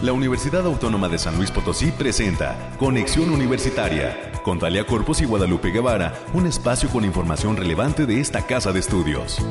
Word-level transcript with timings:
La 0.00 0.12
Universidad 0.12 0.64
Autónoma 0.64 1.08
de 1.08 1.18
San 1.18 1.36
Luis 1.36 1.50
Potosí 1.50 1.90
presenta 1.90 2.70
Conexión 2.78 3.30
Universitaria 3.30 4.30
con 4.44 4.60
Talia 4.60 4.86
Corpus 4.86 5.20
y 5.22 5.24
Guadalupe 5.24 5.72
Guevara, 5.72 6.14
un 6.34 6.46
espacio 6.46 6.88
con 6.88 7.04
información 7.04 7.56
relevante 7.56 8.06
de 8.06 8.20
esta 8.20 8.46
casa 8.46 8.70
de 8.70 8.78
estudios. 8.78 9.44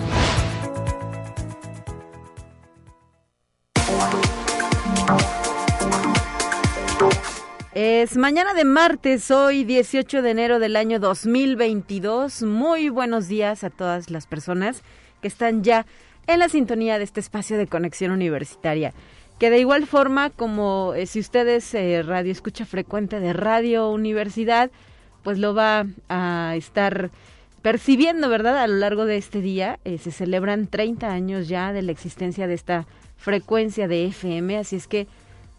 Es 7.73 8.15
mañana 8.15 8.53
de 8.53 8.63
martes, 8.63 9.29
hoy 9.31 9.65
18 9.65 10.21
de 10.21 10.29
enero 10.29 10.59
del 10.59 10.77
año 10.77 11.01
2022. 11.01 12.43
Muy 12.43 12.87
buenos 12.87 13.27
días 13.27 13.65
a 13.65 13.69
todas 13.69 14.09
las 14.09 14.27
personas 14.27 14.81
que 15.21 15.27
están 15.27 15.65
ya 15.65 15.85
en 16.25 16.39
la 16.39 16.47
sintonía 16.47 16.97
de 16.99 17.03
este 17.03 17.19
espacio 17.19 17.57
de 17.57 17.67
conexión 17.67 18.11
universitaria. 18.11 18.93
Que 19.39 19.49
de 19.49 19.59
igual 19.59 19.85
forma, 19.85 20.29
como 20.29 20.93
eh, 20.95 21.05
si 21.05 21.19
ustedes 21.19 21.73
eh, 21.73 22.01
radio 22.03 22.31
escucha 22.31 22.65
frecuente 22.65 23.19
de 23.19 23.33
Radio 23.33 23.89
Universidad, 23.89 24.71
pues 25.23 25.37
lo 25.37 25.53
va 25.53 25.85
a 26.09 26.53
estar 26.55 27.11
percibiendo, 27.61 28.29
¿verdad? 28.29 28.57
A 28.57 28.67
lo 28.67 28.75
largo 28.75 29.05
de 29.05 29.17
este 29.17 29.41
día 29.41 29.79
eh, 29.85 29.97
se 29.97 30.11
celebran 30.11 30.67
30 30.67 31.11
años 31.11 31.47
ya 31.47 31.73
de 31.73 31.81
la 31.81 31.91
existencia 31.91 32.47
de 32.47 32.53
esta 32.53 32.87
frecuencia 33.17 33.87
de 33.87 34.05
FM, 34.05 34.57
así 34.57 34.75
es 34.75 34.87
que 34.87 35.07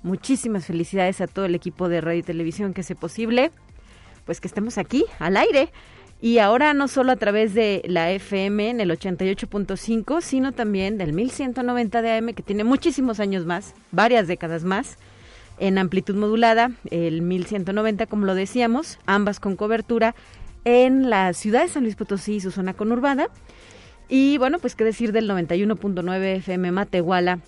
Muchísimas 0.02 0.65
felicidades 0.65 1.21
a 1.21 1.27
todo 1.27 1.45
el 1.45 1.55
equipo 1.57 1.88
de 1.88 2.01
Radio 2.01 2.21
y 2.21 2.23
Televisión 2.23 2.73
que 2.73 2.83
hace 2.83 2.95
posible, 2.95 3.51
pues 4.27 4.41
que 4.41 4.47
estemos 4.47 4.79
aquí 4.79 5.05
al 5.19 5.37
aire. 5.37 5.71
Y 6.21 6.39
ahora 6.39 6.75
no 6.75 6.89
solo 6.89 7.13
a 7.13 7.17
través 7.17 7.55
de 7.55 7.83
la 7.87 8.11
FM 8.11 8.71
en 8.71 8.81
el 8.81 8.91
88.5, 8.91 10.21
sino 10.21 10.53
también 10.53 10.99
del 10.99 11.13
1190 11.13 12.03
de 12.03 12.13
AM, 12.17 12.35
que 12.35 12.43
tiene 12.43 12.65
muchísimos 12.65 13.21
años 13.21 13.47
más, 13.47 13.75
varias 13.93 14.27
décadas 14.27 14.65
más, 14.65 14.99
en 15.59 15.79
amplitud 15.79 16.17
modulada, 16.17 16.73
el 16.91 17.23
1190, 17.23 18.07
como 18.07 18.27
lo 18.27 18.35
decíamos, 18.35 18.99
ambas 19.07 19.38
con 19.38 19.55
cobertura 19.55 20.16
en 20.65 21.09
la 21.09 21.33
ciudad 21.35 21.63
de 21.63 21.69
San 21.69 21.85
Luis 21.85 21.95
Potosí 21.95 22.35
y 22.35 22.41
su 22.41 22.51
zona 22.51 22.75
conurbada. 22.75 23.29
Y 24.09 24.38
bueno, 24.38 24.59
pues 24.59 24.75
qué 24.75 24.85
decir 24.85 25.13
del 25.13 25.30
91.9 25.30 26.37
FM 26.38 26.73
Matehuala 26.73 27.41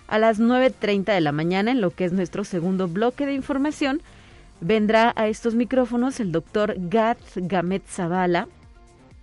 A 0.09 0.19
las 0.19 0.39
9.30 0.39 1.07
de 1.07 1.21
la 1.23 1.33
mañana, 1.33 1.71
en 1.71 1.81
lo 1.81 1.91
que 1.91 2.05
es 2.05 2.13
nuestro 2.13 2.45
segundo 2.45 2.87
bloque 2.87 3.25
de 3.25 3.33
información, 3.33 4.03
vendrá 4.61 5.15
a 5.17 5.27
estos 5.27 5.55
micrófonos 5.55 6.21
el 6.21 6.33
doctor 6.33 6.75
Gat 6.77 7.19
Gamet 7.35 7.83
Zavala, 7.89 8.47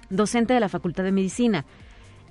docente 0.10 0.56
de 0.56 0.60
la 0.60 0.68
Facultad 0.70 1.04
de 1.04 1.12
Medicina. 1.12 1.64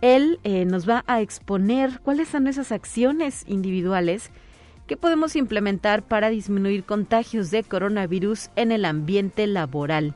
Él 0.03 0.41
eh, 0.43 0.65
nos 0.65 0.87
va 0.87 1.05
a 1.07 1.21
exponer 1.21 2.01
cuáles 2.01 2.29
son 2.29 2.49
esas 2.49 2.73
acciones 2.73 3.45
individuales 3.47 4.31
que 4.89 4.97
podemos 4.97 5.37
implementar 5.37 6.03
para 6.03 6.29
disminuir 6.29 6.83
contagios 6.83 7.53
de 7.53 7.63
coronavirus 7.63 8.51
en 8.57 8.73
el 8.73 8.85
ambiente 8.85 9.47
laboral. 9.47 10.15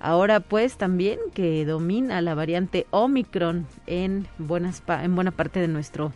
Ahora 0.00 0.40
pues 0.40 0.76
también 0.76 1.20
que 1.34 1.64
domina 1.64 2.20
la 2.20 2.34
variante 2.34 2.86
Omicron 2.90 3.66
en, 3.86 4.26
buenas, 4.38 4.82
en 4.88 5.14
buena 5.14 5.30
parte 5.30 5.60
de 5.60 5.68
nuestro 5.68 6.12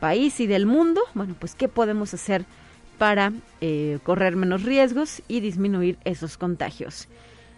país 0.00 0.40
y 0.40 0.46
del 0.46 0.64
mundo, 0.64 1.02
bueno 1.12 1.36
pues 1.38 1.54
qué 1.54 1.68
podemos 1.68 2.14
hacer 2.14 2.46
para 2.96 3.32
eh, 3.60 3.98
correr 4.04 4.36
menos 4.36 4.62
riesgos 4.62 5.22
y 5.28 5.40
disminuir 5.40 5.98
esos 6.04 6.38
contagios. 6.38 7.08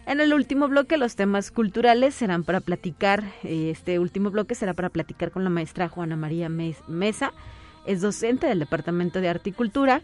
En 0.07 0.21
el 0.21 0.33
último 0.35 0.69
bloque 0.69 0.99
los 0.99 1.17
temas 1.17 1.51
culturales 1.51 2.15
serán 2.15 2.45
para 2.45 2.61
platicar, 2.61 3.25
este 3.43 3.99
último 3.99 4.31
bloque 4.31 4.55
será 4.55 4.73
para 4.73 4.89
platicar 4.89 5.33
con 5.33 5.43
la 5.43 5.51
maestra 5.51 5.89
Juana 5.89 6.15
María 6.15 6.49
Mesa, 6.49 7.33
es 7.87 8.03
docente 8.03 8.47
del 8.47 8.61
Departamento 8.61 9.21
de 9.21 9.29
Arte 9.29 9.51
y 9.51 9.53
Cultura 9.53 10.03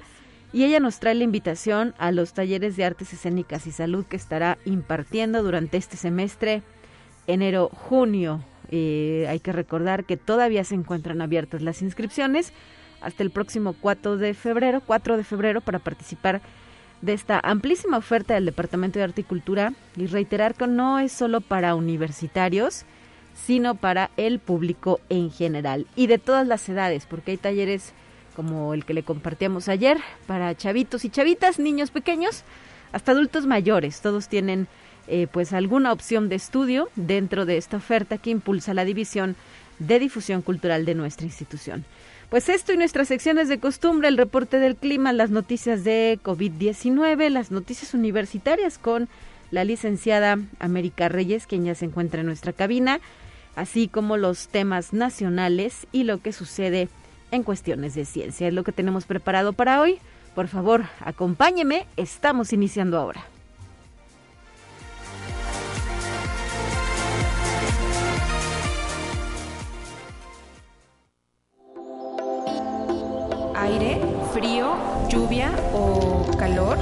y 0.52 0.64
ella 0.64 0.80
nos 0.80 0.98
trae 0.98 1.14
la 1.14 1.22
invitación 1.22 1.94
a 1.98 2.10
los 2.10 2.32
talleres 2.32 2.76
de 2.76 2.84
artes 2.84 3.12
escénicas 3.12 3.68
y 3.68 3.70
salud 3.70 4.04
que 4.04 4.16
estará 4.16 4.58
impartiendo 4.64 5.40
durante 5.44 5.76
este 5.76 5.96
semestre 5.96 6.64
enero-junio. 7.28 8.44
Eh, 8.72 9.26
hay 9.28 9.38
que 9.38 9.52
recordar 9.52 10.04
que 10.04 10.16
todavía 10.16 10.64
se 10.64 10.74
encuentran 10.74 11.22
abiertas 11.22 11.62
las 11.62 11.80
inscripciones 11.80 12.52
hasta 13.02 13.22
el 13.22 13.30
próximo 13.30 13.76
4 13.80 14.16
de 14.16 14.34
febrero, 14.34 14.82
4 14.84 15.16
de 15.16 15.22
febrero 15.22 15.60
para 15.60 15.78
participar 15.78 16.42
de 17.02 17.12
esta 17.12 17.40
amplísima 17.42 17.98
oferta 17.98 18.34
del 18.34 18.46
Departamento 18.46 18.98
de 18.98 19.04
Arte 19.04 19.20
y 19.20 19.24
Cultura 19.24 19.74
y 19.96 20.06
reiterar 20.06 20.54
que 20.54 20.66
no 20.66 20.98
es 20.98 21.12
solo 21.12 21.40
para 21.40 21.74
universitarios, 21.74 22.84
sino 23.34 23.74
para 23.74 24.10
el 24.16 24.38
público 24.38 25.00
en 25.08 25.30
general 25.30 25.86
y 25.96 26.06
de 26.06 26.18
todas 26.18 26.46
las 26.46 26.68
edades, 26.68 27.06
porque 27.06 27.32
hay 27.32 27.36
talleres 27.36 27.92
como 28.36 28.72
el 28.72 28.84
que 28.84 28.94
le 28.94 29.02
compartíamos 29.02 29.68
ayer 29.68 29.98
para 30.26 30.54
chavitos 30.54 31.04
y 31.04 31.10
chavitas, 31.10 31.58
niños 31.58 31.90
pequeños, 31.90 32.44
hasta 32.92 33.12
adultos 33.12 33.46
mayores. 33.46 34.00
Todos 34.00 34.28
tienen 34.28 34.68
eh, 35.08 35.26
pues 35.30 35.52
alguna 35.52 35.92
opción 35.92 36.28
de 36.28 36.36
estudio 36.36 36.88
dentro 36.96 37.44
de 37.44 37.56
esta 37.56 37.76
oferta 37.76 38.18
que 38.18 38.30
impulsa 38.30 38.74
la 38.74 38.84
división 38.84 39.36
de 39.78 39.98
difusión 39.98 40.42
cultural 40.42 40.84
de 40.84 40.94
nuestra 40.94 41.26
institución. 41.26 41.84
Pues 42.32 42.48
esto 42.48 42.72
y 42.72 42.78
nuestras 42.78 43.08
secciones 43.08 43.50
de 43.50 43.60
costumbre, 43.60 44.08
el 44.08 44.16
reporte 44.16 44.58
del 44.58 44.74
clima, 44.74 45.12
las 45.12 45.28
noticias 45.28 45.84
de 45.84 46.18
COVID-19, 46.22 47.28
las 47.28 47.50
noticias 47.50 47.92
universitarias 47.92 48.78
con 48.78 49.10
la 49.50 49.64
licenciada 49.64 50.38
América 50.58 51.10
Reyes, 51.10 51.46
quien 51.46 51.66
ya 51.66 51.74
se 51.74 51.84
encuentra 51.84 52.20
en 52.20 52.28
nuestra 52.28 52.54
cabina, 52.54 53.00
así 53.54 53.86
como 53.86 54.16
los 54.16 54.48
temas 54.48 54.94
nacionales 54.94 55.86
y 55.92 56.04
lo 56.04 56.22
que 56.22 56.32
sucede 56.32 56.88
en 57.32 57.42
cuestiones 57.42 57.94
de 57.94 58.06
ciencia. 58.06 58.48
Es 58.48 58.54
lo 58.54 58.64
que 58.64 58.72
tenemos 58.72 59.04
preparado 59.04 59.52
para 59.52 59.82
hoy. 59.82 59.98
Por 60.34 60.48
favor, 60.48 60.84
acompáñeme, 61.00 61.84
estamos 61.98 62.54
iniciando 62.54 62.96
ahora. 62.96 63.26
Aire, 73.62 74.00
frío, 74.32 74.74
lluvia 75.08 75.52
o 75.72 76.26
calor? 76.36 76.76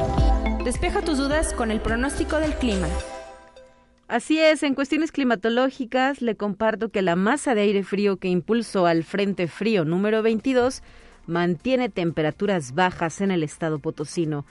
Despeja 0.65 1.03
tus 1.03 1.19
dudas 1.19 1.53
con 1.53 1.71
el 1.71 1.81
pronóstico 1.81 2.37
del 2.37 2.55
clima. 2.55 2.89
Así 4.09 4.41
es, 4.41 4.63
en 4.63 4.75
cuestiones 4.75 5.13
climatológicas 5.13 6.23
le 6.23 6.37
comparto 6.37 6.89
que 6.89 7.03
la 7.03 7.17
masa 7.17 7.55
de 7.55 7.61
aire 7.61 7.85
frío 7.85 8.17
que 8.17 8.29
impulsó 8.29 8.87
al 8.87 9.05
Frente 9.05 9.47
Frío 9.47 9.85
número 9.85 10.23
22 10.23 10.83
mantiene 11.27 11.91
temperaturas 11.91 12.75
bajas 12.75 13.21
en 13.21 13.31
el 13.31 13.43
estado 13.43 13.79
potosino. 13.79 14.47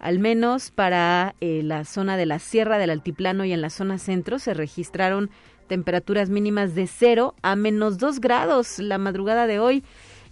Al 0.00 0.18
menos 0.18 0.70
para 0.70 1.36
eh, 1.40 1.62
la 1.64 1.84
zona 1.84 2.16
de 2.16 2.26
la 2.26 2.38
Sierra 2.40 2.78
del 2.78 2.90
Altiplano 2.90 3.44
y 3.44 3.52
en 3.52 3.60
la 3.60 3.70
zona 3.70 3.98
centro 3.98 4.38
se 4.38 4.52
registraron 4.52 5.30
temperaturas 5.68 6.28
mínimas 6.28 6.74
de 6.74 6.86
0 6.88 7.34
a 7.42 7.56
menos 7.56 7.98
2 7.98 8.20
grados 8.20 8.78
la 8.80 8.98
madrugada 8.98 9.46
de 9.46 9.60
hoy 9.60 9.84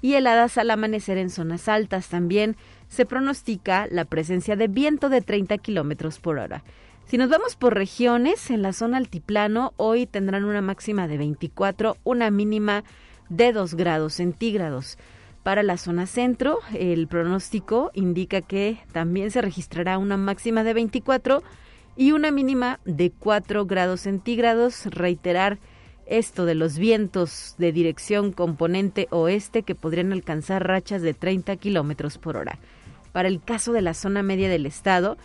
y 0.07 0.15
heladas 0.15 0.57
al 0.57 0.71
amanecer 0.71 1.19
en 1.19 1.31
zonas 1.31 1.67
altas. 1.67 2.07
También 2.07 2.55
se 2.87 3.07
pronostica 3.07 3.89
la 3.91 4.05
presencia 4.05 4.55
de 4.55 4.69
viento 4.69 5.09
de 5.09 5.21
30 5.21 5.59
kilómetros 5.59 6.21
por 6.21 6.39
hora. 6.39 6.63
Si 7.07 7.19
nos 7.19 7.29
vamos 7.29 7.57
por 7.57 7.75
regiones, 7.75 8.53
en 8.53 8.63
la 8.63 8.73
zona 8.73 8.99
altiplano 8.99 9.73
hoy 9.77 10.07
tendrán 10.07 10.45
una 10.45 10.61
máxima 10.61 11.09
de 11.09 11.19
24, 11.19 11.97
una 12.05 12.31
mínima 12.31 12.85
de 13.31 13.53
2 13.53 13.75
grados 13.75 14.15
centígrados. 14.15 14.97
Para 15.43 15.65
la 15.65 15.77
zona 15.77 16.07
centro, 16.07 16.61
el 16.73 17.09
pronóstico 17.09 17.91
indica 17.93 18.43
que 18.43 18.79
también 18.93 19.33
se 19.33 19.43
registrará 19.43 19.99
una 19.99 20.17
máxima 20.17 20.63
de 20.63 20.73
24 20.73 21.43
y 21.97 22.13
una 22.13 22.31
mínima 22.31 22.79
de 22.85 23.11
4 23.11 23.67
grados 23.67 24.03
centígrados. 24.03 24.87
Reiterar 24.87 25.59
esto 26.07 26.47
de 26.47 26.55
los 26.55 26.79
vientos 26.79 27.55
de 27.59 27.73
dirección 27.73 28.33
componente 28.33 29.09
oeste 29.11 29.63
que 29.63 29.75
podrían 29.75 30.13
alcanzar 30.13 30.67
rachas 30.67 31.03
de 31.03 31.15
30 31.15 31.57
kilómetros 31.57 32.19
por 32.19 32.37
hora. 32.37 32.59
Para 33.13 33.29
el 33.29 33.43
caso 33.43 33.73
de 33.73 33.83
la 33.83 33.95
zona 33.95 34.23
media 34.23 34.49
del 34.49 34.67
estado, 34.67 35.17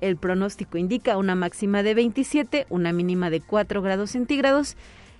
el 0.00 0.16
pronóstico 0.16 0.78
indica 0.78 1.18
una 1.18 1.34
máxima 1.34 1.82
de 1.82 1.94
27, 1.94 2.66
una 2.70 2.92
mínima 2.92 3.28
de 3.28 3.40
4 3.40 3.82
grados 3.82 4.10
centígrados 4.10 4.76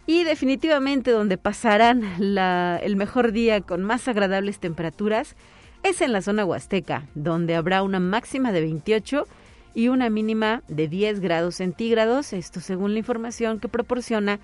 y 0.06 0.24
definitivamente 0.24 1.10
donde 1.10 1.36
pasarán 1.36 2.02
el 2.18 2.96
mejor 2.96 3.32
día 3.32 3.60
con 3.60 3.82
más 3.82 4.08
agradables 4.08 4.58
temperaturas 4.58 5.36
es 5.82 6.00
en 6.00 6.12
la 6.12 6.22
zona 6.22 6.44
huasteca, 6.44 7.06
donde 7.14 7.54
habrá 7.54 7.82
una 7.82 8.00
máxima 8.00 8.52
de 8.52 8.60
28 8.60 9.26
y 9.74 9.88
una 9.88 10.10
mínima 10.10 10.62
de 10.68 10.88
10 10.88 11.20
grados 11.20 11.56
centígrados, 11.56 12.32
esto 12.32 12.60
según 12.60 12.92
la 12.92 12.98
información 12.98 13.60
que 13.60 13.68
proporciona 13.68 14.40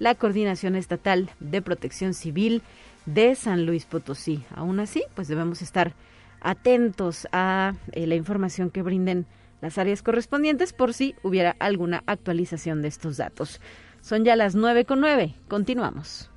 la 0.00 0.16
Coordinación 0.16 0.74
Estatal 0.74 1.30
de 1.38 1.62
Protección 1.62 2.14
Civil 2.14 2.62
de 3.06 3.36
San 3.36 3.66
Luis 3.66 3.84
Potosí. 3.84 4.42
Aún 4.56 4.80
así, 4.80 5.04
pues 5.14 5.28
debemos 5.28 5.62
estar 5.62 5.94
atentos 6.40 7.28
a 7.30 7.74
eh, 7.92 8.06
la 8.08 8.16
información 8.16 8.70
que 8.70 8.82
brinden 8.82 9.26
las 9.60 9.78
áreas 9.78 10.02
correspondientes 10.02 10.72
por 10.72 10.94
si 10.94 11.14
hubiera 11.22 11.54
alguna 11.60 12.02
actualización 12.06 12.82
de 12.82 12.88
estos 12.88 13.18
datos. 13.18 13.60
Son 14.00 14.24
ya 14.24 14.34
las 14.36 14.54
nueve 14.54 14.86
con 14.86 15.00
nueve. 15.00 15.34
Continuamos. 15.48 16.30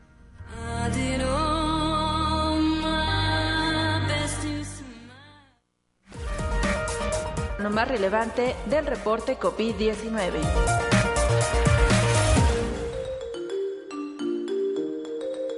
Lo 7.60 7.70
más 7.70 7.88
relevante 7.88 8.56
del 8.70 8.86
reporte 8.86 9.38
COVID-19. 9.40 10.93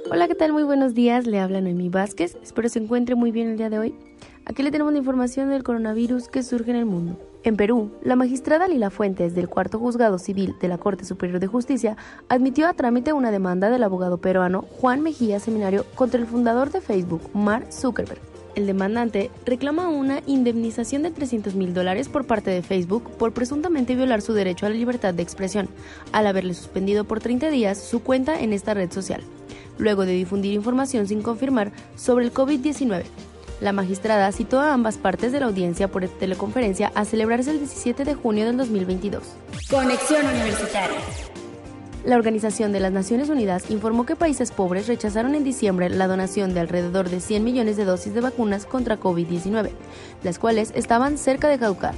Hola, 0.08 0.28
¿qué 0.28 0.36
tal? 0.36 0.52
Muy 0.52 0.62
buenos 0.62 0.94
días. 0.94 1.26
Le 1.26 1.40
habla 1.40 1.60
Noemí 1.60 1.88
Vázquez. 1.88 2.36
Espero 2.40 2.68
se 2.68 2.78
encuentre 2.78 3.16
muy 3.16 3.32
bien 3.32 3.48
el 3.48 3.56
día 3.56 3.70
de 3.70 3.80
hoy. 3.80 3.94
Aquí 4.44 4.62
le 4.62 4.70
tenemos 4.70 4.92
la 4.92 5.00
información 5.00 5.50
del 5.50 5.64
coronavirus 5.64 6.28
que 6.28 6.44
surge 6.44 6.70
en 6.70 6.76
el 6.76 6.84
mundo. 6.84 7.18
En 7.42 7.56
Perú, 7.56 7.90
la 8.02 8.14
magistrada 8.14 8.68
Lila 8.68 8.90
Fuentes 8.90 9.34
del 9.34 9.48
Cuarto 9.48 9.80
Juzgado 9.80 10.20
Civil 10.20 10.54
de 10.60 10.68
la 10.68 10.78
Corte 10.78 11.04
Superior 11.04 11.40
de 11.40 11.48
Justicia 11.48 11.96
admitió 12.28 12.68
a 12.68 12.74
trámite 12.74 13.12
una 13.12 13.32
demanda 13.32 13.68
del 13.68 13.82
abogado 13.82 14.18
peruano 14.18 14.62
Juan 14.62 15.02
Mejía 15.02 15.40
Seminario 15.40 15.84
contra 15.96 16.20
el 16.20 16.26
fundador 16.28 16.70
de 16.70 16.80
Facebook, 16.80 17.22
Mark 17.34 17.72
Zuckerberg. 17.72 18.20
El 18.54 18.66
demandante 18.66 19.30
reclama 19.44 19.88
una 19.88 20.22
indemnización 20.26 21.02
de 21.02 21.10
300 21.10 21.56
mil 21.56 21.74
dólares 21.74 22.08
por 22.08 22.26
parte 22.26 22.50
de 22.50 22.62
Facebook 22.62 23.10
por 23.18 23.32
presuntamente 23.32 23.96
violar 23.96 24.22
su 24.22 24.32
derecho 24.32 24.66
a 24.66 24.70
la 24.70 24.76
libertad 24.76 25.12
de 25.12 25.22
expresión, 25.22 25.68
al 26.12 26.26
haberle 26.26 26.54
suspendido 26.54 27.04
por 27.04 27.20
30 27.20 27.50
días 27.50 27.78
su 27.78 28.02
cuenta 28.02 28.40
en 28.40 28.54
esta 28.54 28.72
red 28.72 28.90
social, 28.90 29.20
luego 29.78 30.06
de 30.06 30.12
difundir 30.12 30.52
información 30.52 31.06
sin 31.06 31.22
confirmar 31.22 31.72
sobre 31.96 32.24
el 32.24 32.32
COVID-19. 32.32 33.04
La 33.60 33.72
magistrada 33.72 34.30
citó 34.32 34.60
a 34.60 34.74
ambas 34.74 34.98
partes 34.98 35.32
de 35.32 35.40
la 35.40 35.46
audiencia 35.46 35.88
por 35.88 36.06
teleconferencia 36.08 36.92
a 36.94 37.04
celebrarse 37.04 37.50
el 37.50 37.58
17 37.58 38.04
de 38.04 38.14
junio 38.14 38.44
del 38.44 38.58
2022. 38.58 39.22
Conexión 39.70 40.26
Universitaria. 40.26 40.98
La 42.04 42.16
Organización 42.16 42.70
de 42.70 42.78
las 42.78 42.92
Naciones 42.92 43.30
Unidas 43.30 43.68
informó 43.68 44.06
que 44.06 44.14
países 44.14 44.52
pobres 44.52 44.86
rechazaron 44.86 45.34
en 45.34 45.42
diciembre 45.42 45.88
la 45.88 46.06
donación 46.06 46.54
de 46.54 46.60
alrededor 46.60 47.08
de 47.10 47.20
100 47.20 47.42
millones 47.42 47.76
de 47.76 47.84
dosis 47.84 48.14
de 48.14 48.20
vacunas 48.20 48.64
contra 48.64 49.00
COVID-19, 49.00 49.70
las 50.22 50.38
cuales 50.38 50.70
estaban 50.76 51.18
cerca 51.18 51.48
de 51.48 51.58
caducar. 51.58 51.94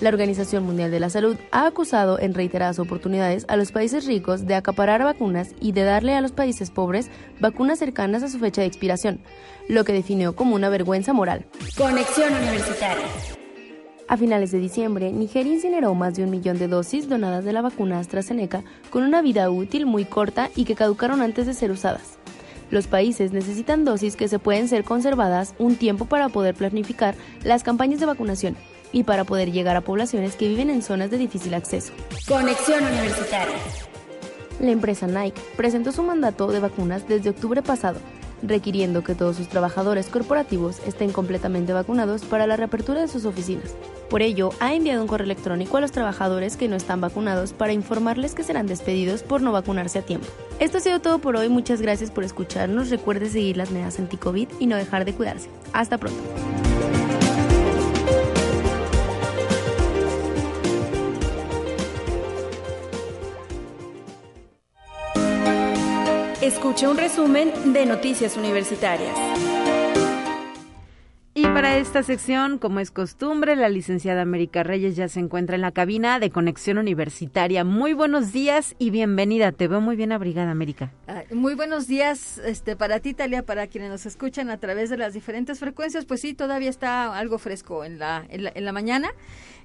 La 0.00 0.10
Organización 0.10 0.64
Mundial 0.64 0.92
de 0.92 1.00
la 1.00 1.10
Salud 1.10 1.36
ha 1.50 1.66
acusado 1.66 2.20
en 2.20 2.32
reiteradas 2.32 2.78
oportunidades 2.78 3.44
a 3.48 3.56
los 3.56 3.72
países 3.72 4.06
ricos 4.06 4.46
de 4.46 4.54
acaparar 4.54 5.02
vacunas 5.02 5.50
y 5.60 5.72
de 5.72 5.82
darle 5.82 6.14
a 6.14 6.20
los 6.20 6.30
países 6.30 6.70
pobres 6.70 7.10
vacunas 7.40 7.80
cercanas 7.80 8.22
a 8.22 8.28
su 8.28 8.38
fecha 8.38 8.60
de 8.60 8.68
expiración, 8.68 9.18
lo 9.68 9.82
que 9.84 9.92
definió 9.92 10.36
como 10.36 10.54
una 10.54 10.68
vergüenza 10.68 11.12
moral. 11.12 11.46
Conexión 11.76 12.32
Universitaria. 12.32 13.06
A 14.06 14.16
finales 14.16 14.52
de 14.52 14.60
diciembre, 14.60 15.10
Nigeria 15.10 15.52
incineró 15.52 15.92
más 15.96 16.14
de 16.14 16.22
un 16.22 16.30
millón 16.30 16.58
de 16.58 16.68
dosis 16.68 17.08
donadas 17.08 17.44
de 17.44 17.52
la 17.52 17.60
vacuna 17.60 17.98
AstraZeneca 17.98 18.62
con 18.90 19.02
una 19.02 19.20
vida 19.20 19.50
útil 19.50 19.84
muy 19.84 20.04
corta 20.04 20.48
y 20.54 20.64
que 20.64 20.76
caducaron 20.76 21.22
antes 21.22 21.44
de 21.46 21.54
ser 21.54 21.72
usadas. 21.72 22.18
Los 22.70 22.86
países 22.86 23.32
necesitan 23.32 23.84
dosis 23.84 24.14
que 24.14 24.28
se 24.28 24.38
pueden 24.38 24.68
ser 24.68 24.84
conservadas 24.84 25.54
un 25.58 25.74
tiempo 25.74 26.04
para 26.04 26.28
poder 26.28 26.54
planificar 26.54 27.16
las 27.42 27.64
campañas 27.64 27.98
de 27.98 28.06
vacunación 28.06 28.56
y 28.92 29.02
para 29.04 29.24
poder 29.24 29.52
llegar 29.52 29.76
a 29.76 29.80
poblaciones 29.80 30.36
que 30.36 30.48
viven 30.48 30.70
en 30.70 30.82
zonas 30.82 31.10
de 31.10 31.18
difícil 31.18 31.54
acceso. 31.54 31.92
Conexión 32.26 32.84
Universitaria. 32.84 33.56
La 34.60 34.70
empresa 34.70 35.06
Nike 35.06 35.40
presentó 35.56 35.92
su 35.92 36.02
mandato 36.02 36.50
de 36.50 36.60
vacunas 36.60 37.06
desde 37.06 37.30
octubre 37.30 37.62
pasado, 37.62 38.00
requiriendo 38.42 39.02
que 39.02 39.14
todos 39.14 39.36
sus 39.36 39.48
trabajadores 39.48 40.06
corporativos 40.06 40.80
estén 40.86 41.12
completamente 41.12 41.72
vacunados 41.72 42.24
para 42.24 42.46
la 42.46 42.56
reapertura 42.56 43.00
de 43.00 43.08
sus 43.08 43.24
oficinas. 43.24 43.74
Por 44.08 44.22
ello, 44.22 44.50
ha 44.60 44.74
enviado 44.74 45.02
un 45.02 45.08
correo 45.08 45.26
electrónico 45.26 45.76
a 45.76 45.80
los 45.80 45.92
trabajadores 45.92 46.56
que 46.56 46.68
no 46.68 46.76
están 46.76 47.00
vacunados 47.00 47.52
para 47.52 47.72
informarles 47.72 48.34
que 48.34 48.42
serán 48.42 48.66
despedidos 48.66 49.22
por 49.22 49.42
no 49.42 49.52
vacunarse 49.52 49.98
a 49.98 50.02
tiempo. 50.02 50.26
Esto 50.60 50.78
ha 50.78 50.80
sido 50.80 51.00
todo 51.00 51.18
por 51.18 51.36
hoy, 51.36 51.48
muchas 51.48 51.82
gracias 51.82 52.10
por 52.10 52.24
escucharnos, 52.24 52.90
recuerde 52.90 53.28
seguir 53.28 53.56
las 53.56 53.70
medidas 53.70 53.98
anti-COVID 53.98 54.48
y 54.58 54.66
no 54.66 54.76
dejar 54.76 55.04
de 55.04 55.14
cuidarse. 55.14 55.50
Hasta 55.72 55.98
pronto. 55.98 56.18
Escuche 66.48 66.88
un 66.88 66.96
resumen 66.96 67.74
de 67.74 67.84
Noticias 67.84 68.38
Universitarias. 68.38 69.14
Y 71.34 71.42
para 71.42 71.76
esta 71.76 72.02
sección, 72.02 72.56
como 72.56 72.80
es 72.80 72.90
costumbre, 72.90 73.54
la 73.54 73.68
licenciada 73.68 74.22
América 74.22 74.62
Reyes 74.62 74.96
ya 74.96 75.08
se 75.08 75.20
encuentra 75.20 75.56
en 75.56 75.60
la 75.60 75.72
cabina 75.72 76.18
de 76.18 76.30
Conexión 76.30 76.78
Universitaria. 76.78 77.64
Muy 77.64 77.92
buenos 77.92 78.32
días 78.32 78.74
y 78.78 78.88
bienvenida. 78.88 79.52
Te 79.52 79.68
veo 79.68 79.82
muy 79.82 79.94
bien 79.94 80.10
abrigada, 80.10 80.50
América. 80.50 80.90
muy 81.32 81.54
buenos 81.54 81.86
días 81.86 82.38
este, 82.38 82.76
para 82.76 83.00
ti, 83.00 83.12
Talia, 83.12 83.44
para 83.44 83.66
quienes 83.66 83.90
nos 83.90 84.06
escuchan 84.06 84.48
a 84.48 84.56
través 84.56 84.88
de 84.88 84.96
las 84.96 85.12
diferentes 85.12 85.58
frecuencias. 85.58 86.06
Pues 86.06 86.22
sí, 86.22 86.32
todavía 86.32 86.70
está 86.70 87.14
algo 87.14 87.36
fresco 87.36 87.84
en 87.84 87.98
la, 87.98 88.24
en 88.30 88.44
la, 88.44 88.52
en 88.54 88.64
la 88.64 88.72
mañana. 88.72 89.10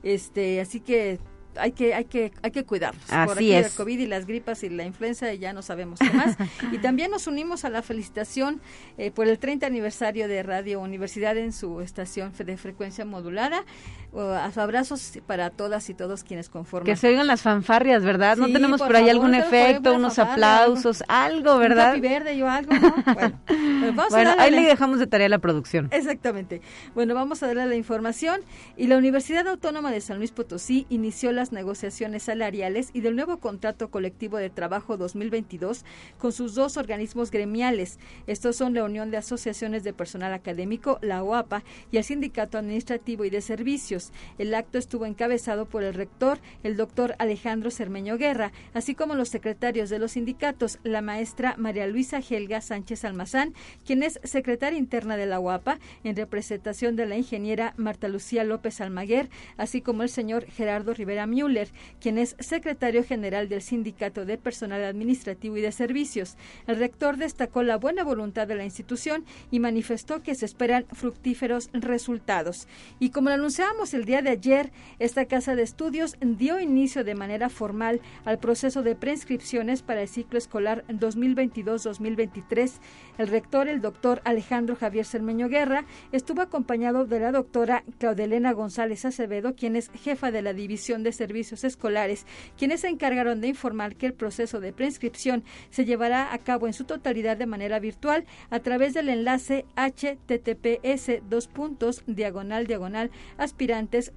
Este, 0.04 0.60
así 0.60 0.82
que 0.82 1.18
hay 1.58 1.72
que 1.72 1.94
hay 1.94 2.06
que 2.06 2.32
hay 2.42 2.52
que 2.52 2.64
cuidarnos 2.64 3.04
Así 3.12 3.28
por 3.28 3.38
aquí 3.38 3.54
es. 3.54 3.68
el 3.68 3.74
covid 3.74 4.00
y 4.00 4.08
las 4.08 4.26
gripas 4.26 4.64
y 4.64 4.70
la 4.70 4.84
influenza 4.84 5.34
y 5.34 5.40
ya 5.40 5.54
no 5.54 5.62
sabemos 5.62 6.00
qué 6.00 6.12
más 6.12 6.38
y 6.72 6.78
también 6.80 7.12
nos 7.12 7.28
unimos 7.28 7.66
a 7.66 7.70
la 7.70 7.82
felicitación 7.82 8.62
eh, 8.98 9.12
por 9.12 9.28
el 9.28 9.40
30 9.40 9.66
aniversario 9.66 10.28
de 10.28 10.44
Radio 10.44 10.80
Universidad 10.80 11.38
en 11.38 11.54
su 11.54 11.82
estación 11.82 12.34
de 12.38 12.58
frecuencia 12.58 13.06
modulada 13.06 13.64
uh, 14.12 14.20
abrazos 14.56 15.20
para 15.26 15.50
todas 15.50 15.90
y 15.90 15.94
todos 15.94 16.24
quienes 16.24 16.50
conforman 16.50 16.86
Que 16.86 16.96
se 16.96 17.08
oigan 17.08 17.28
las 17.28 17.42
fanfarrias, 17.42 18.04
¿verdad? 18.04 18.38
no 18.38 18.48
tenemos 18.48 18.80
por 18.80 18.88
por 18.88 18.96
ahí 18.96 19.08
favor, 19.08 19.26
algún 19.26 19.36
efecto, 19.36 19.94
unos 19.94 20.16
fanfarria, 20.16 20.62
aplausos, 20.62 21.04
algo, 21.08 21.58
¿verdad? 21.58 21.96
un 21.96 22.02
verde 22.02 22.44
o 22.44 22.50
algo 22.50 22.74
¿no? 22.74 22.96
bueno, 23.14 23.40
pues 23.46 23.96
vamos 23.96 24.14
a 24.14 24.16
Bueno, 24.16 24.36
ahí 24.38 24.52
le 24.52 24.62
dejamos 24.62 25.00
de 25.00 25.08
tarea 25.08 25.30
la 25.30 25.40
producción. 25.40 25.90
Exactamente. 25.92 26.62
Bueno, 26.96 27.16
vamos 27.16 27.44
a 27.44 27.48
darle 27.48 27.66
la 27.66 27.76
información. 27.76 28.42
Y 28.78 28.88
la 28.88 28.98
Universidad 28.98 29.48
Autónoma 29.48 29.92
de 29.92 30.02
San 30.02 30.18
Luis 30.18 30.32
Potosí 30.32 30.86
inició 30.90 31.32
la 31.32 31.43
las 31.44 31.52
negociaciones 31.52 32.24
salariales 32.24 32.90
y 32.94 33.02
del 33.02 33.18
nuevo 33.18 33.36
contrato 33.36 33.92
colectivo 33.92 34.38
de 34.38 34.50
trabajo 34.50 34.96
2022 34.96 35.84
con 36.18 36.32
sus 36.32 36.56
dos 36.56 36.78
organismos 36.78 37.32
gremiales. 37.32 38.00
Estos 38.28 38.56
son 38.56 38.74
la 38.74 38.86
Unión 38.86 39.12
de 39.12 39.18
Asociaciones 39.18 39.84
de 39.84 39.92
Personal 39.92 40.34
Académico, 40.34 41.00
la 41.02 41.22
OAPA, 41.22 41.66
y 41.92 41.98
el 41.98 42.06
Sindicato 42.06 42.58
Administrativo 42.58 43.26
y 43.26 43.30
de 43.30 43.42
Servicios. 43.42 44.14
El 44.38 44.56
acto 44.56 44.78
estuvo 44.78 45.06
encabezado 45.06 45.66
por 45.66 45.84
el 45.84 45.94
rector, 45.94 46.40
el 46.64 46.78
doctor 46.78 47.14
Alejandro 47.20 47.72
Cermeño 47.72 48.18
Guerra, 48.18 48.54
así 48.74 48.96
como 48.96 49.14
los 49.14 49.28
secretarios 49.28 49.90
de 49.90 50.00
los 50.00 50.14
sindicatos, 50.14 50.80
la 50.84 51.02
maestra 51.02 51.56
María 51.58 51.88
Luisa 51.88 52.20
Helga 52.20 52.62
Sánchez 52.62 53.04
Almazán, 53.04 53.54
quien 53.86 54.02
es 54.02 54.18
secretaria 54.24 54.80
interna 54.80 55.18
de 55.18 55.26
la 55.26 55.42
UAPA, 55.42 55.80
en 56.06 56.16
representación 56.16 56.96
de 56.96 57.06
la 57.06 57.18
ingeniera 57.18 57.74
Marta 57.76 58.08
Lucía 58.08 58.46
López 58.46 58.80
Almaguer, 58.80 59.30
así 59.58 59.82
como 59.82 60.04
el 60.04 60.10
señor 60.10 60.46
Gerardo 60.46 60.94
Rivera 60.94 61.28
Müller, 61.34 61.70
quien 62.00 62.18
es 62.18 62.36
secretario 62.40 63.04
general 63.04 63.50
del 63.50 63.62
Sindicato 63.62 64.26
de 64.26 64.38
Personal 64.38 64.84
Administrativo 64.84 65.58
y 65.58 65.62
de 65.62 65.72
Servicios. 65.72 66.38
El 66.68 66.78
rector 66.78 67.18
destacó 67.18 67.64
la 67.64 67.78
buena 67.78 68.04
voluntad 68.04 68.48
de 68.48 68.56
la 68.56 68.66
institución 68.66 69.26
y 69.52 69.60
manifestó 69.60 70.22
que 70.22 70.36
se 70.36 70.46
esperan 70.46 70.86
fructíferos 70.92 71.70
resultados. 71.74 72.68
Y 73.00 73.10
como 73.10 73.30
lo 73.30 73.36
anunciábamos 73.36 73.94
el 73.94 74.06
día 74.06 74.22
de 74.22 74.30
ayer, 74.30 74.72
esta 75.00 75.26
casa 75.26 75.56
de 75.56 75.64
estudios 75.64 76.16
dio 76.22 76.60
inicio 76.60 77.04
de 77.04 77.16
manera 77.16 77.50
formal 77.50 78.02
al 78.26 78.40
proceso 78.40 78.84
de 78.84 78.96
preinscripciones 78.96 79.82
para 79.82 80.02
el 80.02 80.08
ciclo 80.08 80.38
escolar 80.38 80.84
2022-2023. 80.90 82.74
El 83.18 83.28
rector, 83.28 83.68
el 83.68 83.82
doctor 83.82 84.22
Alejandro 84.26 84.76
Javier 84.76 85.06
Cermeño 85.06 85.50
Guerra, 85.50 85.86
estuvo 86.12 86.42
acompañado 86.42 87.06
de 87.06 87.20
la 87.20 87.32
doctora 87.32 87.84
Claudelena 87.98 88.52
González 88.54 89.06
Acevedo, 89.06 89.56
quien 89.56 89.76
es 89.76 89.90
jefa 89.92 90.32
de 90.32 90.42
la 90.42 90.54
División 90.54 91.04
de 91.04 91.12
Escolares, 91.64 92.26
quienes 92.58 92.82
se 92.82 92.90
encargaron 92.90 93.42
de 93.42 93.48
informar 93.48 93.96
que 93.96 94.06
el 94.06 94.14
proceso 94.14 94.60
de 94.60 94.74
preinscripción 94.74 95.44
se 95.70 95.86
llevará 95.86 96.34
a 96.34 96.38
cabo 96.40 96.68
en 96.68 96.74
su 96.74 96.84
totalidad 96.84 97.38
de 97.38 97.46
manera 97.46 97.80
virtual 97.80 98.26
a 98.50 98.60
través 98.60 98.94
del 98.94 99.10
enlace 99.10 99.66
https 99.76 101.22
dos 101.30 101.48
puntos 101.48 102.04
diagonal 102.08 103.12
aspirantes 103.38 104.12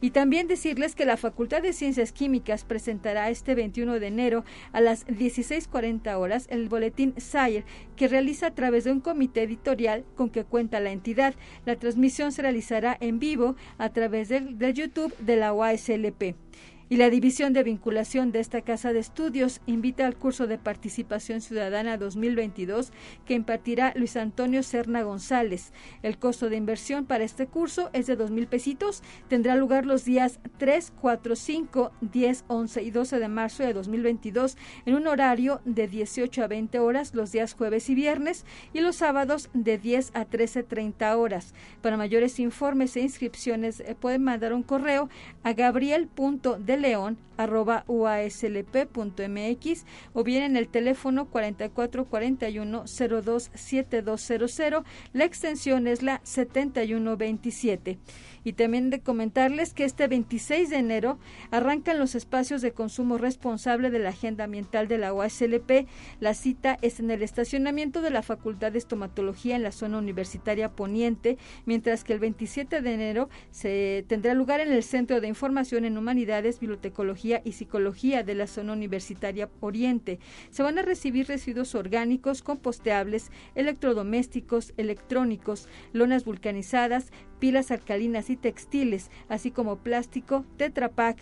Y 0.00 0.10
también 0.10 0.48
decirles 0.48 0.94
que 0.94 1.04
la 1.04 1.16
Facultad 1.16 1.62
de 1.62 1.72
Ciencias 1.72 2.12
Químicas 2.12 2.64
presentará 2.64 3.30
este 3.30 3.54
21 3.54 3.98
de 4.00 4.06
enero 4.06 4.44
a 4.72 4.80
las 4.80 5.06
16.40 5.06 6.16
horas 6.16 6.46
el 6.50 6.68
boletín 6.68 7.14
SAIR 7.16 7.64
que 7.96 8.08
realiza 8.08 8.48
a 8.48 8.54
través 8.54 8.84
de 8.84 8.92
un 8.92 9.00
comité 9.00 9.42
editorial 9.42 10.04
con 10.14 10.30
que 10.30 10.44
cuenta 10.44 10.80
la 10.80 10.92
entidad. 10.92 11.34
La 11.64 11.76
transmisión 11.76 12.32
se 12.32 12.42
realizará 12.42 12.96
en 13.00 13.18
vivo 13.18 13.56
a 13.78 13.90
través 13.90 14.28
del, 14.28 14.58
del 14.58 14.74
YouTube 14.74 15.16
de 15.18 15.36
la 15.36 15.52
UASLP. 15.52 16.34
Y 16.88 16.98
la 16.98 17.10
División 17.10 17.52
de 17.52 17.64
Vinculación 17.64 18.30
de 18.30 18.38
esta 18.38 18.62
Casa 18.62 18.92
de 18.92 19.00
Estudios 19.00 19.60
invita 19.66 20.06
al 20.06 20.14
curso 20.14 20.46
de 20.46 20.56
Participación 20.56 21.40
Ciudadana 21.40 21.98
2022 21.98 22.92
que 23.24 23.34
impartirá 23.34 23.92
Luis 23.96 24.16
Antonio 24.16 24.62
Serna 24.62 25.02
González. 25.02 25.72
El 26.04 26.16
costo 26.16 26.48
de 26.48 26.54
inversión 26.54 27.04
para 27.04 27.24
este 27.24 27.48
curso 27.48 27.90
es 27.92 28.06
de 28.06 28.14
dos 28.14 28.30
mil 28.30 28.46
pesitos. 28.46 29.02
Tendrá 29.28 29.56
lugar 29.56 29.84
los 29.84 30.04
días 30.04 30.38
3, 30.58 30.92
4, 31.00 31.34
5, 31.34 31.90
10, 32.02 32.44
11 32.46 32.82
y 32.84 32.90
12 32.92 33.18
de 33.18 33.28
marzo 33.28 33.64
de 33.64 33.72
2022 33.72 34.56
en 34.84 34.94
un 34.94 35.08
horario 35.08 35.60
de 35.64 35.88
18 35.88 36.44
a 36.44 36.46
20 36.46 36.78
horas 36.78 37.14
los 37.14 37.32
días 37.32 37.54
jueves 37.54 37.90
y 37.90 37.96
viernes 37.96 38.44
y 38.72 38.80
los 38.80 38.94
sábados 38.94 39.50
de 39.54 39.78
10 39.78 40.12
a 40.14 40.24
13.30 40.24 41.16
horas. 41.16 41.52
Para 41.82 41.96
mayores 41.96 42.38
informes 42.38 42.96
e 42.96 43.00
inscripciones 43.00 43.80
eh, 43.80 43.96
pueden 43.98 44.22
mandar 44.22 44.52
un 44.52 44.62
correo 44.62 45.08
a 45.42 45.52
gabriel.de 45.52 46.75
león 46.76 47.18
arroba 47.36 47.84
uaslp.mx 47.86 49.84
o 50.12 50.24
bien 50.24 50.42
en 50.42 50.56
el 50.56 50.68
teléfono 50.68 51.26
4441 51.26 52.84
027200 52.86 54.84
la 55.12 55.24
extensión 55.24 55.86
es 55.86 56.02
la 56.02 56.20
7127 56.24 57.98
y 58.46 58.52
también 58.52 58.90
de 58.90 59.00
comentarles 59.00 59.74
que 59.74 59.82
este 59.82 60.06
26 60.06 60.70
de 60.70 60.76
enero 60.76 61.18
arrancan 61.50 61.98
los 61.98 62.14
espacios 62.14 62.62
de 62.62 62.70
consumo 62.70 63.18
responsable 63.18 63.90
de 63.90 63.98
la 63.98 64.10
agenda 64.10 64.44
ambiental 64.44 64.86
de 64.86 64.98
la 64.98 65.12
UASLP. 65.12 65.88
La 66.20 66.32
cita 66.32 66.78
es 66.80 67.00
en 67.00 67.10
el 67.10 67.24
estacionamiento 67.24 68.02
de 68.02 68.10
la 68.10 68.22
Facultad 68.22 68.70
de 68.70 68.78
Estomatología 68.78 69.56
en 69.56 69.64
la 69.64 69.72
zona 69.72 69.98
universitaria 69.98 70.70
poniente, 70.70 71.38
mientras 71.64 72.04
que 72.04 72.12
el 72.12 72.20
27 72.20 72.82
de 72.82 72.94
enero 72.94 73.28
se 73.50 74.04
tendrá 74.06 74.32
lugar 74.32 74.60
en 74.60 74.70
el 74.70 74.84
Centro 74.84 75.20
de 75.20 75.26
Información 75.26 75.84
en 75.84 75.98
Humanidades, 75.98 76.60
Bibliotecología 76.60 77.42
y 77.44 77.50
Psicología 77.50 78.22
de 78.22 78.36
la 78.36 78.46
zona 78.46 78.74
universitaria 78.74 79.50
oriente. 79.58 80.20
Se 80.50 80.62
van 80.62 80.78
a 80.78 80.82
recibir 80.82 81.26
residuos 81.26 81.74
orgánicos, 81.74 82.42
composteables, 82.42 83.32
electrodomésticos, 83.56 84.72
electrónicos, 84.76 85.68
lonas 85.92 86.24
vulcanizadas, 86.24 87.10
pilas 87.38 87.70
alcalinas 87.70 88.30
y 88.30 88.36
textiles, 88.36 89.10
así 89.28 89.50
como 89.50 89.76
plástico, 89.76 90.44
tetrapack, 90.56 91.18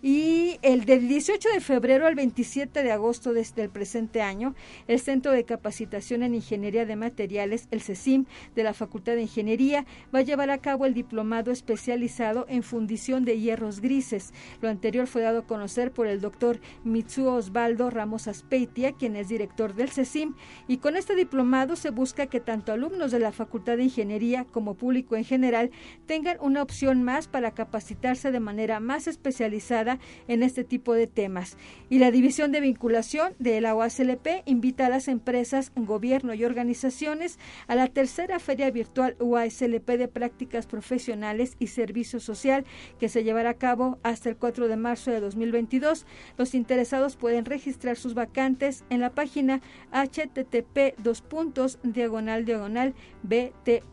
y 0.01 0.57
el 0.63 0.85
del 0.85 1.07
18 1.07 1.49
de 1.49 1.61
febrero 1.61 2.07
al 2.07 2.15
27 2.15 2.81
de 2.81 2.91
agosto 2.91 3.33
desde 3.33 3.41
el 3.41 3.41
este 3.51 3.67
presente 3.67 4.21
año, 4.21 4.55
el 4.87 4.99
Centro 4.99 5.33
de 5.33 5.43
Capacitación 5.43 6.23
en 6.23 6.35
Ingeniería 6.35 6.85
de 6.85 6.95
Materiales, 6.95 7.67
el 7.69 7.81
CECIM, 7.81 8.25
de 8.55 8.63
la 8.63 8.73
Facultad 8.73 9.15
de 9.15 9.23
Ingeniería, 9.23 9.85
va 10.13 10.19
a 10.19 10.23
llevar 10.23 10.49
a 10.51 10.59
cabo 10.59 10.85
el 10.85 10.93
diplomado 10.93 11.51
especializado 11.51 12.45
en 12.47 12.63
fundición 12.63 13.25
de 13.25 13.39
hierros 13.39 13.81
grises. 13.81 14.33
Lo 14.61 14.69
anterior 14.69 15.07
fue 15.07 15.21
dado 15.21 15.39
a 15.39 15.47
conocer 15.47 15.91
por 15.91 16.07
el 16.07 16.21
doctor 16.21 16.61
Mitsuo 16.85 17.33
Osvaldo 17.33 17.89
Ramos 17.89 18.29
Aspeitia, 18.29 18.93
quien 18.93 19.17
es 19.17 19.27
director 19.27 19.75
del 19.75 19.89
CECIM, 19.89 20.35
y 20.67 20.77
con 20.77 20.95
este 20.95 21.13
diplomado 21.13 21.75
se 21.75 21.89
busca 21.89 22.27
que 22.27 22.39
tanto 22.39 22.71
alumnos 22.71 23.11
de 23.11 23.19
la 23.19 23.33
Facultad 23.33 23.75
de 23.75 23.83
Ingeniería 23.83 24.45
como 24.45 24.75
público 24.75 25.17
en 25.17 25.25
general 25.25 25.71
tengan 26.05 26.37
una 26.39 26.63
opción 26.63 27.03
más 27.03 27.27
para 27.27 27.51
capacitarse 27.51 28.31
de 28.31 28.39
manera 28.39 28.79
más 28.79 29.07
especializada 29.07 29.90
en 30.27 30.43
este 30.43 30.63
tipo 30.63 30.93
de 30.93 31.07
temas. 31.07 31.57
Y 31.89 31.99
la 31.99 32.11
División 32.11 32.51
de 32.51 32.61
Vinculación 32.61 33.33
de 33.39 33.59
la 33.61 33.75
UASLP 33.75 34.27
invita 34.45 34.85
a 34.85 34.89
las 34.89 35.07
empresas, 35.07 35.71
gobierno 35.75 36.33
y 36.33 36.45
organizaciones 36.45 37.39
a 37.67 37.75
la 37.75 37.87
tercera 37.87 38.39
Feria 38.39 38.71
Virtual 38.71 39.15
UASLP 39.19 39.87
de 39.91 40.07
Prácticas 40.07 40.67
Profesionales 40.67 41.55
y 41.59 41.67
Servicio 41.67 42.19
Social 42.19 42.65
que 42.99 43.09
se 43.09 43.23
llevará 43.23 43.51
a 43.51 43.55
cabo 43.55 43.99
hasta 44.03 44.29
el 44.29 44.37
4 44.37 44.67
de 44.67 44.77
marzo 44.77 45.11
de 45.11 45.19
2022. 45.19 46.05
Los 46.37 46.53
interesados 46.55 47.15
pueden 47.15 47.45
registrar 47.45 47.97
sus 47.97 48.13
vacantes 48.13 48.83
en 48.89 49.01
la 49.01 49.11
página 49.11 49.61
http 49.91 50.95
dos 50.97 51.21
puntos 51.21 51.79
diagonal 51.83 52.45
diagonal 52.45 52.93
btu.uaslp.mx 53.23 53.91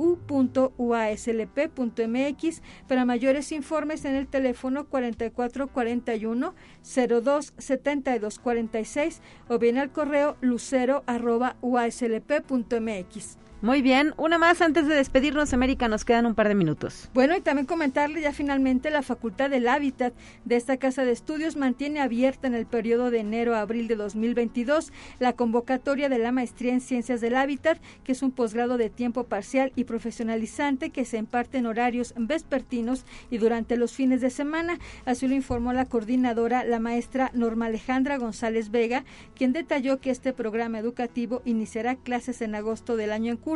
para 2.87 3.05
mayores 3.05 3.53
informes 3.53 4.05
en 4.05 4.15
el 4.15 4.27
teléfono 4.27 4.87
4440 4.87 5.88
41 5.89 6.55
02 6.85 7.55
72 7.57 8.39
46 8.39 9.21
o 9.49 9.59
bien 9.59 9.79
al 9.79 9.91
correo 9.91 10.37
lucero 10.41 11.03
arroba 11.07 11.57
uaslp.mx. 11.63 13.48
Muy 13.61 13.83
bien, 13.83 14.15
una 14.19 14.39
más 14.39 14.61
antes 14.61 14.87
de 14.87 14.95
despedirnos, 14.95 15.53
América, 15.53 15.89
nos 15.89 16.05
quedan 16.05 16.27
un 16.27 16.37
par 16.37 16.47
de 16.47 16.55
minutos. 16.55 17.11
Bueno, 17.13 17.37
y 17.37 17.41
también 17.41 17.67
comentarle 17.67 18.21
ya 18.21 18.33
finalmente 18.33 18.89
la 18.89 19.03
Facultad 19.03 19.51
del 19.51 19.67
Hábitat 19.67 20.15
de 20.45 20.55
esta 20.55 20.77
Casa 20.77 21.05
de 21.05 21.11
Estudios 21.11 21.57
mantiene 21.57 21.99
abierta 21.99 22.47
en 22.47 22.55
el 22.55 22.67
periodo 22.67 23.11
de 23.11 23.19
enero 23.19 23.57
a 23.57 23.61
abril 23.61 23.89
de 23.89 23.97
2022 23.97 24.93
la 25.19 25.33
convocatoria 25.33 26.09
de 26.09 26.19
la 26.19 26.31
maestría 26.31 26.73
en 26.73 26.81
Ciencias 26.81 27.21
del 27.21 27.35
Hábitat, 27.35 27.81
que 28.05 28.13
es 28.13 28.23
un 28.23 28.31
posgrado 28.31 28.79
de 28.79 28.91
tiempo 28.91 29.25
parcial 29.25 29.73
y 29.75 29.85
profesionalizante 29.85 30.91
que 30.91 31.05
se 31.05 31.19
imparte 31.19 31.59
en 31.59 31.67
horarios 31.67 32.15
vespertinos 32.17 33.07
y 33.29 33.39
durante 33.39 33.77
los 33.77 33.93
fines 33.93 34.21
de 34.21 34.31
semana. 34.31 34.79
Así 35.05 35.27
lo 35.27 35.35
informó 35.35 35.73
la 35.73 35.87
coordinadora, 35.87 36.63
la 36.63 36.79
maestra 36.79 37.33
Norma 37.35 37.67
Alejandra 37.67 38.19
González 38.19 38.71
Vega, 38.71 39.03
quien 39.35 39.53
detalló 39.53 39.99
que 39.99 40.11
este 40.11 40.33
programa 40.33 40.79
educativo 40.79 41.43
iniciará 41.45 41.97
clases 41.97 42.41
en 42.41 42.55
agosto 42.55 42.97
del 42.97 43.11
año 43.11 43.33
en 43.33 43.37
curso, 43.37 43.48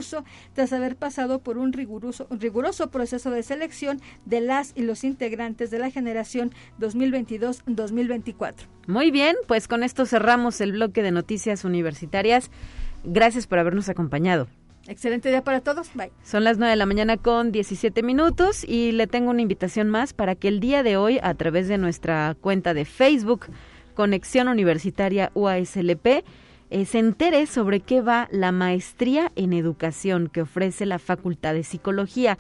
tras 0.54 0.72
haber 0.72 0.96
pasado 0.96 1.40
por 1.40 1.58
un 1.58 1.72
riguroso, 1.72 2.26
riguroso 2.30 2.90
proceso 2.90 3.30
de 3.30 3.42
selección 3.42 4.00
de 4.24 4.40
las 4.40 4.72
y 4.74 4.82
los 4.82 5.04
integrantes 5.04 5.70
de 5.70 5.78
la 5.78 5.90
generación 5.90 6.52
2022-2024. 6.80 8.54
Muy 8.86 9.10
bien, 9.10 9.36
pues 9.46 9.68
con 9.68 9.82
esto 9.82 10.06
cerramos 10.06 10.60
el 10.60 10.72
bloque 10.72 11.02
de 11.02 11.10
noticias 11.10 11.64
universitarias. 11.64 12.50
Gracias 13.04 13.46
por 13.46 13.58
habernos 13.58 13.88
acompañado. 13.88 14.48
Excelente 14.88 15.28
día 15.28 15.44
para 15.44 15.60
todos. 15.60 15.90
Bye. 15.94 16.10
Son 16.24 16.42
las 16.42 16.58
9 16.58 16.70
de 16.70 16.76
la 16.76 16.86
mañana 16.86 17.16
con 17.16 17.52
17 17.52 18.02
minutos 18.02 18.64
y 18.66 18.92
le 18.92 19.06
tengo 19.06 19.30
una 19.30 19.42
invitación 19.42 19.90
más 19.90 20.12
para 20.12 20.34
que 20.34 20.48
el 20.48 20.58
día 20.58 20.82
de 20.82 20.96
hoy, 20.96 21.20
a 21.22 21.34
través 21.34 21.68
de 21.68 21.78
nuestra 21.78 22.34
cuenta 22.40 22.74
de 22.74 22.84
Facebook, 22.84 23.46
Conexión 23.94 24.48
Universitaria 24.48 25.30
UASLP, 25.34 26.24
eh, 26.72 26.86
se 26.86 26.98
entere 26.98 27.44
sobre 27.44 27.80
qué 27.80 28.00
va 28.00 28.28
la 28.32 28.50
maestría 28.50 29.30
en 29.36 29.52
educación 29.52 30.30
que 30.32 30.40
ofrece 30.40 30.86
la 30.86 30.98
Facultad 30.98 31.52
de 31.52 31.64
Psicología. 31.64 32.38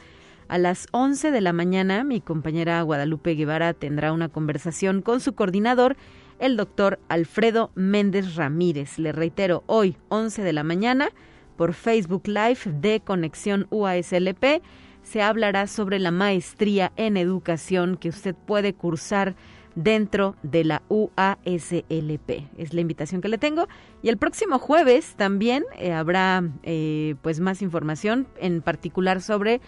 A 0.48 0.56
las 0.56 0.86
11 0.92 1.30
de 1.30 1.42
la 1.42 1.52
mañana, 1.52 2.02
mi 2.02 2.22
compañera 2.22 2.80
Guadalupe 2.80 3.34
Guevara 3.34 3.74
tendrá 3.74 4.10
una 4.10 4.30
conversación 4.30 5.02
con 5.02 5.20
su 5.20 5.34
coordinador, 5.34 5.98
el 6.38 6.56
doctor 6.56 6.98
Alfredo 7.10 7.72
Méndez 7.74 8.34
Ramírez. 8.34 8.98
Le 8.98 9.12
reitero, 9.12 9.64
hoy, 9.66 9.98
11 10.08 10.42
de 10.42 10.52
la 10.54 10.64
mañana, 10.64 11.10
por 11.58 11.74
Facebook 11.74 12.26
Live 12.26 12.60
de 12.80 13.02
Conexión 13.04 13.66
UASLP, 13.68 14.62
se 15.02 15.20
hablará 15.20 15.66
sobre 15.66 15.98
la 15.98 16.10
maestría 16.10 16.90
en 16.96 17.18
educación 17.18 17.98
que 17.98 18.08
usted 18.08 18.34
puede 18.34 18.72
cursar 18.72 19.34
dentro 19.74 20.36
de 20.42 20.64
la 20.64 20.82
UASLP. 20.88 22.48
Es 22.58 22.74
la 22.74 22.80
invitación 22.80 23.20
que 23.20 23.28
le 23.28 23.38
tengo. 23.38 23.68
Y 24.02 24.08
el 24.08 24.16
próximo 24.16 24.58
jueves 24.58 25.14
también 25.16 25.64
eh, 25.78 25.92
habrá 25.92 26.42
eh, 26.62 27.14
pues 27.22 27.40
más 27.40 27.62
información, 27.62 28.26
en 28.38 28.62
particular 28.62 29.20
sobre 29.20 29.60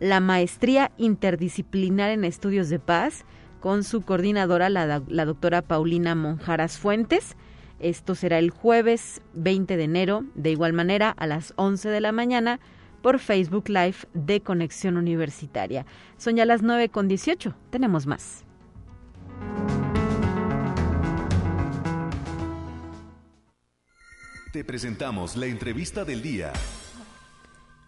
la 0.00 0.20
maestría 0.20 0.92
interdisciplinar 0.98 2.10
en 2.10 2.24
estudios 2.24 2.68
de 2.68 2.78
paz 2.78 3.24
con 3.60 3.82
su 3.82 4.02
coordinadora, 4.02 4.68
la, 4.68 5.00
doctora 5.00 5.62
Paulina 5.62 6.14
Monjaras 6.14 6.78
Fuentes. 6.78 7.36
Esto 7.80 8.14
será 8.14 8.38
el 8.38 8.50
jueves 8.50 9.22
20 9.34 9.76
de 9.76 9.84
enero, 9.84 10.24
de 10.34 10.50
igual 10.50 10.72
manera 10.72 11.10
a 11.10 11.26
las 11.26 11.52
11 11.56 11.88
de 11.88 12.00
la 12.00 12.12
mañana 12.12 12.60
por 13.02 13.18
Facebook 13.18 13.68
Live 13.68 13.96
de 14.14 14.40
Conexión 14.40 14.96
Universitaria. 14.96 15.84
Son 16.16 16.36
ya 16.36 16.44
las 16.44 16.62
9 16.62 16.88
con 16.88 17.08
18. 17.08 17.54
Tenemos 17.70 18.06
más. 18.06 18.45
Te 24.56 24.64
presentamos 24.64 25.36
la 25.36 25.44
entrevista 25.44 26.06
del 26.06 26.22
día. 26.22 26.50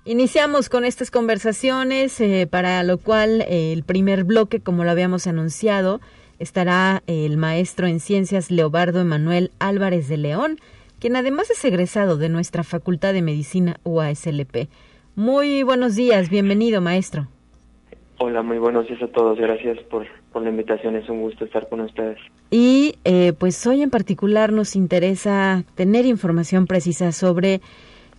Iniciamos 0.04 0.68
con 0.68 0.84
estas 0.84 1.10
conversaciones, 1.10 2.20
eh, 2.20 2.46
para 2.46 2.82
lo 2.82 2.98
cual 2.98 3.40
eh, 3.48 3.72
el 3.72 3.84
primer 3.84 4.24
bloque, 4.24 4.60
como 4.60 4.84
lo 4.84 4.90
habíamos 4.90 5.26
anunciado, 5.26 6.02
estará 6.38 7.02
el 7.06 7.38
maestro 7.38 7.86
en 7.86 8.00
ciencias 8.00 8.50
Leobardo 8.50 9.00
Emanuel 9.00 9.50
Álvarez 9.58 10.08
de 10.08 10.18
León, 10.18 10.58
quien 11.00 11.16
además 11.16 11.48
es 11.48 11.64
egresado 11.64 12.18
de 12.18 12.28
nuestra 12.28 12.64
Facultad 12.64 13.14
de 13.14 13.22
Medicina 13.22 13.80
UASLP. 13.84 14.68
Muy 15.16 15.62
buenos 15.62 15.96
días, 15.96 16.28
bienvenido 16.28 16.82
maestro. 16.82 17.28
Hola, 18.18 18.42
muy 18.42 18.58
buenos 18.58 18.86
días 18.88 19.02
a 19.02 19.08
todos. 19.08 19.38
Gracias 19.38 19.78
por, 19.84 20.06
por 20.32 20.42
la 20.42 20.50
invitación. 20.50 20.96
Es 20.96 21.08
un 21.08 21.20
gusto 21.20 21.44
estar 21.44 21.68
con 21.68 21.80
ustedes. 21.80 22.18
Y 22.50 22.94
eh, 23.04 23.32
pues 23.38 23.66
hoy 23.66 23.82
en 23.82 23.90
particular 23.90 24.52
nos 24.52 24.76
interesa 24.76 25.64
tener 25.74 26.06
información 26.06 26.66
precisa 26.66 27.12
sobre 27.12 27.60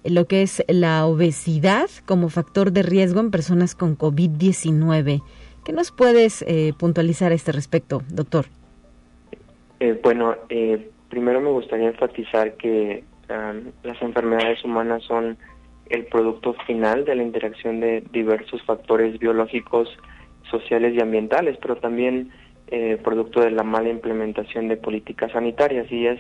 lo 0.04 0.26
que 0.26 0.42
es 0.42 0.64
la 0.68 1.06
obesidad 1.06 1.90
como 2.06 2.30
factor 2.30 2.72
de 2.72 2.84
riesgo 2.84 3.20
en 3.20 3.32
personas 3.32 3.76
con 3.76 3.98
COVID-19. 3.98 5.22
¿Qué 5.66 5.74
nos 5.74 5.92
puedes 5.92 6.44
eh, 6.44 6.74
puntualizar 6.78 7.32
a 7.32 7.36
este 7.36 7.52
respecto, 7.52 8.02
doctor? 8.10 8.46
Eh, 9.80 10.00
bueno, 10.02 10.36
primero 11.10 11.42
me 11.42 11.50
gustaría 11.50 11.88
enfatizar 11.88 12.56
que 12.56 13.04
las 13.84 14.02
enfermedades 14.02 14.64
humanas 14.64 15.04
son 15.04 15.38
el 15.90 16.06
producto 16.06 16.54
final 16.66 17.06
de 17.06 17.16
la 17.16 17.24
interacción 17.24 17.80
de 17.80 18.04
diversos 18.12 18.62
factores 18.64 19.20
biológicos, 19.20 19.90
sociales 20.50 20.94
y 20.96 21.02
ambientales, 21.02 21.58
pero 21.62 21.78
también 21.78 22.32
eh, 22.68 22.98
producto 23.04 23.42
de 23.42 23.52
la 23.52 23.64
mala 23.64 23.90
implementación 23.90 24.68
de 24.68 24.78
políticas 24.78 25.32
sanitarias 25.32 25.92
y 25.92 26.08
es 26.08 26.20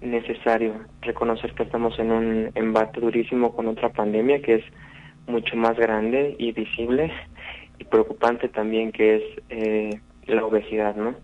necesario 0.00 0.74
reconocer 1.02 1.54
que 1.54 1.64
estamos 1.64 1.98
en 1.98 2.12
un 2.12 2.50
embate 2.54 3.00
durísimo 3.00 3.54
con 3.54 3.66
otra 3.68 3.88
pandemia 3.90 4.40
que 4.42 4.56
es 4.56 4.64
mucho 5.26 5.56
más 5.56 5.76
grande 5.76 6.36
y 6.38 6.52
visible 6.52 7.12
y 7.78 7.84
preocupante 7.84 8.48
también 8.48 8.92
que 8.92 9.16
es 9.16 9.22
eh, 9.50 10.00
la 10.26 10.44
obesidad, 10.44 10.94
¿no? 10.96 11.14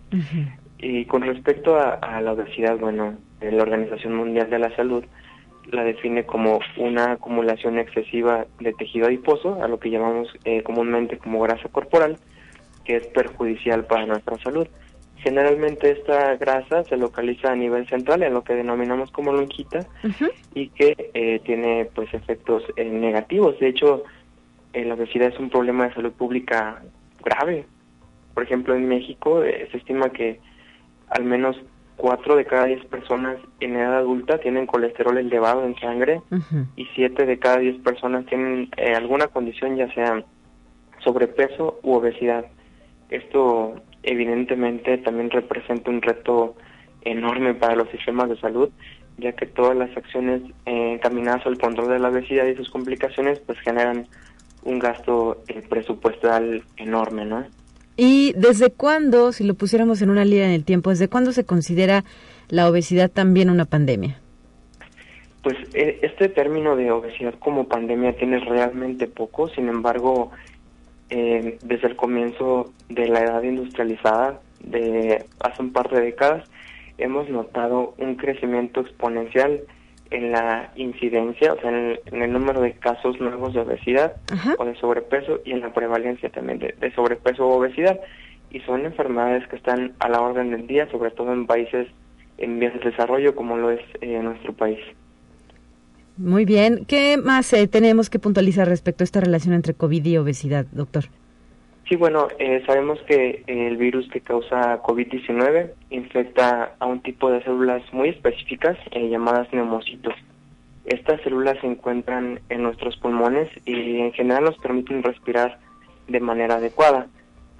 Y 0.77 1.05
con 1.05 1.21
respecto 1.21 1.77
a, 1.77 1.93
a, 1.93 2.21
la 2.21 2.33
obesidad, 2.33 2.77
bueno, 2.77 3.15
la 3.39 3.63
Organización 3.63 4.15
Mundial 4.15 4.49
de 4.49 4.59
la 4.59 4.75
Salud 4.75 5.05
la 5.71 5.83
define 5.83 6.25
como 6.25 6.59
una 6.77 7.13
acumulación 7.13 7.79
excesiva 7.79 8.45
de 8.59 8.73
tejido 8.73 9.07
adiposo, 9.07 9.63
a 9.63 9.67
lo 9.67 9.79
que 9.79 9.89
llamamos 9.89 10.27
eh, 10.43 10.63
comúnmente 10.63 11.17
como 11.17 11.41
grasa 11.41 11.69
corporal, 11.69 12.17
que 12.85 12.97
es 12.97 13.07
perjudicial 13.07 13.85
para 13.85 14.05
nuestra 14.05 14.37
salud. 14.37 14.67
Generalmente 15.17 15.91
esta 15.91 16.35
grasa 16.35 16.83
se 16.83 16.97
localiza 16.97 17.51
a 17.51 17.55
nivel 17.55 17.87
central, 17.87 18.23
en 18.23 18.33
lo 18.33 18.43
que 18.43 18.53
denominamos 18.53 19.11
como 19.11 19.33
lonjita, 19.33 19.79
y 20.53 20.69
que 20.69 21.09
eh, 21.13 21.41
tiene 21.43 21.89
pues 21.93 22.13
efectos 22.13 22.63
eh, 22.75 22.85
negativos. 22.85 23.59
De 23.59 23.69
hecho, 23.69 24.03
la 24.73 24.93
obesidad 24.93 25.29
es 25.29 25.39
un 25.39 25.49
problema 25.49 25.87
de 25.87 25.93
salud 25.95 26.11
pública 26.11 26.81
grave. 27.23 27.65
Por 28.33 28.43
ejemplo, 28.43 28.75
en 28.75 28.87
México 28.87 29.41
se 29.41 29.77
estima 29.77 30.09
que 30.09 30.39
al 31.09 31.23
menos 31.23 31.57
cuatro 31.97 32.35
de 32.35 32.45
cada 32.45 32.65
diez 32.65 32.83
personas 32.85 33.37
en 33.59 33.75
edad 33.75 33.97
adulta 33.97 34.37
tienen 34.39 34.67
colesterol 34.67 35.17
elevado 35.17 35.65
en 35.65 35.75
sangre 35.77 36.21
y 36.75 36.85
siete 36.93 37.25
de 37.25 37.39
cada 37.39 37.59
diez 37.59 37.77
personas 37.81 38.25
tienen 38.25 38.69
eh, 38.77 38.93
alguna 38.95 39.27
condición, 39.27 39.77
ya 39.77 39.91
sea 39.93 40.23
sobrepeso 41.03 41.79
u 41.83 41.93
obesidad. 41.93 42.45
Esto 43.09 43.75
evidentemente 44.03 44.97
también 44.99 45.29
representa 45.29 45.89
un 45.89 46.01
reto 46.01 46.55
enorme 47.01 47.53
para 47.53 47.75
los 47.75 47.89
sistemas 47.89 48.29
de 48.29 48.39
salud, 48.39 48.69
ya 49.17 49.33
que 49.33 49.45
todas 49.45 49.77
las 49.77 49.95
acciones 49.95 50.41
eh, 50.65 50.93
encaminadas 50.93 51.45
al 51.45 51.57
control 51.57 51.89
de 51.89 51.99
la 51.99 52.09
obesidad 52.09 52.45
y 52.45 52.55
sus 52.55 52.69
complicaciones 52.69 53.39
pues 53.45 53.59
generan 53.59 54.07
un 54.63 54.79
gasto 54.79 55.43
eh, 55.47 55.61
presupuestal 55.69 56.63
enorme, 56.77 57.25
¿no? 57.25 57.45
¿Y 57.97 58.33
desde 58.33 58.71
cuándo, 58.71 59.31
si 59.31 59.45
lo 59.45 59.53
pusiéramos 59.53 60.01
en 60.01 60.09
una 60.09 60.25
línea 60.25 60.47
en 60.47 60.51
el 60.51 60.65
tiempo, 60.65 60.89
desde 60.89 61.07
cuándo 61.07 61.31
se 61.31 61.45
considera 61.45 62.03
la 62.49 62.69
obesidad 62.69 63.09
también 63.09 63.49
una 63.49 63.65
pandemia? 63.65 64.19
Pues 65.43 65.55
e, 65.73 65.99
este 66.01 66.27
término 66.27 66.75
de 66.75 66.91
obesidad 66.91 67.35
como 67.39 67.69
pandemia 67.69 68.17
tiene 68.17 68.39
realmente 68.39 69.07
poco, 69.07 69.47
sin 69.47 69.69
embargo, 69.69 70.31
eh, 71.09 71.57
desde 71.63 71.87
el 71.87 71.95
comienzo 71.95 72.73
de 72.89 73.07
la 73.07 73.21
edad 73.21 73.43
industrializada, 73.43 74.39
de 74.59 75.25
hace 75.41 75.61
un 75.61 75.71
par 75.71 75.89
de 75.89 76.01
décadas, 76.01 76.49
hemos 76.97 77.29
notado 77.29 77.93
un 77.97 78.15
crecimiento 78.15 78.81
exponencial 78.81 79.61
en 80.11 80.31
la 80.31 80.71
incidencia, 80.75 81.53
o 81.53 81.59
sea, 81.59 81.69
en 81.69 82.21
el, 82.21 82.31
número 82.31 82.61
de 82.61 82.73
casos 82.73 83.19
nuevos 83.19 83.53
de 83.53 83.61
obesidad 83.61 84.15
o 84.57 84.65
de 84.65 84.75
sobrepeso 84.75 85.41
y 85.43 85.51
en 85.51 85.61
la 85.61 85.73
prevalencia 85.73 86.29
también 86.29 86.59
de, 86.59 86.91
sobrepeso 86.93 87.47
o 87.47 87.57
obesidad. 87.57 87.99
Y 88.51 88.61
son 88.61 88.85
enfermedades 88.85 89.47
que 89.47 89.57
están 89.57 89.93
a 89.99 90.07
la 90.07 90.21
orden 90.21 90.51
del 90.51 90.67
día, 90.67 90.89
sobre 90.89 91.11
todo 91.11 91.33
en 91.33 91.45
países 91.45 91.87
en 92.37 92.59
vías 92.59 92.73
de 92.73 92.91
desarrollo 92.91 93.35
como 93.35 93.57
lo 93.57 93.71
es 93.71 93.81
eh, 94.01 94.19
nuestro 94.21 94.53
país. 94.53 94.79
Muy 96.17 96.45
bien. 96.45 96.85
¿Qué 96.85 97.17
más 97.17 97.51
eh, 97.53 97.67
tenemos 97.67 98.09
que 98.09 98.19
puntualizar 98.19 98.67
respecto 98.67 99.03
a 99.03 99.05
esta 99.05 99.19
relación 99.19 99.53
entre 99.53 99.73
COVID 99.73 100.05
y 100.05 100.17
obesidad, 100.17 100.65
doctor? 100.71 101.05
Sí, 101.87 101.95
bueno, 101.97 102.29
eh, 102.39 102.63
sabemos 102.65 102.99
que 103.03 103.43
el 103.45 103.77
virus 103.77 104.09
que 104.09 104.19
causa 104.19 104.81
COVID-19 104.81 105.69
infecta 105.91 106.73
a 106.79 106.85
un 106.87 107.01
tipo 107.01 107.29
de 107.29 107.43
células 107.43 107.83
muy 107.93 108.09
específicas 108.09 108.75
eh, 108.89 109.07
llamadas 109.07 109.53
neumocitos. 109.53 110.15
Estas 110.85 111.21
células 111.21 111.59
se 111.61 111.67
encuentran 111.67 112.39
en 112.49 112.63
nuestros 112.63 112.97
pulmones 112.97 113.49
y 113.65 113.99
en 113.99 114.13
general 114.13 114.45
nos 114.45 114.57
permiten 114.57 115.03
respirar 115.03 115.59
de 116.07 116.19
manera 116.19 116.55
adecuada. 116.55 117.05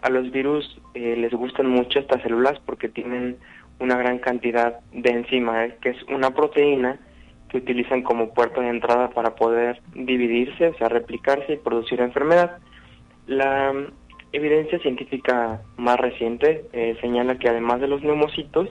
A 0.01 0.09
los 0.09 0.31
virus 0.31 0.81
eh, 0.95 1.15
les 1.17 1.31
gustan 1.31 1.67
mucho 1.67 1.99
estas 1.99 2.23
células 2.23 2.57
porque 2.65 2.89
tienen 2.89 3.37
una 3.79 3.95
gran 3.95 4.17
cantidad 4.17 4.79
de 4.91 5.09
enzima, 5.11 5.67
que 5.81 5.89
es 5.89 6.03
una 6.03 6.31
proteína 6.33 6.99
que 7.55 7.71
utilizan 7.71 8.01
como 8.01 8.33
puerto 8.33 8.59
de 8.59 8.69
entrada 8.69 9.09
para 9.09 9.35
poder 9.35 9.81
dividirse, 9.93 10.67
o 10.67 10.77
sea, 10.77 10.89
replicarse 10.89 11.53
y 11.53 11.57
producir 11.57 12.01
enfermedad. 12.01 12.57
La 13.27 13.71
mm, 13.71 13.93
evidencia 14.33 14.79
científica 14.79 15.61
más 15.77 15.97
reciente 15.97 16.65
eh, 16.73 16.97
señala 16.99 17.37
que 17.37 17.47
además 17.47 17.79
de 17.79 17.87
los 17.87 18.03
neumocitos, 18.03 18.69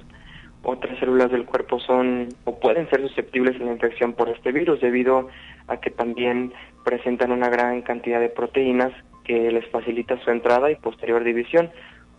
otras 0.62 0.98
células 0.98 1.30
del 1.30 1.46
cuerpo 1.46 1.80
son 1.80 2.28
o 2.44 2.58
pueden 2.58 2.88
ser 2.90 3.00
susceptibles 3.00 3.58
a 3.60 3.64
la 3.64 3.72
infección 3.72 4.12
por 4.12 4.28
este 4.28 4.52
virus 4.52 4.80
debido 4.80 5.28
a 5.68 5.78
que 5.78 5.90
también 5.90 6.52
presentan 6.84 7.32
una 7.32 7.48
gran 7.48 7.82
cantidad 7.82 8.20
de 8.20 8.28
proteínas 8.28 8.92
que 9.24 9.50
les 9.50 9.66
facilita 9.68 10.22
su 10.22 10.30
entrada 10.30 10.70
y 10.70 10.76
posterior 10.76 11.24
división. 11.24 11.70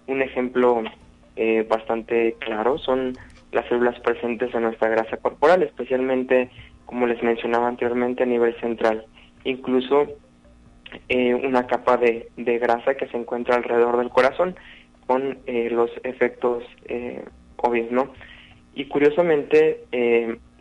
Un 0.08 0.22
ejemplo 0.22 0.84
eh, 1.36 1.66
bastante 1.70 2.36
claro 2.40 2.78
son 2.80 3.14
las 3.56 3.68
células 3.68 4.00
presentes 4.02 4.54
en 4.54 4.64
nuestra 4.64 4.90
grasa 4.90 5.18
corporal, 5.18 5.64
especialmente, 5.64 6.50
como 6.86 7.08
les 7.08 7.22
mencionaba 7.24 7.68
anteriormente, 7.68 8.24
a 8.24 8.28
nivel 8.28 8.56
central. 8.60 9.06
Incluso 9.44 10.08
eh, 11.10 11.34
una 11.34 11.66
capa 11.66 11.98
de, 11.98 12.30
grasa 12.36 12.96
que 12.96 13.08
se 13.08 13.18
encuentra 13.18 13.56
alrededor 13.56 13.98
del 13.98 14.10
corazón 14.10 14.56
con 15.08 15.40
eh, 15.46 15.70
los 15.72 15.90
efectos 16.04 16.64
obvios, 17.58 17.92
¿no? 17.92 18.14
Y 18.76 18.86
curiosamente, 18.86 19.86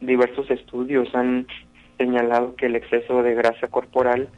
diversos 0.00 0.50
estudios 0.50 1.12
han 1.14 1.46
señalado 1.98 2.54
que 2.56 2.66
el 2.66 2.76
exceso 2.76 3.22
de 3.22 3.34
grasa 3.34 3.68
corporal 3.68 4.28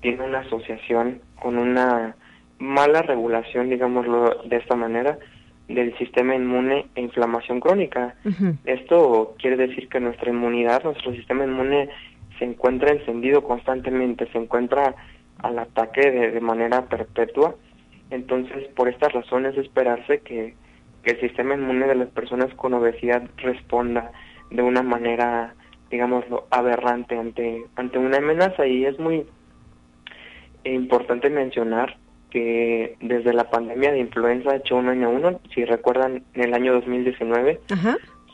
tiene 0.00 0.22
una 0.22 0.40
asociación 0.40 1.22
con 1.40 1.56
una 1.58 2.16
mala 2.58 3.02
regulación, 3.02 3.70
digámoslo 3.70 4.42
de 4.44 4.56
esta 4.56 4.76
manera, 4.76 5.18
del 5.68 5.96
sistema 5.96 6.34
inmune 6.34 6.86
e 6.94 7.00
inflamación 7.00 7.60
crónica. 7.60 8.14
Esto 8.64 9.34
quiere 9.38 9.56
decir 9.56 9.88
que 9.88 10.00
nuestra 10.00 10.30
inmunidad, 10.30 10.84
nuestro 10.84 11.12
sistema 11.12 11.44
inmune 11.44 11.88
se 12.38 12.44
encuentra 12.44 12.90
encendido 12.90 13.42
constantemente, 13.42 14.30
se 14.32 14.38
encuentra 14.38 14.94
al 15.38 15.58
ataque 15.58 16.10
de, 16.10 16.40
manera 16.40 16.86
perpetua. 16.86 17.54
Entonces, 18.10 18.68
por 18.76 18.88
estas 18.88 19.12
razones, 19.12 19.56
esperarse 19.56 20.20
que, 20.20 20.54
que 21.02 21.12
el 21.12 21.20
sistema 21.20 21.54
inmune 21.54 21.86
de 21.86 21.94
las 21.94 22.08
personas 22.08 22.52
con 22.54 22.74
obesidad 22.74 23.22
responda 23.38 24.12
de 24.50 24.62
una 24.62 24.82
manera, 24.82 25.54
digámoslo, 25.90 26.46
aberrante 26.50 27.16
ante, 27.16 27.64
ante 27.76 27.98
una 27.98 28.18
amenaza. 28.18 28.66
Y 28.66 28.84
es 28.84 28.98
muy 28.98 29.26
importante 30.64 31.30
mencionar 31.30 31.96
que 32.34 32.96
desde 33.00 33.32
la 33.32 33.48
pandemia 33.48 33.92
de 33.92 34.00
influenza 34.00 34.56
H1N1, 34.56 35.38
si 35.54 35.64
recuerdan, 35.64 36.24
en 36.34 36.42
el 36.42 36.52
año 36.52 36.72
2019, 36.72 37.60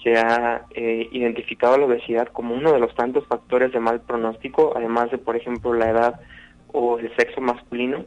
se 0.03 0.17
ha 0.17 0.63
eh, 0.75 1.07
identificado 1.13 1.77
la 1.77 1.85
obesidad 1.85 2.29
como 2.29 2.55
uno 2.55 2.73
de 2.73 2.81
los 2.81 2.95
tantos 2.95 3.27
factores 3.27 3.73
de 3.73 3.79
mal 3.79 4.01
pronóstico, 4.01 4.73
además 4.75 5.11
de, 5.11 5.19
por 5.19 5.37
ejemplo, 5.37 5.75
la 5.75 5.91
edad 5.91 6.21
o 6.69 6.99
el 6.99 7.15
sexo 7.15 7.43
masculino. 7.43 8.07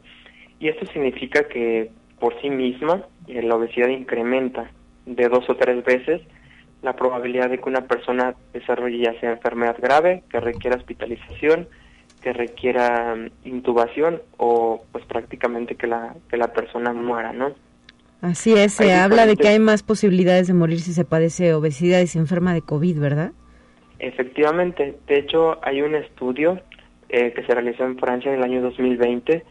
Y 0.58 0.66
esto 0.66 0.84
significa 0.86 1.46
que 1.46 1.92
por 2.18 2.40
sí 2.40 2.50
misma 2.50 3.04
eh, 3.28 3.40
la 3.44 3.54
obesidad 3.54 3.86
incrementa 3.86 4.72
de 5.06 5.28
dos 5.28 5.48
o 5.48 5.54
tres 5.54 5.84
veces 5.84 6.22
la 6.82 6.96
probabilidad 6.96 7.50
de 7.50 7.58
que 7.58 7.68
una 7.68 7.86
persona 7.86 8.34
desarrolle 8.52 8.98
ya 8.98 9.20
sea 9.20 9.30
enfermedad 9.30 9.76
grave, 9.80 10.24
que 10.28 10.40
requiera 10.40 10.76
hospitalización, 10.76 11.68
que 12.24 12.32
requiera 12.32 13.14
intubación 13.44 14.22
o 14.38 14.82
pues 14.90 15.04
prácticamente 15.04 15.74
que 15.74 15.86
la, 15.86 16.14
que 16.30 16.38
la 16.38 16.54
persona 16.54 16.94
muera, 16.94 17.34
¿no? 17.34 17.52
Así 18.22 18.54
es, 18.54 18.72
se 18.72 18.94
habla 18.94 19.26
de 19.26 19.36
que 19.36 19.48
hay 19.48 19.58
más 19.58 19.82
posibilidades 19.82 20.46
de 20.46 20.54
morir 20.54 20.80
si 20.80 20.94
se 20.94 21.04
padece 21.04 21.52
obesidad 21.52 22.00
y 22.00 22.06
se 22.06 22.18
enferma 22.18 22.54
de 22.54 22.62
COVID, 22.62 22.98
¿verdad? 22.98 23.32
Efectivamente, 23.98 24.96
de 25.06 25.18
hecho 25.18 25.62
hay 25.62 25.82
un 25.82 25.94
estudio 25.94 26.62
eh, 27.10 27.34
que 27.34 27.44
se 27.44 27.52
realizó 27.52 27.84
en 27.84 27.98
Francia 27.98 28.32
en 28.32 28.38
el 28.38 28.44
año 28.44 28.62
2020 28.62 29.44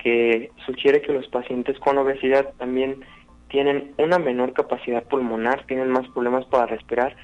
que 0.00 0.52
sugiere 0.64 1.02
que 1.02 1.12
los 1.12 1.26
pacientes 1.26 1.76
con 1.80 1.98
obesidad 1.98 2.54
también 2.58 3.00
tienen 3.48 3.94
una 3.98 4.20
menor 4.20 4.52
capacidad 4.52 5.02
pulmonar, 5.02 5.66
tienen 5.66 5.90
más 5.90 6.06
problemas 6.10 6.44
para 6.46 6.66
respirar 6.66 7.16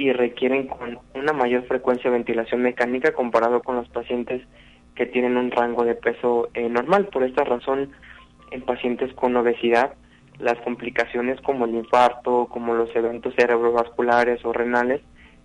y 0.00 0.14
requieren 0.14 0.66
con 0.66 0.98
una 1.14 1.34
mayor 1.34 1.66
frecuencia 1.66 2.10
de 2.10 2.16
ventilación 2.16 2.62
mecánica 2.62 3.12
comparado 3.12 3.60
con 3.60 3.76
los 3.76 3.86
pacientes 3.90 4.40
que 4.94 5.04
tienen 5.04 5.36
un 5.36 5.50
rango 5.50 5.84
de 5.84 5.94
peso 5.94 6.48
eh, 6.54 6.70
normal. 6.70 7.08
Por 7.08 7.22
esta 7.22 7.44
razón, 7.44 7.92
en 8.50 8.62
pacientes 8.62 9.12
con 9.12 9.36
obesidad, 9.36 9.92
las 10.38 10.58
complicaciones 10.60 11.38
como 11.42 11.66
el 11.66 11.74
infarto, 11.74 12.46
como 12.46 12.72
los 12.72 12.88
eventos 12.96 13.34
cerebrovasculares 13.34 14.42
o 14.46 14.54
renales, 14.54 15.02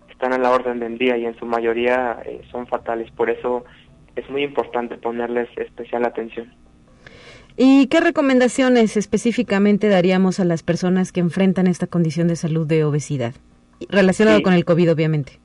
están 0.10 0.32
a 0.32 0.38
la 0.38 0.52
orden 0.52 0.80
del 0.80 0.98
día 0.98 1.18
y 1.18 1.26
en 1.26 1.38
su 1.38 1.46
mayoría 1.46 2.22
eh, 2.24 2.41
son 2.50 2.65
fatales. 2.65 3.12
Por 3.12 3.30
eso 3.30 3.65
es 4.15 4.30
muy 4.30 4.44
importante 4.44 4.96
ponerles 4.96 5.50
especial 5.58 6.06
atención. 6.06 6.54
¿Y 7.58 7.88
qué 7.88 8.00
recomendaciones 8.00 8.96
específicamente 8.96 9.89
daríamos 9.89 10.39
a 10.39 10.46
las 10.46 10.63
personas 10.63 11.12
que 11.12 11.20
enfrentan 11.20 11.68
esta 11.68 11.88
condición 11.88 12.30
de 12.30 12.38
salud 12.38 12.65
de 12.65 12.86
obesidad? 12.86 13.34
Relacionado 13.90 14.42
con 14.42 14.54
el 14.54 14.66
COVID, 14.66 14.92
obviamente. 14.92 15.40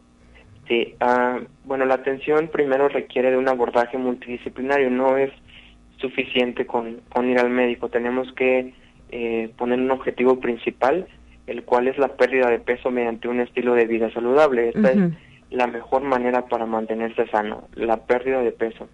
Sí, 0.68 0.94
uh, 1.00 1.44
bueno, 1.64 1.84
la 1.84 1.94
atención 1.94 2.48
primero 2.48 2.88
requiere 2.88 3.30
de 3.30 3.36
un 3.36 3.48
abordaje 3.48 3.98
multidisciplinario, 3.98 4.88
no 4.90 5.16
es 5.16 5.32
suficiente 5.96 6.66
con, 6.66 7.00
con 7.12 7.28
ir 7.28 7.38
al 7.38 7.50
médico, 7.50 7.88
tenemos 7.88 8.32
que 8.32 8.72
eh, 9.10 9.50
poner 9.56 9.80
un 9.80 9.90
objetivo 9.90 10.38
principal, 10.38 11.06
el 11.46 11.64
cual 11.64 11.88
es 11.88 11.98
la 11.98 12.14
pérdida 12.14 12.48
de 12.48 12.60
peso 12.60 12.90
mediante 12.90 13.26
un 13.26 13.40
estilo 13.40 13.74
de 13.74 13.86
vida 13.86 14.12
saludable. 14.12 14.68
Esta 14.68 14.92
es 14.92 14.98
la 15.50 15.66
mejor 15.66 16.02
manera 16.02 16.46
para 16.46 16.64
mantenerse 16.66 17.26
sano, 17.26 17.68
la 17.74 17.96
pérdida 18.06 18.40
de 18.40 18.52
peso. 18.52 18.88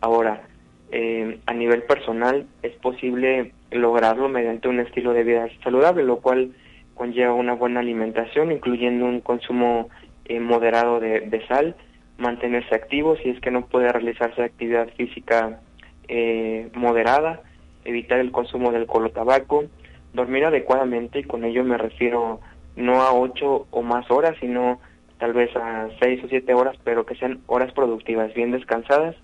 Ahora, 0.00 0.42
eh, 0.90 1.38
a 1.46 1.54
nivel 1.54 1.84
personal 1.84 2.46
es 2.62 2.72
posible 2.72 3.52
lograrlo 3.70 4.28
mediante 4.28 4.66
un 4.68 4.80
estilo 4.80 5.12
de 5.12 5.22
vida 5.22 5.48
saludable, 5.62 6.02
lo 6.02 6.16
cual 6.16 6.52
conlleva 6.94 7.34
una 7.34 7.54
buena 7.54 7.80
alimentación, 7.80 8.52
incluyendo 8.52 9.06
un 9.06 9.20
consumo 9.20 9.88
eh, 10.24 10.40
moderado 10.40 11.00
de, 11.00 11.44
sal, 11.48 11.74
mantenerse 12.18 12.74
activo 12.74 13.16
si 13.16 13.30
es 13.30 13.40
que 13.40 13.50
no 13.50 13.66
puede 13.66 13.90
realizarse 13.90 14.42
actividad 14.42 14.88
física 14.96 15.60
eh, 16.08 16.68
moderada, 16.74 17.42
evitar 17.84 18.20
el 18.20 18.30
consumo 18.30 18.70
del 18.70 18.82
alcohol 18.82 19.06
o 19.06 19.10
tabaco, 19.10 19.64
dormir 20.12 20.44
adecuadamente 20.44 21.20
y 21.20 21.24
con 21.24 21.44
ello 21.44 21.64
me 21.64 21.78
refiero 21.78 22.40
no 22.76 23.02
a 23.02 23.12
ocho 23.12 23.66
o 23.70 23.82
más 23.82 24.10
horas, 24.10 24.36
sino 24.40 24.78
tal 25.18 25.32
vez 25.32 25.54
a 25.56 25.88
seis 26.00 26.22
o 26.24 26.28
siete 26.28 26.54
horas, 26.54 26.76
pero 26.84 27.06
que 27.06 27.14
sean 27.14 27.40
horas 27.46 27.72
productivas, 27.72 28.34
bien 28.34 28.50
descansadas 28.50 29.14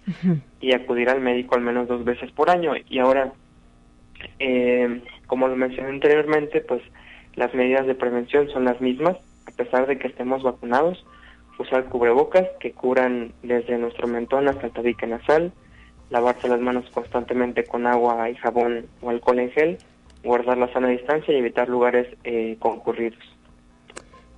y 0.60 0.72
acudir 0.72 1.08
al 1.10 1.20
médico 1.20 1.54
al 1.56 1.60
menos 1.60 1.88
dos 1.88 2.04
veces 2.04 2.30
por 2.32 2.50
año. 2.50 2.72
Y 2.88 2.98
ahora, 3.00 3.32
eh, 4.38 5.02
como 5.26 5.48
lo 5.48 5.56
mencioné 5.56 5.88
anteriormente, 5.90 6.60
pues 6.60 6.82
las 7.38 7.54
medidas 7.54 7.86
de 7.86 7.94
prevención 7.94 8.50
son 8.50 8.64
las 8.64 8.80
mismas, 8.80 9.16
a 9.46 9.52
pesar 9.52 9.86
de 9.86 9.96
que 9.96 10.08
estemos 10.08 10.42
vacunados. 10.42 11.04
Usar 11.58 11.84
cubrebocas 11.86 12.46
que 12.60 12.72
curan 12.72 13.32
desde 13.42 13.78
nuestro 13.78 14.06
mentón 14.06 14.48
hasta 14.48 14.66
el 14.66 14.72
tabique 14.72 15.06
nasal, 15.06 15.52
lavarse 16.10 16.48
las 16.48 16.60
manos 16.60 16.84
constantemente 16.92 17.64
con 17.64 17.86
agua 17.86 18.28
y 18.30 18.34
jabón 18.36 18.86
o 19.02 19.10
alcohol 19.10 19.38
en 19.38 19.50
gel, 19.50 19.78
guardar 20.22 20.58
la 20.58 20.72
sana 20.72 20.88
distancia 20.88 21.32
y 21.32 21.38
evitar 21.38 21.68
lugares 21.68 22.08
eh, 22.24 22.56
concurridos. 22.58 23.18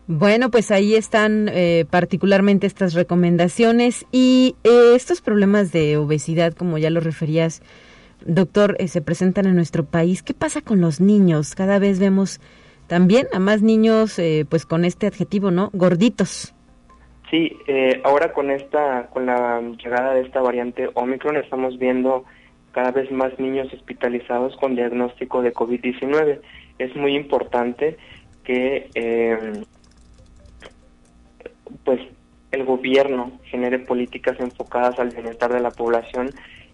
Bueno, 0.06 0.50
pues 0.50 0.70
ahí 0.70 0.94
están 0.94 1.48
eh, 1.52 1.84
particularmente 1.88 2.66
estas 2.66 2.94
recomendaciones 2.94 4.06
y 4.12 4.56
eh, 4.64 4.92
estos 4.94 5.20
problemas 5.20 5.72
de 5.72 5.96
obesidad, 5.96 6.52
como 6.54 6.78
ya 6.78 6.90
lo 6.90 7.00
referías, 7.00 7.62
doctor, 8.24 8.76
se 8.88 9.00
presentan 9.02 9.46
en 9.46 9.56
nuestro 9.56 9.84
país. 9.84 10.22
¿Qué 10.22 10.34
pasa 10.34 10.62
con 10.62 10.80
los 10.80 11.00
niños? 11.00 11.54
Cada 11.54 11.78
vez 11.78 11.98
vemos 11.98 12.40
también 12.90 13.28
a 13.32 13.38
más 13.38 13.62
niños, 13.62 14.18
eh, 14.18 14.44
pues 14.50 14.66
con 14.66 14.84
este 14.84 15.06
adjetivo, 15.06 15.52
¿no? 15.52 15.70
Gorditos. 15.72 16.52
Sí, 17.30 17.56
eh, 17.68 18.00
ahora 18.02 18.32
con 18.32 18.50
esta, 18.50 19.06
con 19.12 19.26
la 19.26 19.60
llegada 19.60 20.14
de 20.14 20.22
esta 20.22 20.40
variante 20.40 20.90
Omicron 20.94 21.36
estamos 21.36 21.78
viendo 21.78 22.24
cada 22.72 22.90
vez 22.90 23.08
más 23.12 23.38
niños 23.38 23.72
hospitalizados 23.72 24.56
con 24.56 24.74
diagnóstico 24.74 25.40
de 25.40 25.54
COVID-19. 25.54 26.40
Es 26.80 26.96
muy 26.96 27.14
importante 27.14 27.96
que, 28.42 28.90
eh, 28.96 29.62
pues, 31.84 32.00
el 32.50 32.64
gobierno 32.64 33.38
genere 33.44 33.78
políticas 33.78 34.34
enfocadas 34.40 34.98
al 34.98 35.10
bienestar 35.10 35.52
de 35.52 35.60
la 35.60 35.70
población 35.70 36.30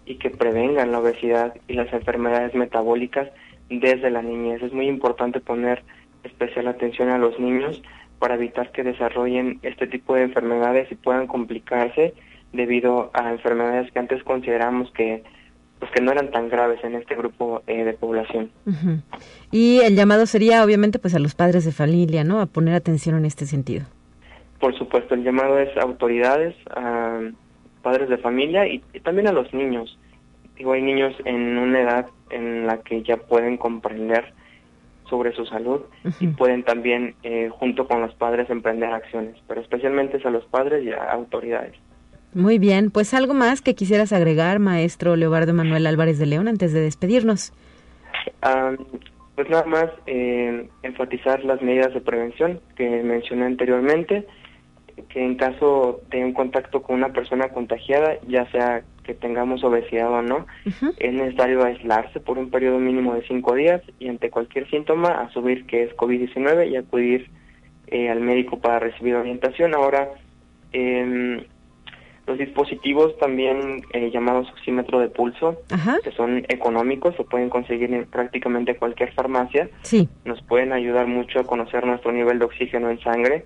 y 0.07 0.15
que 0.15 0.31
prevengan 0.31 0.91
la 0.91 0.97
obesidad 0.97 1.53
y 1.67 1.73
las 1.73 1.93
enfermedades 1.93 2.55
metabólicas 2.55 3.29
desde 3.69 4.09
la 4.09 4.23
niñez. 4.23 4.63
Es 4.63 4.73
muy 4.73 4.87
importante 4.87 5.39
poner 5.39 5.83
especial 6.27 6.67
atención 6.67 7.09
a 7.09 7.17
los 7.17 7.39
niños 7.39 7.81
para 8.19 8.35
evitar 8.35 8.71
que 8.71 8.83
desarrollen 8.83 9.59
este 9.61 9.87
tipo 9.87 10.15
de 10.15 10.23
enfermedades 10.23 10.91
y 10.91 10.95
puedan 10.95 11.27
complicarse 11.27 12.13
debido 12.53 13.11
a 13.13 13.31
enfermedades 13.31 13.91
que 13.91 13.99
antes 13.99 14.23
consideramos 14.23 14.91
que 14.91 15.23
pues 15.79 15.91
que 15.91 16.01
no 16.01 16.11
eran 16.11 16.31
tan 16.31 16.49
graves 16.49 16.83
en 16.83 16.95
este 16.95 17.15
grupo 17.15 17.61
eh, 17.67 17.83
de 17.83 17.93
población. 17.93 18.49
Y 19.51 19.79
el 19.81 19.95
llamado 19.95 20.25
sería 20.25 20.63
obviamente 20.63 20.97
pues 20.97 21.13
a 21.13 21.19
los 21.19 21.35
padres 21.35 21.65
de 21.65 21.71
familia, 21.71 22.23
¿no? 22.23 22.41
A 22.41 22.47
poner 22.47 22.73
atención 22.73 23.15
en 23.15 23.25
este 23.25 23.45
sentido. 23.45 23.85
Por 24.59 24.75
supuesto, 24.75 25.13
el 25.13 25.23
llamado 25.23 25.59
es 25.59 25.75
a 25.77 25.81
autoridades, 25.81 26.55
a 26.75 27.19
padres 27.83 28.09
de 28.09 28.17
familia 28.17 28.67
y, 28.67 28.79
también 29.03 29.27
a 29.27 29.31
los 29.31 29.53
niños. 29.53 29.99
Digo, 30.55 30.73
hay 30.73 30.81
niños 30.81 31.13
en 31.25 31.57
una 31.59 31.81
edad 31.81 32.07
en 32.31 32.65
la 32.65 32.79
que 32.79 33.03
ya 33.03 33.17
pueden 33.17 33.57
comprender 33.57 34.33
sobre 35.09 35.33
su 35.33 35.45
salud 35.45 35.81
y 36.19 36.27
pueden 36.27 36.63
también, 36.63 37.15
eh, 37.23 37.49
junto 37.51 37.87
con 37.87 38.01
los 38.01 38.13
padres, 38.15 38.49
emprender 38.49 38.91
acciones, 38.91 39.35
pero 39.47 39.61
especialmente 39.61 40.17
es 40.17 40.25
a 40.25 40.29
los 40.29 40.45
padres 40.45 40.85
y 40.85 40.91
a 40.91 41.11
autoridades. 41.11 41.73
Muy 42.33 42.59
bien, 42.59 42.91
pues 42.91 43.13
algo 43.13 43.33
más 43.33 43.61
que 43.61 43.73
quisieras 43.73 44.13
agregar, 44.13 44.59
maestro 44.59 45.15
Leobardo 45.15 45.53
Manuel 45.53 45.87
Álvarez 45.87 46.19
de 46.19 46.25
León, 46.25 46.47
antes 46.47 46.73
de 46.73 46.81
despedirnos. 46.81 47.53
pues 49.35 49.49
nada 49.49 49.65
más 49.65 49.89
eh, 50.07 50.69
enfatizar 50.83 51.43
las 51.43 51.61
medidas 51.61 51.93
de 51.93 52.01
prevención 52.01 52.59
que 52.75 52.87
mencioné 53.03 53.45
anteriormente, 53.45 54.27
que 55.09 55.23
en 55.23 55.35
caso 55.35 56.01
de 56.09 56.23
un 56.23 56.33
contacto 56.33 56.81
con 56.81 56.95
una 56.95 57.13
persona 57.13 57.49
contagiada, 57.49 58.17
ya 58.27 58.49
sea 58.51 58.83
que 59.03 59.13
tengamos 59.13 59.63
obesidad 59.63 60.11
o 60.11 60.21
no, 60.21 60.45
es 60.65 61.13
necesario 61.13 61.63
aislarse 61.63 62.19
por 62.19 62.37
un 62.37 62.49
periodo 62.49 62.79
mínimo 62.79 63.13
de 63.13 63.25
cinco 63.27 63.55
días 63.55 63.81
y 63.99 64.09
ante 64.09 64.29
cualquier 64.29 64.69
síntoma 64.69 65.21
asumir 65.21 65.65
que 65.65 65.83
es 65.83 65.95
COVID-19 65.95 66.69
y 66.69 66.75
acudir 66.75 67.29
eh, 67.87 68.09
al 68.09 68.19
médico 68.19 68.59
para 68.59 68.79
recibir 68.79 69.15
orientación. 69.15 69.73
Ahora, 69.73 70.09
eh, 70.73 71.45
los 72.27 72.37
dispositivos 72.37 73.17
también 73.17 73.85
eh, 73.93 74.11
llamados 74.11 74.49
oxímetro 74.51 74.99
de 74.99 75.07
pulso, 75.07 75.61
que 76.03 76.11
son 76.11 76.45
económicos, 76.49 77.15
se 77.15 77.23
pueden 77.23 77.49
conseguir 77.49 77.93
en 77.93 78.05
prácticamente 78.05 78.75
cualquier 78.75 79.13
farmacia. 79.13 79.69
Sí. 79.83 80.09
Nos 80.25 80.41
pueden 80.41 80.73
ayudar 80.73 81.07
mucho 81.07 81.39
a 81.39 81.45
conocer 81.45 81.85
nuestro 81.85 82.11
nivel 82.11 82.39
de 82.39 82.45
oxígeno 82.45 82.89
en 82.89 82.99
sangre, 82.99 83.45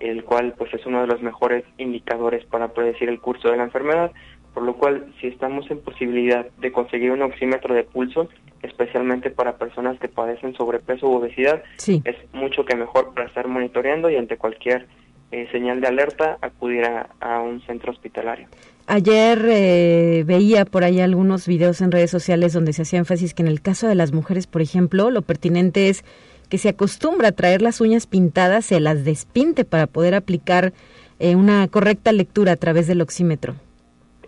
el 0.00 0.24
cual 0.24 0.54
pues 0.56 0.72
es 0.74 0.84
uno 0.86 1.02
de 1.02 1.06
los 1.06 1.22
mejores 1.22 1.64
indicadores 1.78 2.44
para 2.46 2.68
predecir 2.68 3.08
el 3.08 3.20
curso 3.20 3.50
de 3.50 3.58
la 3.58 3.64
enfermedad, 3.64 4.10
por 4.54 4.64
lo 4.64 4.74
cual 4.74 5.12
si 5.20 5.28
estamos 5.28 5.70
en 5.70 5.80
posibilidad 5.80 6.46
de 6.58 6.72
conseguir 6.72 7.12
un 7.12 7.22
oxímetro 7.22 7.74
de 7.74 7.84
pulso, 7.84 8.28
especialmente 8.62 9.30
para 9.30 9.56
personas 9.56 9.98
que 10.00 10.08
padecen 10.08 10.54
sobrepeso 10.54 11.08
u 11.08 11.14
obesidad, 11.14 11.62
es 11.86 12.16
mucho 12.32 12.64
que 12.64 12.76
mejor 12.76 13.14
para 13.14 13.28
estar 13.28 13.46
monitoreando 13.46 14.10
y 14.10 14.16
ante 14.16 14.36
cualquier 14.36 14.86
eh, 15.32 15.46
señal 15.52 15.80
de 15.80 15.86
alerta 15.86 16.38
acudir 16.40 16.84
a, 16.84 17.40
un 17.40 17.60
centro 17.62 17.92
hospitalario. 17.92 18.48
Ayer 18.88 19.46
eh, 19.48 20.24
veía 20.26 20.64
por 20.64 20.82
ahí 20.82 21.00
algunos 21.00 21.46
videos 21.46 21.80
en 21.80 21.92
redes 21.92 22.10
sociales 22.10 22.52
donde 22.52 22.72
se 22.72 22.82
hacía 22.82 22.98
énfasis 22.98 23.34
que 23.34 23.42
en 23.42 23.48
el 23.48 23.62
caso 23.62 23.86
de 23.86 23.94
las 23.94 24.12
mujeres, 24.12 24.48
por 24.48 24.60
ejemplo, 24.60 25.10
lo 25.12 25.22
pertinente 25.22 25.88
es 25.88 26.04
que 26.50 26.58
se 26.58 26.68
acostumbra 26.68 27.28
a 27.28 27.32
traer 27.32 27.62
las 27.62 27.80
uñas 27.80 28.06
pintadas, 28.06 28.66
se 28.66 28.80
las 28.80 29.04
despinte 29.04 29.64
para 29.64 29.86
poder 29.86 30.14
aplicar 30.14 30.74
eh, 31.18 31.36
una 31.36 31.66
correcta 31.68 32.12
lectura 32.12 32.52
a 32.52 32.56
través 32.56 32.86
del 32.86 33.00
oxímetro. 33.00 33.54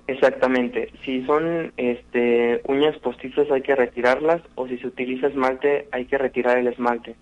Exactamente. 0.07 0.91
Si 1.05 1.25
son 1.25 1.73
este, 1.77 2.61
uñas 2.67 2.97
postizas 2.99 3.51
hay 3.51 3.63
que 3.63 3.77
retirarlas 3.77 4.43
o 4.57 4.67
si 4.67 4.79
se 4.79 4.87
utiliza 4.87 5.29
esmalte 5.29 5.89
hay 5.93 6.07
que 6.07 6.19
retirar 6.19 6.59
el 6.59 6.67
esmalte. 6.67 7.15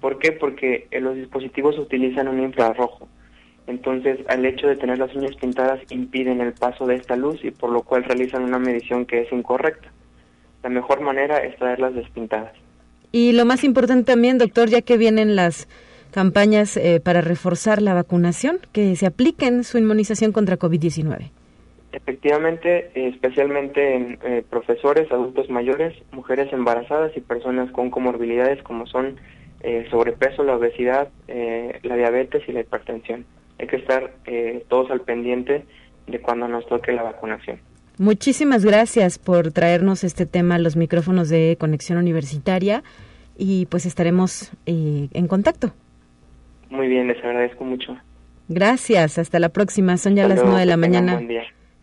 ¿Por 0.00 0.18
qué? 0.18 0.32
Porque 0.32 0.86
los 1.00 1.16
dispositivos 1.16 1.78
utilizan 1.78 2.28
un 2.28 2.40
infrarrojo. 2.40 3.08
Entonces, 3.66 4.18
al 4.28 4.44
hecho 4.46 4.68
de 4.68 4.76
tener 4.76 4.98
las 4.98 5.14
uñas 5.14 5.36
pintadas 5.36 5.80
impiden 5.90 6.40
el 6.40 6.54
paso 6.54 6.86
de 6.86 6.94
esta 6.96 7.14
luz 7.14 7.44
y 7.44 7.50
por 7.50 7.70
lo 7.70 7.82
cual 7.82 8.04
realizan 8.04 8.42
una 8.42 8.58
medición 8.58 9.06
que 9.06 9.22
es 9.22 9.32
incorrecta. 9.32 9.92
La 10.62 10.70
mejor 10.70 11.00
manera 11.00 11.38
es 11.38 11.56
traerlas 11.56 11.94
despintadas. 11.94 12.54
Y 13.12 13.32
lo 13.32 13.44
más 13.44 13.64
importante 13.64 14.04
también, 14.04 14.38
doctor, 14.38 14.68
ya 14.68 14.82
que 14.82 14.96
vienen 14.96 15.36
las 15.36 15.68
campañas 16.12 16.76
eh, 16.76 17.00
para 17.02 17.20
reforzar 17.20 17.82
la 17.82 17.94
vacunación, 17.94 18.58
que 18.72 18.96
se 18.96 19.06
apliquen 19.06 19.64
su 19.64 19.78
inmunización 19.78 20.32
contra 20.32 20.58
COVID-19. 20.58 21.30
Efectivamente, 21.92 22.90
especialmente 22.94 23.96
en 23.96 24.18
eh, 24.22 24.44
profesores, 24.48 25.10
adultos 25.10 25.50
mayores, 25.50 25.94
mujeres 26.12 26.52
embarazadas 26.52 27.16
y 27.16 27.20
personas 27.20 27.70
con 27.72 27.90
comorbilidades 27.90 28.62
como 28.62 28.86
son 28.86 29.16
eh, 29.62 29.86
sobrepeso, 29.90 30.44
la 30.44 30.56
obesidad, 30.56 31.08
la 31.82 31.96
diabetes 31.96 32.42
y 32.48 32.52
la 32.52 32.60
hipertensión 32.60 33.24
hay 33.60 33.66
que 33.66 33.76
estar 33.76 34.10
eh, 34.24 34.64
todos 34.68 34.90
al 34.90 35.02
pendiente 35.02 35.66
de 36.06 36.20
cuando 36.20 36.48
nos 36.48 36.66
toque 36.66 36.92
la 36.92 37.02
vacunación. 37.02 37.60
Muchísimas 38.00 38.64
gracias 38.64 39.18
por 39.18 39.52
traernos 39.52 40.04
este 40.04 40.24
tema 40.24 40.54
a 40.54 40.58
los 40.58 40.74
micrófonos 40.74 41.28
de 41.28 41.58
Conexión 41.60 41.98
Universitaria 41.98 42.82
y 43.36 43.66
pues 43.66 43.84
estaremos 43.84 44.52
eh, 44.64 45.08
en 45.12 45.28
contacto. 45.28 45.74
Muy 46.70 46.88
bien, 46.88 47.08
les 47.08 47.22
agradezco 47.22 47.62
mucho. 47.62 47.98
Gracias, 48.48 49.18
hasta 49.18 49.38
la 49.38 49.50
próxima. 49.50 49.98
Son 49.98 50.16
ya 50.16 50.26
las 50.26 50.42
nueve 50.42 50.60
de 50.60 50.64
la 50.64 50.78
mañana 50.78 51.20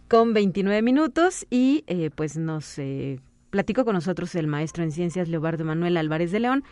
con 0.08 0.34
29 0.34 0.82
minutos 0.82 1.46
y 1.52 1.84
eh, 1.86 2.10
pues 2.16 2.36
nos 2.36 2.82
platicó 3.52 3.86
con 3.86 3.94
nosotros 3.94 4.34
el 4.34 4.48
maestro 4.48 4.84
en 4.84 4.92
ciencias 4.92 5.30
Leobardo 5.30 5.66
Manuel 5.66 5.98
Álvarez 5.98 6.32
de 6.32 6.40
León, 6.40 6.64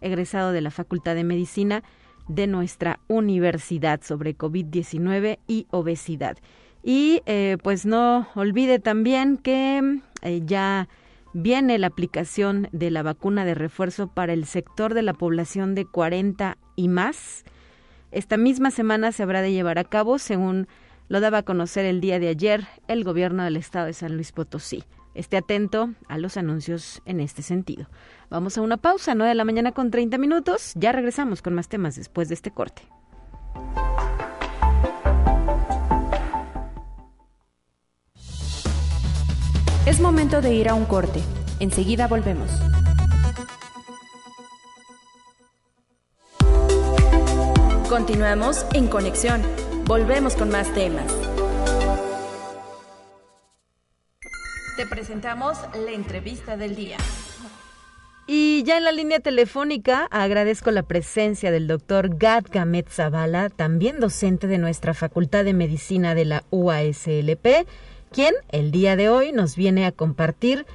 egresado 0.00 0.50
de 0.52 0.62
la 0.62 0.70
Facultad 0.70 1.14
de 1.14 1.24
Medicina 1.24 1.82
de 2.26 2.46
nuestra 2.46 3.00
universidad 3.08 4.00
sobre 4.00 4.34
COVID-19 4.34 5.40
y 5.46 5.66
obesidad. 5.70 6.38
Y 6.84 7.22
eh, 7.24 7.56
pues 7.62 7.86
no 7.86 8.28
olvide 8.34 8.78
también 8.78 9.38
que 9.38 10.02
eh, 10.20 10.42
ya 10.44 10.86
viene 11.32 11.78
la 11.78 11.86
aplicación 11.86 12.68
de 12.72 12.90
la 12.90 13.02
vacuna 13.02 13.46
de 13.46 13.54
refuerzo 13.54 14.06
para 14.08 14.34
el 14.34 14.44
sector 14.44 14.92
de 14.92 15.00
la 15.00 15.14
población 15.14 15.74
de 15.74 15.86
40 15.86 16.58
y 16.76 16.88
más. 16.88 17.44
Esta 18.12 18.36
misma 18.36 18.70
semana 18.70 19.12
se 19.12 19.22
habrá 19.22 19.40
de 19.40 19.52
llevar 19.52 19.78
a 19.78 19.84
cabo, 19.84 20.18
según 20.18 20.68
lo 21.08 21.20
daba 21.20 21.38
a 21.38 21.42
conocer 21.42 21.86
el 21.86 22.02
día 22.02 22.18
de 22.18 22.28
ayer 22.28 22.66
el 22.86 23.02
gobierno 23.02 23.44
del 23.44 23.56
estado 23.56 23.86
de 23.86 23.94
San 23.94 24.14
Luis 24.14 24.32
Potosí. 24.32 24.84
Esté 25.14 25.38
atento 25.38 25.94
a 26.08 26.18
los 26.18 26.36
anuncios 26.36 27.00
en 27.06 27.20
este 27.20 27.40
sentido. 27.42 27.88
Vamos 28.28 28.58
a 28.58 28.62
una 28.62 28.76
pausa, 28.76 29.14
9 29.14 29.30
de 29.30 29.34
la 29.34 29.44
mañana 29.44 29.72
con 29.72 29.90
30 29.90 30.18
minutos. 30.18 30.72
Ya 30.74 30.92
regresamos 30.92 31.40
con 31.40 31.54
más 31.54 31.68
temas 31.68 31.96
después 31.96 32.28
de 32.28 32.34
este 32.34 32.50
corte. 32.50 32.82
Es 39.94 40.00
momento 40.00 40.40
de 40.40 40.52
ir 40.52 40.68
a 40.68 40.74
un 40.74 40.86
corte. 40.86 41.20
Enseguida 41.60 42.08
volvemos. 42.08 42.50
Continuamos 47.88 48.66
en 48.74 48.88
conexión. 48.88 49.40
Volvemos 49.84 50.34
con 50.34 50.50
más 50.50 50.74
temas. 50.74 51.06
Te 54.76 54.84
presentamos 54.86 55.58
la 55.76 55.92
entrevista 55.92 56.56
del 56.56 56.74
día. 56.74 56.96
Y 58.26 58.64
ya 58.64 58.78
en 58.78 58.84
la 58.84 58.90
línea 58.90 59.20
telefónica 59.20 60.08
agradezco 60.10 60.72
la 60.72 60.82
presencia 60.82 61.52
del 61.52 61.68
doctor 61.68 62.16
Gad 62.16 62.46
Gamet 62.50 62.88
Zavala, 62.88 63.48
también 63.48 64.00
docente 64.00 64.48
de 64.48 64.58
nuestra 64.58 64.92
Facultad 64.92 65.44
de 65.44 65.52
Medicina 65.52 66.16
de 66.16 66.24
la 66.24 66.44
UASLP, 66.50 67.46
quien 68.14 68.34
el 68.52 68.70
día 68.70 68.94
de 68.94 69.08
hoy 69.08 69.32
nos 69.32 69.56
viene 69.56 69.86
a 69.86 69.90
compartir 69.90 70.66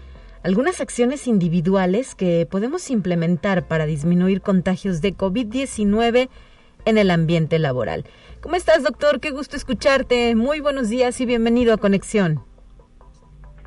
algunas 0.43 0.82
acciones 0.82 1.25
individuales 1.25 2.13
que 2.13 2.45
podemos 2.45 2.91
implementar 2.91 3.65
para 3.65 3.86
disminuir 3.86 4.41
contagios 4.41 4.99
de 4.99 5.15
COVID-19 5.15 6.28
en 6.84 6.97
el 6.97 7.10
ambiente 7.10 7.58
laboral. 7.58 8.04
¿Cómo 8.41 8.56
estás, 8.56 8.84
doctor? 8.84 9.21
Qué 9.21 9.32
gusto 9.32 9.56
escucharte. 9.56 10.36
Muy 10.36 10.60
buenos 10.60 10.89
días 10.89 11.21
y 11.21 11.25
bienvenido 11.25 11.73
a 11.73 11.78
Conexión 11.78 12.49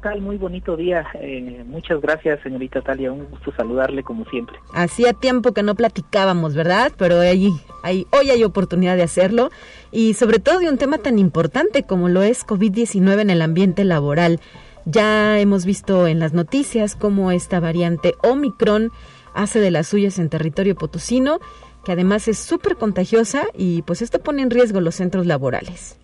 tal? 0.03 0.21
Muy 0.21 0.37
bonito 0.37 0.77
día. 0.77 1.07
Eh, 1.15 1.65
muchas 1.67 2.01
gracias, 2.01 2.41
señorita 2.43 2.83
Talia. 2.83 3.13
Un 3.13 3.25
gusto 3.31 3.53
saludarle 3.57 4.03
como 4.03 4.27
siempre. 4.27 4.59
Hacía 4.75 5.15
tiempo 5.15 5.53
que 5.53 5.63
no 5.63 5.75
platicábamos, 5.75 6.55
¿verdad? 6.55 6.93
Pero 6.99 7.21
ahí, 7.21 7.51
hoy 7.83 8.31
hay 8.31 8.45
oportunidad 8.45 8.97
de 8.97 9.05
hacerlo. 9.05 9.51
Y 9.91 10.15
sobre 10.15 10.39
todo 10.39 10.59
de 10.59 10.69
un 10.69 10.77
tema 10.77 10.99
tan 10.99 11.19
importante 11.19 11.85
como 11.85 12.09
lo 12.09 12.23
es 12.23 12.47
COVID-19 12.47 13.21
en 13.21 13.31
el 13.31 13.41
ambiente 13.41 13.85
laboral. 13.85 14.41
Ya 14.85 15.39
hemos 15.39 15.65
visto 15.65 16.07
en 16.07 16.19
las 16.19 16.33
noticias 16.35 16.97
cómo 16.97 17.31
esta 17.31 17.61
variante 17.61 18.15
Omicron 18.23 18.91
hace 19.33 19.61
de 19.61 19.71
las 19.71 19.87
suyas 19.87 20.19
en 20.19 20.29
territorio 20.29 20.75
potosino, 20.75 21.39
que 21.85 21.93
además 21.93 22.27
es 22.29 22.39
súper 22.39 22.77
contagiosa 22.77 23.45
y 23.57 23.83
pues 23.83 24.03
esto 24.03 24.19
pone 24.19 24.43
en 24.43 24.51
riesgo 24.51 24.81
los 24.81 24.97
centros 24.97 25.27
laborales. 25.27 26.02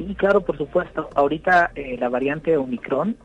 Sí, 0.00 0.14
claro, 0.14 0.40
por 0.40 0.56
supuesto. 0.56 1.10
Ahorita 1.14 1.72
eh, 1.74 1.98
la 1.98 2.08
variante 2.08 2.56
Omicron 2.56 3.18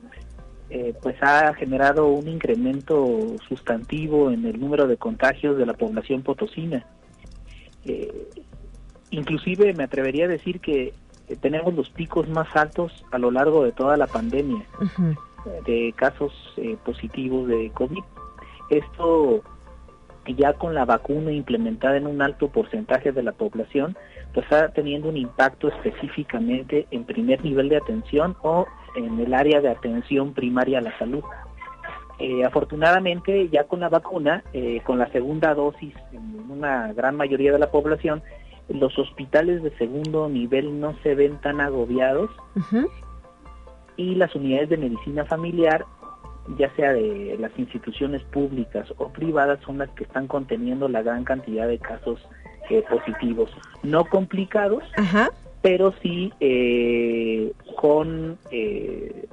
eh, 0.69 0.93
pues 1.01 1.15
ha 1.21 1.53
generado 1.53 2.07
un 2.07 2.27
incremento 2.27 3.35
sustantivo 3.47 4.29
en 4.29 4.45
el 4.45 4.59
número 4.59 4.87
de 4.87 4.97
contagios 4.97 5.57
de 5.57 5.65
la 5.65 5.73
población 5.73 6.21
potosina. 6.21 6.85
Eh, 7.85 8.27
inclusive 9.11 9.73
me 9.73 9.85
atrevería 9.85 10.25
a 10.25 10.27
decir 10.27 10.59
que 10.59 10.93
eh, 11.29 11.35
tenemos 11.39 11.73
los 11.73 11.89
picos 11.91 12.27
más 12.27 12.53
altos 12.57 13.05
a 13.11 13.19
lo 13.19 13.31
largo 13.31 13.63
de 13.63 13.71
toda 13.71 13.95
la 13.95 14.07
pandemia 14.07 14.65
de 15.65 15.93
casos 15.95 16.33
positivos 16.83 17.47
de 17.47 17.71
COVID. 17.71 18.03
Esto 18.71 19.43
ya 20.33 20.53
con 20.53 20.73
la 20.73 20.85
vacuna 20.85 21.31
implementada 21.31 21.97
en 21.97 22.07
un 22.07 22.21
alto 22.21 22.49
porcentaje 22.49 23.11
de 23.11 23.21
la 23.21 23.31
población, 23.31 23.95
pues 24.33 24.45
está 24.45 24.69
teniendo 24.69 25.09
un 25.09 25.17
impacto 25.17 25.67
específicamente 25.67 26.87
en 26.91 27.03
primer 27.03 27.43
nivel 27.43 27.69
de 27.69 27.77
atención 27.77 28.35
o 28.41 28.65
en 28.95 29.19
el 29.19 29.33
área 29.33 29.61
de 29.61 29.69
atención 29.69 30.33
primaria 30.33 30.79
a 30.79 30.81
la 30.81 30.97
salud. 30.97 31.23
Eh, 32.17 32.45
afortunadamente, 32.45 33.49
ya 33.49 33.65
con 33.65 33.81
la 33.81 33.89
vacuna, 33.89 34.43
eh, 34.53 34.81
con 34.85 34.97
la 34.97 35.11
segunda 35.11 35.53
dosis 35.53 35.93
en 36.13 36.49
una 36.49 36.93
gran 36.93 37.15
mayoría 37.15 37.51
de 37.51 37.59
la 37.59 37.71
población, 37.71 38.23
los 38.69 38.97
hospitales 38.97 39.61
de 39.61 39.77
segundo 39.77 40.27
nivel 40.29 40.79
no 40.79 40.95
se 41.03 41.13
ven 41.13 41.37
tan 41.41 41.61
agobiados 41.61 42.31
y 43.95 44.15
las 44.15 44.33
unidades 44.35 44.69
de 44.69 44.77
medicina 44.77 45.25
familiar 45.25 45.85
ya 46.57 46.73
sea 46.75 46.93
de 46.93 47.37
las 47.39 47.51
instituciones 47.57 48.23
públicas 48.23 48.87
o 48.97 49.09
privadas, 49.09 49.59
son 49.65 49.77
las 49.77 49.89
que 49.91 50.03
están 50.03 50.27
conteniendo 50.27 50.87
la 50.87 51.01
gran 51.01 51.23
cantidad 51.23 51.67
de 51.67 51.79
casos 51.79 52.19
eh, 52.69 52.83
positivos, 52.89 53.49
no 53.83 54.05
complicados, 54.05 54.83
pero 55.61 55.93
sí 56.01 56.31
eh, 56.39 57.51
con 57.75 58.37
eh, 58.51 59.27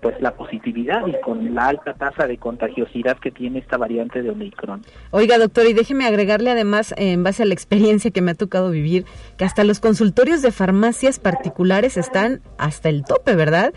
pues 0.00 0.20
la 0.20 0.34
positividad 0.34 1.06
y 1.06 1.18
con 1.22 1.54
la 1.54 1.68
alta 1.68 1.94
tasa 1.94 2.26
de 2.26 2.36
contagiosidad 2.36 3.18
que 3.18 3.30
tiene 3.30 3.58
esta 3.58 3.78
variante 3.78 4.22
de 4.22 4.30
Omicron. 4.30 4.82
Oiga, 5.10 5.38
doctor, 5.38 5.66
y 5.66 5.72
déjeme 5.72 6.06
agregarle 6.06 6.50
además, 6.50 6.94
en 6.98 7.22
base 7.22 7.42
a 7.42 7.46
la 7.46 7.54
experiencia 7.54 8.10
que 8.10 8.20
me 8.20 8.32
ha 8.32 8.34
tocado 8.34 8.70
vivir, 8.70 9.04
que 9.38 9.44
hasta 9.44 9.64
los 9.64 9.80
consultorios 9.80 10.42
de 10.42 10.52
farmacias 10.52 11.18
particulares 11.18 11.96
están 11.96 12.42
hasta 12.58 12.88
el 12.88 13.04
tope, 13.04 13.34
¿verdad? 13.34 13.72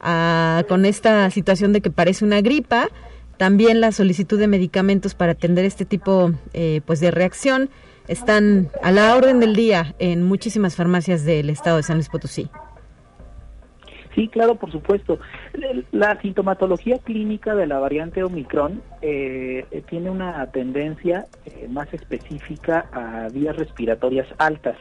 Con 0.00 0.84
esta 0.86 1.30
situación 1.30 1.72
de 1.72 1.80
que 1.80 1.90
parece 1.90 2.24
una 2.24 2.40
gripa, 2.40 2.88
también 3.36 3.80
la 3.80 3.92
solicitud 3.92 4.38
de 4.38 4.48
medicamentos 4.48 5.14
para 5.14 5.32
atender 5.32 5.64
este 5.64 5.84
tipo 5.84 6.32
eh, 6.54 6.80
pues 6.86 7.00
de 7.00 7.10
reacción 7.10 7.68
están 8.08 8.68
a 8.82 8.92
la 8.92 9.14
orden 9.16 9.40
del 9.40 9.54
día 9.54 9.94
en 9.98 10.22
muchísimas 10.22 10.76
farmacias 10.76 11.24
del 11.24 11.50
estado 11.50 11.76
de 11.76 11.82
San 11.82 11.96
Luis 11.96 12.08
Potosí. 12.08 12.48
Sí, 14.14 14.28
claro, 14.28 14.54
por 14.54 14.72
supuesto. 14.72 15.18
La 15.92 16.18
sintomatología 16.22 16.96
clínica 16.98 17.54
de 17.54 17.66
la 17.66 17.78
variante 17.78 18.24
Omicron 18.24 18.80
eh, 19.02 19.66
tiene 19.90 20.08
una 20.08 20.46
tendencia 20.52 21.26
eh, 21.44 21.68
más 21.68 21.92
específica 21.92 22.86
a 22.92 23.28
vías 23.28 23.54
respiratorias 23.56 24.26
altas. 24.38 24.78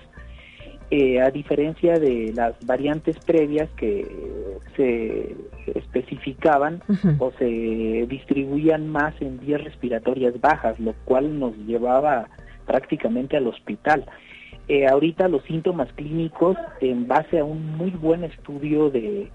Eh, 0.91 1.19
a 1.19 1.31
diferencia 1.31 1.97
de 1.97 2.31
las 2.35 2.53
variantes 2.63 3.17
previas 3.25 3.67
que 3.71 4.07
se 4.75 5.35
especificaban 5.73 6.83
o 7.17 7.31
se 7.39 8.05
distribuían 8.07 8.87
más 8.89 9.19
en 9.19 9.39
vías 9.39 9.63
respiratorias 9.63 10.39
bajas, 10.39 10.79
lo 10.79 10.93
cual 11.05 11.39
nos 11.39 11.57
llevaba 11.65 12.27
prácticamente 12.67 13.35
al 13.35 13.47
hospital. 13.47 14.05
Eh, 14.67 14.87
ahorita 14.87 15.27
los 15.27 15.43
síntomas 15.43 15.91
clínicos, 15.93 16.55
en 16.81 17.07
base 17.07 17.39
a 17.39 17.43
un 17.43 17.77
muy 17.77 17.89
buen 17.89 18.23
estudio 18.23 18.91
de, 18.91 19.31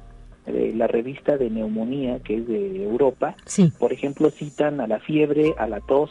la 0.46 0.86
revista 0.86 1.36
de 1.36 1.50
neumonía, 1.50 2.20
que 2.20 2.36
es 2.36 2.46
de 2.46 2.84
Europa, 2.84 3.34
por 3.78 3.92
ejemplo, 3.92 4.30
citan 4.30 4.80
a 4.80 4.86
la 4.86 5.00
fiebre, 5.00 5.54
a 5.58 5.66
la 5.66 5.80
tos, 5.80 6.10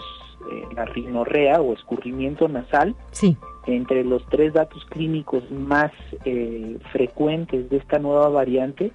eh, 0.52 0.76
la 0.76 0.86
rinorrea 0.86 1.62
o 1.62 1.74
escurrimiento 1.74 2.48
nasal, 2.48 2.96
sí 3.12 3.38
entre 3.76 4.04
los 4.04 4.26
tres 4.30 4.54
datos 4.54 4.86
clínicos 4.86 5.50
más 5.52 5.92
eh, 6.26 6.78
frecuentes 6.92 7.70
de 7.70 7.78
esta 7.78 8.00
nueva 8.00 8.30
variante, 8.30 8.92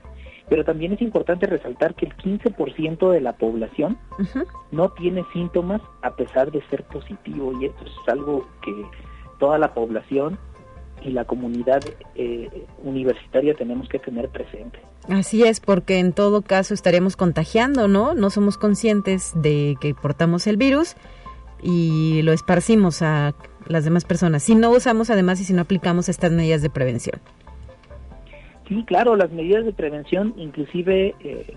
pero 0.48 0.64
también 0.64 0.92
es 0.92 1.00
importante 1.00 1.46
resaltar 1.46 1.94
que 1.94 2.06
el 2.06 2.16
15% 2.16 3.10
de 3.10 3.20
la 3.20 3.34
población 3.34 3.98
no 4.72 4.90
tiene 4.90 5.24
síntomas 5.32 5.80
a 6.02 6.16
pesar 6.16 6.52
de 6.52 6.62
ser 6.68 6.84
positivo 6.84 7.52
y 7.60 7.66
esto 7.66 7.84
es 7.84 8.08
algo 8.08 8.46
que 8.62 8.72
toda 9.38 9.58
la 9.58 9.72
población 9.72 10.38
y 11.02 11.10
la 11.10 11.24
comunidad 11.24 11.82
eh, 12.14 12.66
universitaria 12.82 13.54
tenemos 13.54 13.88
que 13.88 13.98
tener 13.98 14.28
presente. 14.28 14.80
Así 15.08 15.44
es, 15.44 15.60
porque 15.60 15.98
en 15.98 16.12
todo 16.12 16.42
caso 16.42 16.72
estaríamos 16.72 17.16
contagiando, 17.16 17.88
¿no? 17.88 18.14
No 18.14 18.30
somos 18.30 18.56
conscientes 18.56 19.32
de 19.34 19.76
que 19.80 19.94
portamos 19.94 20.46
el 20.46 20.56
virus 20.56 20.96
y 21.62 22.22
lo 22.22 22.32
esparcimos 22.32 23.02
a 23.02 23.34
las 23.66 23.84
demás 23.84 24.04
personas, 24.04 24.42
si 24.42 24.54
no 24.54 24.70
usamos 24.70 25.10
además 25.10 25.40
y 25.40 25.44
si 25.44 25.52
no 25.52 25.62
aplicamos 25.62 26.08
estas 26.08 26.32
medidas 26.32 26.62
de 26.62 26.70
prevención. 26.70 27.20
Sí, 28.68 28.82
claro, 28.86 29.16
las 29.16 29.30
medidas 29.30 29.64
de 29.64 29.72
prevención, 29.72 30.34
inclusive 30.36 31.08
eh, 31.08 31.14
eh, 31.20 31.54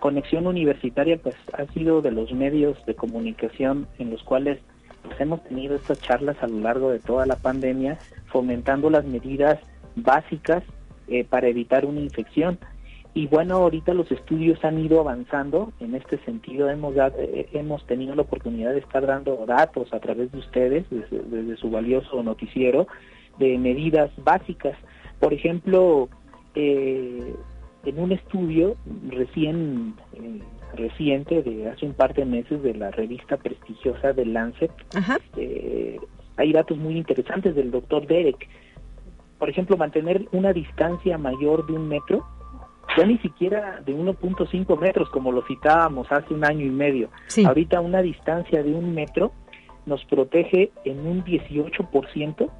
Conexión 0.00 0.46
Universitaria, 0.46 1.18
pues 1.18 1.36
ha 1.52 1.66
sido 1.72 2.00
de 2.00 2.10
los 2.10 2.32
medios 2.32 2.84
de 2.86 2.94
comunicación 2.94 3.86
en 3.98 4.10
los 4.10 4.22
cuales 4.22 4.58
pues, 5.02 5.20
hemos 5.20 5.42
tenido 5.44 5.74
estas 5.74 6.00
charlas 6.00 6.36
a 6.42 6.46
lo 6.46 6.60
largo 6.60 6.90
de 6.90 7.00
toda 7.00 7.26
la 7.26 7.36
pandemia, 7.36 7.98
fomentando 8.26 8.88
las 8.88 9.04
medidas 9.04 9.58
básicas 9.96 10.62
eh, 11.08 11.24
para 11.24 11.48
evitar 11.48 11.84
una 11.84 12.00
infección. 12.00 12.58
Y 13.12 13.26
bueno, 13.26 13.56
ahorita 13.56 13.92
los 13.92 14.10
estudios 14.12 14.64
han 14.64 14.78
ido 14.78 15.00
avanzando 15.00 15.72
en 15.80 15.96
este 15.96 16.18
sentido. 16.18 16.70
Hemos, 16.70 16.94
eh, 16.96 17.48
hemos 17.52 17.84
tenido 17.86 18.14
la 18.14 18.22
oportunidad 18.22 18.72
de 18.72 18.78
estar 18.78 19.04
dando 19.04 19.44
datos 19.46 19.92
a 19.92 19.98
través 19.98 20.30
de 20.30 20.38
ustedes, 20.38 20.86
desde, 20.90 21.56
su 21.56 21.70
valioso 21.70 22.22
noticiero, 22.22 22.86
de 23.38 23.58
medidas 23.58 24.10
básicas. 24.22 24.76
Por 25.18 25.34
ejemplo, 25.34 26.08
eh, 26.54 27.34
en 27.84 27.98
un 27.98 28.12
estudio 28.12 28.76
recién 29.08 29.94
eh, 30.12 30.40
reciente 30.76 31.42
de 31.42 31.68
hace 31.68 31.86
un 31.86 31.94
par 31.94 32.14
de 32.14 32.24
meses 32.24 32.62
de 32.62 32.74
la 32.74 32.92
revista 32.92 33.36
prestigiosa 33.36 34.12
de 34.12 34.24
Lancet, 34.24 34.70
hay 36.36 36.52
datos 36.52 36.78
muy 36.78 36.96
interesantes 36.96 37.56
del 37.56 37.72
doctor 37.72 38.06
Derek. 38.06 38.48
Por 39.38 39.50
ejemplo, 39.50 39.76
mantener 39.76 40.26
una 40.32 40.52
distancia 40.52 41.18
mayor 41.18 41.66
de 41.66 41.72
un 41.72 41.88
metro 41.88 42.24
ya 42.96 43.06
ni 43.06 43.18
siquiera 43.18 43.80
de 43.84 43.94
1.5 43.94 44.78
metros 44.78 45.08
como 45.10 45.32
lo 45.32 45.42
citábamos 45.46 46.10
hace 46.10 46.34
un 46.34 46.44
año 46.44 46.64
y 46.64 46.70
medio. 46.70 47.08
Ahorita 47.46 47.80
una 47.80 48.02
distancia 48.02 48.62
de 48.62 48.72
un 48.72 48.94
metro 48.94 49.32
nos 49.86 50.04
protege 50.06 50.70
en 50.84 51.06
un 51.06 51.24
18% 51.24 52.50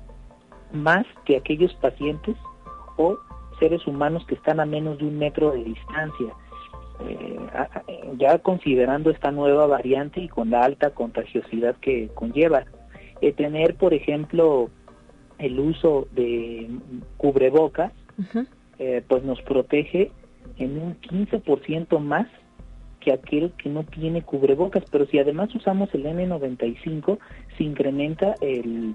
más 0.72 1.06
que 1.24 1.36
aquellos 1.36 1.74
pacientes 1.74 2.36
o 2.96 3.18
seres 3.58 3.86
humanos 3.86 4.24
que 4.26 4.34
están 4.34 4.60
a 4.60 4.66
menos 4.66 4.98
de 4.98 5.04
un 5.04 5.18
metro 5.18 5.52
de 5.52 5.64
distancia. 5.64 6.34
Eh, 7.08 7.38
ya 8.18 8.38
considerando 8.38 9.10
esta 9.10 9.30
nueva 9.30 9.66
variante 9.66 10.20
y 10.20 10.28
con 10.28 10.50
la 10.50 10.64
alta 10.64 10.90
contagiosidad 10.90 11.76
que 11.76 12.08
conlleva. 12.14 12.64
Eh, 13.20 13.32
tener, 13.32 13.76
por 13.76 13.94
ejemplo, 13.94 14.70
el 15.38 15.58
uso 15.58 16.08
de 16.12 16.68
cubrebocas, 17.16 17.92
eh, 18.78 19.02
pues 19.08 19.24
nos 19.24 19.40
protege 19.42 20.10
en 20.58 20.80
un 20.80 21.00
15% 21.00 21.98
más 21.98 22.26
que 23.00 23.12
aquel 23.12 23.52
que 23.52 23.70
no 23.70 23.84
tiene 23.84 24.22
cubrebocas, 24.22 24.84
pero 24.90 25.06
si 25.06 25.18
además 25.18 25.54
usamos 25.54 25.88
el 25.94 26.04
N95, 26.04 27.18
se 27.56 27.64
incrementa 27.64 28.34
el 28.40 28.94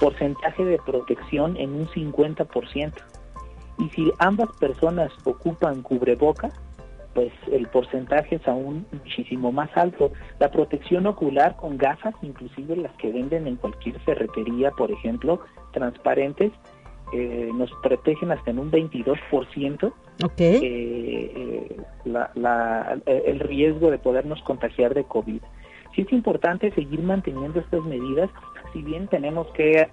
porcentaje 0.00 0.64
de 0.64 0.78
protección 0.78 1.56
en 1.56 1.70
un 1.70 1.86
50%. 1.86 2.92
Y 3.78 3.88
si 3.90 4.12
ambas 4.18 4.48
personas 4.58 5.10
ocupan 5.24 5.82
cubrebocas, 5.82 6.52
pues 7.14 7.32
el 7.50 7.66
porcentaje 7.68 8.36
es 8.36 8.46
aún 8.46 8.86
muchísimo 8.92 9.50
más 9.50 9.70
alto. 9.76 10.12
La 10.38 10.50
protección 10.50 11.06
ocular 11.06 11.56
con 11.56 11.78
gafas, 11.78 12.14
inclusive 12.22 12.76
las 12.76 12.94
que 12.96 13.10
venden 13.10 13.46
en 13.46 13.56
cualquier 13.56 13.98
ferretería, 14.00 14.70
por 14.72 14.90
ejemplo, 14.90 15.40
transparentes, 15.72 16.52
eh, 17.12 17.50
nos 17.54 17.70
protegen 17.82 18.30
hasta 18.32 18.50
en 18.50 18.58
un 18.58 18.70
22% 18.70 19.92
okay. 20.22 20.60
Eh, 20.62 21.76
eh, 22.04 23.22
el 23.26 23.40
riesgo 23.40 23.90
de 23.90 23.98
podernos 23.98 24.42
contagiar 24.42 24.92
de 24.92 25.04
COVID. 25.04 25.40
Sí 25.94 26.02
es 26.02 26.12
importante 26.12 26.70
seguir 26.72 27.00
manteniendo 27.00 27.60
estas 27.60 27.82
medidas, 27.84 28.28
si 28.74 28.82
bien 28.82 29.08
tenemos 29.08 29.46
que 29.52 29.88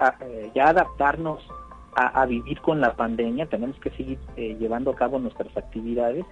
ya 0.53 0.67
adaptarnos 0.67 1.41
a, 1.95 2.25
vivir 2.25 2.59
con 2.59 2.81
la 2.81 2.93
pandemia, 2.95 3.45
tenemos 3.45 3.79
que 3.79 3.89
seguir 3.91 4.19
llevando 4.35 4.91
a 4.91 4.95
cabo 4.95 5.17
nuestras 5.17 5.55
actividades, 5.55 6.25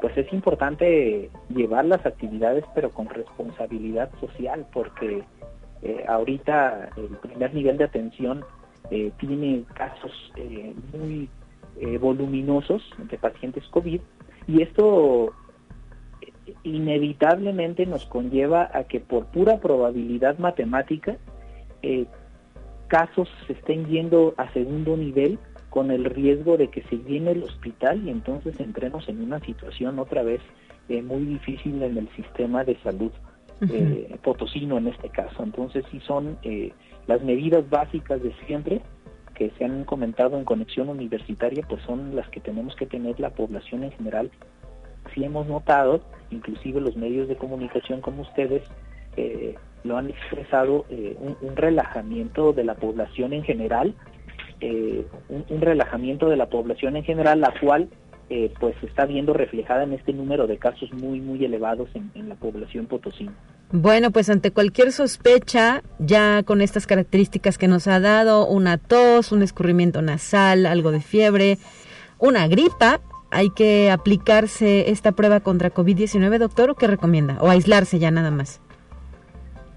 pues 0.00 0.16
es 0.16 0.32
importante 0.32 1.28
llevar 1.48 1.84
las 1.84 2.06
actividades 2.06 2.64
pero 2.76 2.90
con 2.90 3.08
responsabilidad 3.08 4.10
social, 4.20 4.64
porque 4.72 5.24
ahorita 6.06 6.90
el 6.96 7.16
primer 7.16 7.52
nivel 7.52 7.76
de 7.76 7.84
atención 7.84 8.44
eh, 8.90 9.12
tiene 9.18 9.64
casos 9.74 10.12
eh, 10.36 10.74
muy 10.92 11.28
eh, 11.80 11.98
voluminosos 11.98 12.82
de 13.10 13.18
pacientes 13.18 13.64
COVID 13.68 14.00
y 14.46 14.62
esto 14.62 15.32
inevitablemente 16.62 17.86
nos 17.86 18.04
conlleva 18.06 18.70
a 18.72 18.84
que 18.84 19.00
por 19.00 19.26
pura 19.26 19.60
probabilidad 19.60 20.38
matemática 20.38 21.16
casos 22.88 23.28
se 23.46 23.54
estén 23.54 23.86
yendo 23.86 24.34
a 24.36 24.50
segundo 24.52 24.96
nivel 24.96 25.38
con 25.74 25.90
el 25.90 26.04
riesgo 26.04 26.56
de 26.56 26.68
que 26.68 26.82
se 26.82 26.98
llene 26.98 27.32
el 27.32 27.42
hospital 27.42 28.06
y 28.06 28.10
entonces 28.10 28.60
entremos 28.60 29.08
en 29.08 29.20
una 29.20 29.40
situación 29.40 29.98
otra 29.98 30.22
vez 30.22 30.40
eh, 30.88 31.02
muy 31.02 31.24
difícil 31.24 31.82
en 31.82 31.96
el 31.96 32.08
sistema 32.10 32.62
de 32.62 32.76
salud 32.82 33.10
eh, 33.72 34.16
potosino 34.22 34.78
en 34.78 34.88
este 34.88 35.08
caso. 35.08 35.42
Entonces 35.42 35.84
sí 35.90 35.98
son 36.06 36.38
eh, 36.42 36.72
las 37.06 37.22
medidas 37.22 37.68
básicas 37.68 38.22
de 38.22 38.32
siempre 38.46 38.80
que 39.34 39.50
se 39.58 39.64
han 39.64 39.84
comentado 39.84 40.38
en 40.38 40.44
conexión 40.44 40.88
universitaria, 40.88 41.64
pues 41.68 41.82
son 41.82 42.14
las 42.14 42.28
que 42.28 42.40
tenemos 42.40 42.76
que 42.76 42.86
tener 42.86 43.18
la 43.18 43.30
población 43.30 43.82
en 43.82 43.92
general. 43.92 44.30
Sí 45.12 45.24
hemos 45.24 45.46
notado, 45.46 46.00
inclusive 46.30 46.80
los 46.80 46.96
medios 46.96 47.28
de 47.28 47.36
comunicación 47.36 48.00
como 48.00 48.22
ustedes, 48.22 48.62
eh, 49.16 49.54
lo 49.82 49.98
han 49.98 50.08
expresado, 50.08 50.86
un, 50.88 51.56
relajamiento 51.56 52.52
de 52.52 52.64
la 52.64 52.74
población 52.74 53.34
en 53.34 53.42
general, 53.42 53.94
un, 55.28 55.60
relajamiento 55.60 56.28
de 56.28 56.36
la 56.36 56.46
población 56.46 56.96
en 56.96 57.04
general, 57.04 57.40
la 57.40 57.52
cual 57.60 57.88
eh, 58.30 58.52
pues 58.58 58.74
se 58.80 58.86
está 58.86 59.04
viendo 59.04 59.34
reflejada 59.34 59.82
en 59.82 59.92
este 59.92 60.12
número 60.12 60.46
de 60.46 60.56
casos 60.56 60.90
muy, 60.94 61.20
muy 61.20 61.44
elevados 61.44 61.90
en, 61.94 62.28
la 62.28 62.34
población 62.36 62.86
potosina. 62.86 63.34
Bueno, 63.76 64.12
pues 64.12 64.30
ante 64.30 64.52
cualquier 64.52 64.92
sospecha, 64.92 65.82
ya 65.98 66.44
con 66.44 66.60
estas 66.60 66.86
características 66.86 67.58
que 67.58 67.66
nos 67.66 67.88
ha 67.88 67.98
dado, 67.98 68.46
una 68.46 68.78
tos, 68.78 69.32
un 69.32 69.42
escurrimiento 69.42 70.00
nasal, 70.00 70.64
algo 70.64 70.92
de 70.92 71.00
fiebre, 71.00 71.58
una 72.20 72.46
gripa, 72.46 73.00
hay 73.32 73.50
que 73.50 73.90
aplicarse 73.90 74.92
esta 74.92 75.10
prueba 75.10 75.40
contra 75.40 75.74
COVID-19, 75.74 76.38
doctor, 76.38 76.70
o 76.70 76.76
qué 76.76 76.86
recomienda? 76.86 77.36
¿O 77.40 77.48
aislarse 77.48 77.98
ya 77.98 78.12
nada 78.12 78.30
más? 78.30 78.60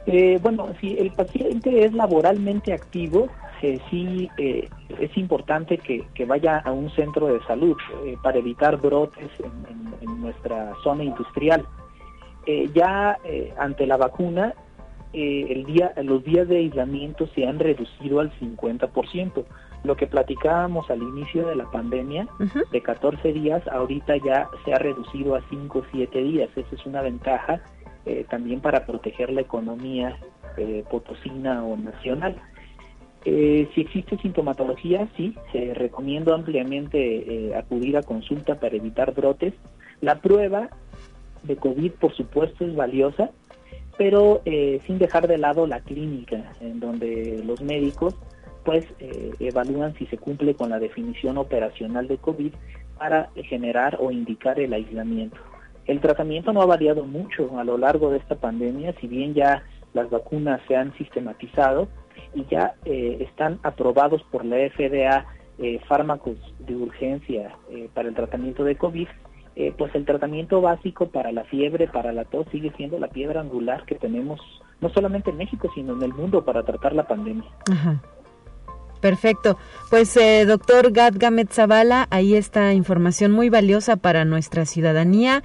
Eh, 0.06 0.38
bueno, 0.44 0.68
si 0.80 0.96
el 0.96 1.10
paciente 1.10 1.84
es 1.84 1.92
laboralmente 1.92 2.74
activo, 2.74 3.30
eh, 3.64 3.80
sí 3.90 4.30
eh, 4.38 4.70
es 5.00 5.18
importante 5.18 5.80
que, 5.80 6.26
vaya 6.26 6.60
a 6.60 6.72
un 6.72 6.92
centro 6.92 7.28
de 7.28 7.44
salud 7.46 7.76
eh, 8.06 8.16
para 8.22 8.38
evitar 8.38 8.78
brotes 8.78 9.30
en, 9.40 10.22
nuestra 10.22 10.74
zona 10.84 11.04
industrial. 11.04 11.66
Eh, 12.48 12.70
ya 12.74 13.18
ante 13.60 13.86
la 13.86 13.98
vacuna, 13.98 14.56
el 15.14 15.66
día, 15.66 15.94
los 16.04 16.24
días 16.24 16.48
de 16.48 16.58
aislamiento 16.58 17.28
se 17.36 17.46
han 17.46 17.60
reducido 17.60 18.20
al 18.20 18.32
50%. 18.40 19.46
Lo 19.84 19.96
que 19.96 20.08
platicábamos 20.08 20.90
al 20.90 21.02
inicio 21.02 21.48
de 21.48 21.56
la 21.56 21.70
pandemia, 21.70 22.28
de 22.72 22.82
14 22.82 23.34
días, 23.34 23.68
ahorita 23.68 24.18
ya 24.18 24.50
se 24.66 24.74
ha 24.74 24.80
reducido 24.80 25.36
a 25.36 25.42
5 25.50 25.80
o 25.80 25.84
7 25.92 26.24
días. 26.24 26.50
Esa 26.56 26.76
es 26.76 26.86
una 26.86 27.02
ventaja 27.02 27.62
también 28.30 28.60
para 28.62 28.86
proteger 28.86 29.30
la 29.32 29.42
economía 29.42 30.18
potosina 30.90 31.64
o 31.64 31.78
nacional. 31.78 32.36
Eh, 33.30 33.68
si 33.76 33.82
existe 33.82 34.18
sintomatología, 34.20 35.06
sí, 35.18 35.36
se 35.52 35.74
recomiendo 35.74 36.34
ampliamente 36.34 36.98
eh, 37.50 37.56
acudir 37.58 37.98
a 37.98 38.04
consulta 38.04 38.56
para 38.56 38.78
evitar 38.78 39.14
brotes. 39.14 39.54
La 40.00 40.22
prueba 40.22 40.70
de 41.48 41.56
COVID, 41.56 41.94
por 41.94 42.16
supuesto, 42.16 42.66
es 42.66 42.76
valiosa, 42.76 43.32
pero 43.98 44.42
eh, 44.46 44.80
sin 44.86 45.00
dejar 45.00 45.28
de 45.28 45.38
lado 45.38 45.66
la 45.66 45.80
clínica, 45.80 46.54
en 46.62 46.80
donde 46.80 47.42
los 47.46 47.62
médicos 47.62 48.16
pues 48.64 48.86
evalúan 49.40 49.96
si 49.96 50.08
se 50.08 50.18
cumple 50.18 50.54
con 50.54 50.70
la 50.70 50.78
definición 50.78 51.38
operacional 51.38 52.10
de 52.10 52.18
COVID 52.18 52.52
para 52.98 53.30
generar 53.36 53.98
o 54.02 54.12
indicar 54.12 54.60
el 54.60 54.74
aislamiento. 54.74 55.38
El 55.86 56.02
tratamiento 56.02 56.52
no 56.52 56.62
ha 56.62 56.66
variado 56.66 57.06
mucho 57.06 57.58
a 57.58 57.64
lo 57.64 57.78
largo 57.78 58.12
de 58.12 58.18
esta 58.18 58.36
pandemia, 58.36 58.94
si 59.00 59.08
bien 59.08 59.34
ya 59.34 59.64
las 59.94 60.10
vacunas 60.10 60.60
se 60.68 60.76
han 60.76 60.94
sistematizado, 60.98 61.88
y 62.34 62.46
ya 62.46 62.76
eh, 62.86 63.18
están 63.22 63.60
aprobados 63.64 64.24
por 64.32 64.46
la 64.46 64.58
FDA 64.70 65.26
eh, 65.60 65.80
fármacos 65.88 66.38
de 66.60 66.76
urgencia 66.76 67.56
eh, 67.72 67.90
para 67.94 68.10
el 68.10 68.16
tratamiento 68.16 68.64
de 68.64 68.76
COVID, 68.76 69.08
pues 69.78 69.94
el 69.96 70.06
tratamiento 70.06 70.62
básico 70.62 71.08
para 71.08 71.32
la 71.32 71.44
fiebre, 71.46 71.88
para 71.88 72.12
la 72.12 72.26
tos, 72.26 72.48
sigue 72.52 72.72
siendo 72.78 73.00
la 73.00 73.08
piedra 73.08 73.42
angular 73.42 73.86
que 73.86 73.96
tenemos 73.96 74.40
no 74.82 74.90
solamente 74.90 75.32
en 75.32 75.38
México, 75.38 75.70
sino 75.74 75.94
en 75.94 76.04
el 76.04 76.14
mundo 76.14 76.46
para 76.46 76.64
tratar 76.64 76.94
la 76.94 77.08
pandemia. 77.08 77.50
Perfecto. 79.02 79.58
Pues, 79.90 80.18
doctor 80.48 80.92
Gad 80.92 81.14
Gamet 81.18 81.52
Zavala, 81.52 82.08
ahí 82.12 82.36
está 82.36 82.74
información 82.74 83.32
muy 83.32 83.50
valiosa 83.50 83.98
para 83.98 84.26
nuestra 84.26 84.66
ciudadanía. 84.66 85.44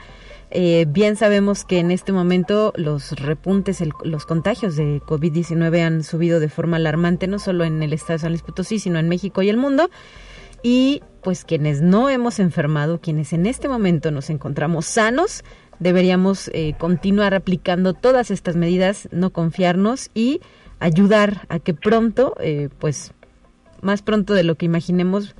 Eh, 0.54 0.84
bien 0.86 1.16
sabemos 1.16 1.64
que 1.64 1.78
en 1.78 1.90
este 1.90 2.12
momento 2.12 2.74
los 2.76 3.12
repuntes, 3.12 3.82
los 4.04 4.26
contagios 4.26 4.76
de 4.76 5.00
COVID-19 5.00 5.80
han 5.80 6.04
subido 6.04 6.40
de 6.40 6.50
forma 6.50 6.76
alarmante, 6.76 7.26
no 7.26 7.38
solo 7.38 7.64
en 7.64 7.82
el 7.82 7.94
estado 7.94 8.14
de 8.14 8.18
San 8.18 8.32
Luis 8.32 8.42
Potosí, 8.42 8.78
sino 8.78 8.98
en 8.98 9.08
México 9.08 9.40
y 9.40 9.48
el 9.48 9.56
mundo. 9.56 9.88
Y 10.62 11.02
pues 11.22 11.44
quienes 11.44 11.80
no 11.82 12.08
hemos 12.08 12.38
enfermado, 12.38 13.00
quienes 13.00 13.32
en 13.32 13.46
este 13.46 13.68
momento 13.68 14.10
nos 14.10 14.30
encontramos 14.30 14.86
sanos, 14.86 15.44
deberíamos 15.78 16.48
eh, 16.54 16.74
continuar 16.78 17.34
aplicando 17.34 17.94
todas 17.94 18.30
estas 18.30 18.56
medidas, 18.56 19.08
no 19.12 19.30
confiarnos 19.30 20.10
y 20.14 20.40
ayudar 20.80 21.46
a 21.48 21.58
que 21.58 21.74
pronto, 21.74 22.34
eh, 22.40 22.68
pues 22.78 23.12
más 23.80 24.02
pronto 24.02 24.34
de 24.34 24.44
lo 24.44 24.56
que 24.56 24.66
imaginemos, 24.66 25.34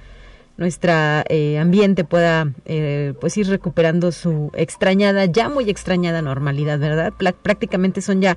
nuestra 0.56 1.24
eh, 1.28 1.58
ambiente 1.58 2.04
pueda 2.04 2.52
eh, 2.66 3.14
pues 3.20 3.36
ir 3.36 3.48
recuperando 3.48 4.12
su 4.12 4.50
extrañada, 4.54 5.24
ya 5.24 5.48
muy 5.48 5.70
extrañada 5.70 6.22
normalidad, 6.22 6.78
¿verdad? 6.78 7.12
prácticamente 7.42 8.00
son 8.00 8.20
ya 8.20 8.36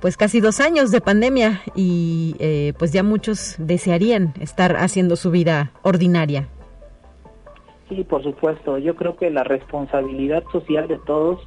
pues 0.00 0.16
casi 0.16 0.40
dos 0.40 0.60
años 0.60 0.90
de 0.90 1.00
pandemia 1.00 1.60
y 1.74 2.34
eh, 2.38 2.72
pues 2.78 2.92
ya 2.92 3.02
muchos 3.02 3.56
desearían 3.58 4.34
estar 4.40 4.76
haciendo 4.76 5.16
su 5.16 5.30
vida 5.30 5.72
ordinaria. 5.82 6.48
Sí, 7.88 8.04
por 8.04 8.22
supuesto. 8.22 8.78
Yo 8.78 8.96
creo 8.96 9.16
que 9.16 9.30
la 9.30 9.44
responsabilidad 9.44 10.44
social 10.52 10.88
de 10.88 10.98
todos 10.98 11.40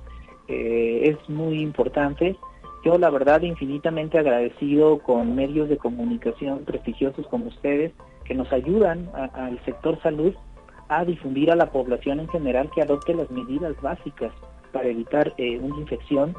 es 0.49 1.17
muy 1.29 1.61
importante. 1.61 2.35
Yo 2.83 2.97
la 2.97 3.09
verdad 3.09 3.41
infinitamente 3.41 4.19
agradecido 4.19 4.99
con 4.99 5.35
medios 5.35 5.69
de 5.69 5.77
comunicación 5.77 6.65
prestigiosos 6.65 7.25
como 7.27 7.47
ustedes 7.47 7.93
que 8.25 8.35
nos 8.35 8.51
ayudan 8.51 9.09
al 9.33 9.63
sector 9.63 10.01
salud 10.01 10.33
a 10.89 11.05
difundir 11.05 11.51
a 11.51 11.55
la 11.55 11.71
población 11.71 12.19
en 12.19 12.27
general 12.27 12.69
que 12.73 12.81
adopte 12.81 13.13
las 13.13 13.29
medidas 13.31 13.73
básicas 13.81 14.31
para 14.71 14.89
evitar 14.89 15.33
eh, 15.37 15.59
una 15.59 15.77
infección 15.79 16.35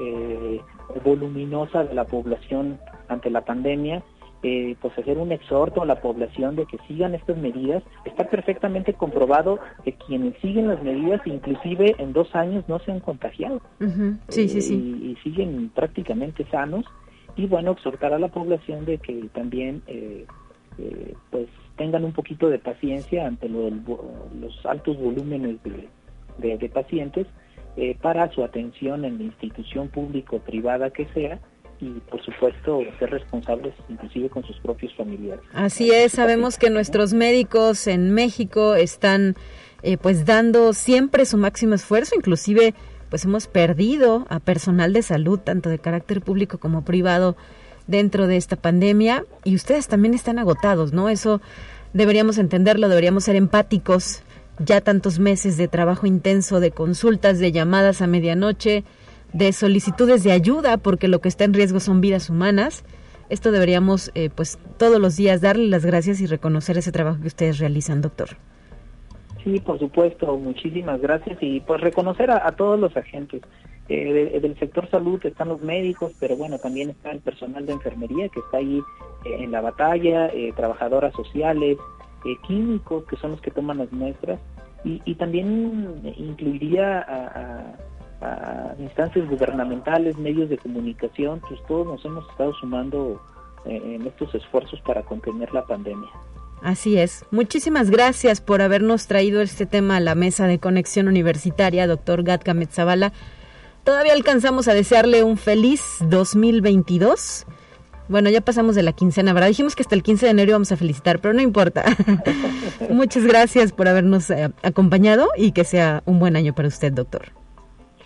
eh, 0.00 0.60
voluminosa 1.04 1.84
de 1.84 1.94
la 1.94 2.04
población 2.04 2.78
ante 3.08 3.30
la 3.30 3.42
pandemia, 3.42 4.02
eh, 4.42 4.76
pues 4.80 4.96
hacer 4.96 5.18
un 5.18 5.32
exhorto 5.32 5.82
a 5.82 5.86
la 5.86 6.00
población 6.00 6.54
de 6.56 6.66
que 6.66 6.78
sigan 6.86 7.14
estas 7.14 7.36
medidas. 7.36 7.82
Está 8.04 8.28
perfectamente 8.28 8.94
comprobado 8.94 9.58
que 9.84 9.94
quienes 9.94 10.36
siguen 10.40 10.68
las 10.68 10.82
medidas, 10.82 11.20
inclusive 11.26 11.96
en 11.98 12.12
dos 12.12 12.34
años, 12.34 12.64
no 12.68 12.78
se 12.80 12.92
han 12.92 13.00
contagiado 13.00 13.60
sí, 14.28 14.48
sí, 14.48 14.60
sí. 14.60 14.74
Y, 14.74 15.10
y, 15.10 15.16
siguen 15.22 15.70
prácticamente 15.74 16.44
sanos. 16.50 16.84
Y 17.36 17.46
bueno, 17.46 17.72
exhortar 17.72 18.12
a 18.12 18.18
la 18.18 18.28
población 18.28 18.84
de 18.84 18.98
que 18.98 19.28
también 19.32 19.82
eh, 20.78 21.14
pues 21.30 21.48
tengan 21.76 22.04
un 22.04 22.12
poquito 22.12 22.48
de 22.48 22.58
paciencia 22.58 23.26
ante 23.26 23.48
los 23.48 23.74
altos 24.64 24.96
volúmenes 24.96 25.58
de, 25.62 26.68
pacientes 26.68 27.26
eh, 27.80 27.96
para 28.02 28.28
su 28.32 28.42
atención 28.42 29.04
en 29.04 29.18
la 29.18 29.24
institución 29.24 29.86
pública 29.86 30.34
o 30.36 30.40
privada 30.40 30.90
que 30.90 31.06
sea 31.14 31.38
y 31.80 31.90
por 32.10 32.20
supuesto 32.24 32.80
ser 32.98 33.10
responsables 33.10 33.72
inclusive 33.88 34.28
con 34.30 34.44
sus 34.44 34.58
propios 34.58 34.92
familiares. 34.96 35.44
Así 35.52 35.92
es, 35.92 36.10
sabemos 36.10 36.58
que 36.58 36.70
nuestros 36.70 37.14
médicos 37.14 37.86
en 37.86 38.12
México 38.12 38.74
están 38.74 39.36
eh, 39.82 39.96
pues 39.96 40.26
dando 40.26 40.72
siempre 40.72 41.24
su 41.24 41.36
máximo 41.36 41.74
esfuerzo, 41.74 42.16
inclusive 42.16 42.74
pues 43.10 43.24
hemos 43.24 43.46
perdido 43.46 44.26
a 44.28 44.40
personal 44.40 44.92
de 44.92 45.02
salud 45.02 45.38
tanto 45.38 45.70
de 45.70 45.78
carácter 45.78 46.20
público 46.20 46.58
como 46.58 46.84
privado 46.84 47.36
dentro 47.86 48.26
de 48.26 48.38
esta 48.38 48.56
pandemia 48.56 49.24
y 49.44 49.54
ustedes 49.54 49.86
también 49.86 50.14
están 50.14 50.40
agotados, 50.40 50.92
¿no? 50.92 51.08
Eso 51.08 51.40
deberíamos 51.92 52.38
entenderlo, 52.38 52.88
deberíamos 52.88 53.22
ser 53.22 53.36
empáticos. 53.36 54.24
Ya 54.58 54.80
tantos 54.80 55.18
meses 55.18 55.56
de 55.56 55.68
trabajo 55.68 56.06
intenso, 56.06 56.60
de 56.60 56.70
consultas, 56.70 57.38
de 57.38 57.52
llamadas 57.52 58.02
a 58.02 58.06
medianoche, 58.06 58.84
de 59.32 59.52
solicitudes 59.52 60.24
de 60.24 60.32
ayuda, 60.32 60.78
porque 60.78 61.08
lo 61.08 61.20
que 61.20 61.28
está 61.28 61.44
en 61.44 61.54
riesgo 61.54 61.80
son 61.80 62.00
vidas 62.00 62.30
humanas. 62.30 62.84
Esto 63.28 63.52
deberíamos, 63.52 64.10
eh, 64.14 64.30
pues, 64.34 64.58
todos 64.78 65.00
los 65.00 65.16
días 65.16 65.40
darle 65.40 65.66
las 65.66 65.84
gracias 65.84 66.20
y 66.20 66.26
reconocer 66.26 66.78
ese 66.78 66.92
trabajo 66.92 67.20
que 67.20 67.28
ustedes 67.28 67.58
realizan, 67.58 68.00
doctor. 68.00 68.30
Sí, 69.44 69.60
por 69.60 69.78
supuesto, 69.78 70.36
muchísimas 70.36 71.00
gracias 71.00 71.38
y 71.40 71.60
pues 71.60 71.80
reconocer 71.80 72.30
a 72.30 72.50
todos 72.52 72.78
los 72.78 72.96
agentes. 72.96 73.42
Eh, 73.90 74.38
del 74.42 74.58
sector 74.58 74.88
salud 74.90 75.18
están 75.24 75.48
los 75.48 75.62
médicos, 75.62 76.12
pero 76.20 76.36
bueno, 76.36 76.58
también 76.58 76.90
está 76.90 77.10
el 77.10 77.20
personal 77.20 77.64
de 77.64 77.72
enfermería 77.72 78.28
que 78.28 78.40
está 78.40 78.58
ahí 78.58 78.82
eh, 79.24 79.36
en 79.40 79.50
la 79.50 79.62
batalla, 79.62 80.26
eh, 80.26 80.52
trabajadoras 80.54 81.14
sociales, 81.14 81.78
químicos 82.46 83.04
que 83.04 83.16
son 83.16 83.32
los 83.32 83.40
que 83.40 83.50
toman 83.50 83.78
las 83.78 83.92
muestras 83.92 84.38
y, 84.84 85.14
también 85.16 86.00
incluiría 86.16 87.00
a, 88.20 88.74
instancias 88.78 89.28
gubernamentales, 89.28 90.16
medios 90.18 90.48
de 90.48 90.58
comunicación, 90.58 91.40
pues 91.48 91.60
todos 91.68 91.86
nos 91.86 92.04
hemos 92.04 92.28
estado 92.30 92.52
sumando 92.54 93.20
en 93.64 94.06
estos 94.06 94.34
esfuerzos 94.34 94.80
para 94.80 95.02
contener 95.02 95.52
la 95.52 95.64
pandemia. 95.64 96.08
Así 96.62 96.98
es. 96.98 97.24
Muchísimas 97.30 97.90
gracias 97.90 98.40
por 98.40 98.62
habernos 98.62 99.06
traído 99.06 99.40
este 99.40 99.66
tema 99.66 99.96
a 99.96 100.00
la 100.00 100.14
mesa 100.14 100.46
de 100.46 100.58
conexión 100.58 101.06
universitaria, 101.06 101.86
doctor 101.86 102.24
Gatka 102.24 102.54
Metzabala. 102.54 103.12
Todavía 103.84 104.12
alcanzamos 104.12 104.68
a 104.68 104.74
desearle 104.74 105.22
un 105.22 105.36
feliz 105.36 105.82
2022. 106.08 107.46
Bueno, 108.08 108.30
ya 108.30 108.40
pasamos 108.40 108.74
de 108.74 108.82
la 108.82 108.92
quincena, 108.92 109.32
¿verdad? 109.32 109.48
Dijimos 109.48 109.76
que 109.76 109.82
hasta 109.82 109.94
el 109.94 110.02
15 110.02 110.26
de 110.26 110.32
enero 110.32 110.50
íbamos 110.50 110.72
a 110.72 110.76
felicitar, 110.76 111.20
pero 111.20 111.34
no 111.34 111.42
importa. 111.42 111.84
Muchas 112.90 113.24
gracias 113.24 113.72
por 113.72 113.86
habernos 113.86 114.30
eh, 114.30 114.50
acompañado 114.62 115.28
y 115.36 115.52
que 115.52 115.64
sea 115.64 116.02
un 116.06 116.18
buen 116.18 116.34
año 116.34 116.54
para 116.54 116.68
usted, 116.68 116.92
doctor. 116.92 117.26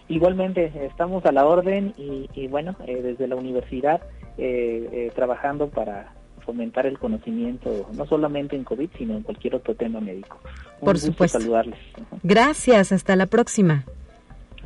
Igualmente, 0.09 0.72
estamos 0.84 1.24
a 1.24 1.32
la 1.32 1.46
orden 1.46 1.94
y, 1.96 2.48
bueno, 2.48 2.76
eh, 2.86 3.00
desde 3.00 3.28
la 3.28 3.36
universidad 3.36 4.03
eh, 4.36 5.11
trabajando 5.14 5.68
para 5.68 6.12
fomentar 6.44 6.86
el 6.86 6.98
conocimiento, 6.98 7.88
no 7.94 8.05
solamente 8.07 8.57
en 8.57 8.64
COVID, 8.64 8.90
sino 8.98 9.16
en 9.16 9.22
cualquier 9.22 9.55
otro 9.55 9.76
tema 9.76 10.00
médico. 10.00 10.38
Por 10.80 10.98
supuesto. 10.98 11.38
saludarles. 11.38 11.78
Gracias, 12.24 12.90
hasta 12.90 13.14
la 13.14 13.26
próxima. 13.26 13.84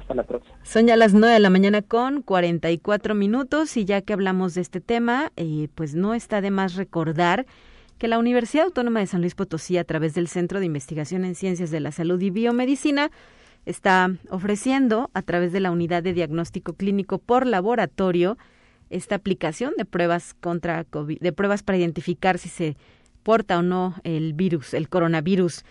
Hasta 0.00 0.14
la 0.14 0.22
próxima. 0.22 0.55
Son 0.68 0.88
ya 0.88 0.96
las 0.96 1.14
9 1.14 1.32
de 1.32 1.38
la 1.38 1.48
mañana 1.48 1.80
con 1.80 2.22
44 2.22 3.14
minutos 3.14 3.76
y 3.76 3.84
ya 3.84 4.02
que 4.02 4.12
hablamos 4.12 4.54
de 4.54 4.62
este 4.62 4.80
tema, 4.80 5.30
eh, 5.36 5.68
pues 5.76 5.94
no 5.94 6.12
está 6.12 6.40
de 6.40 6.50
más 6.50 6.74
recordar 6.74 7.46
que 7.98 8.08
la 8.08 8.18
Universidad 8.18 8.64
Autónoma 8.64 8.98
de 8.98 9.06
San 9.06 9.20
Luis 9.20 9.36
Potosí, 9.36 9.78
a 9.78 9.84
través 9.84 10.14
del 10.14 10.26
Centro 10.26 10.58
de 10.58 10.66
Investigación 10.66 11.24
en 11.24 11.36
Ciencias 11.36 11.70
de 11.70 11.78
la 11.78 11.92
Salud 11.92 12.20
y 12.20 12.30
Biomedicina, 12.30 13.12
está 13.64 14.10
ofreciendo, 14.28 15.08
a 15.14 15.22
través 15.22 15.52
de 15.52 15.60
la 15.60 15.70
Unidad 15.70 16.02
de 16.02 16.14
Diagnóstico 16.14 16.72
Clínico 16.72 17.18
por 17.18 17.46
Laboratorio, 17.46 18.36
esta 18.90 19.14
aplicación 19.14 19.72
de 19.78 19.84
pruebas 19.84 20.34
contra 20.34 20.84
de 20.84 21.32
pruebas 21.32 21.62
para 21.62 21.78
identificar 21.78 22.38
si 22.38 22.48
se 22.48 22.76
porta 23.22 23.56
o 23.56 23.62
no 23.62 23.94
el 24.02 24.32
virus, 24.32 24.74
el 24.74 24.88
coronavirus. 24.88 25.64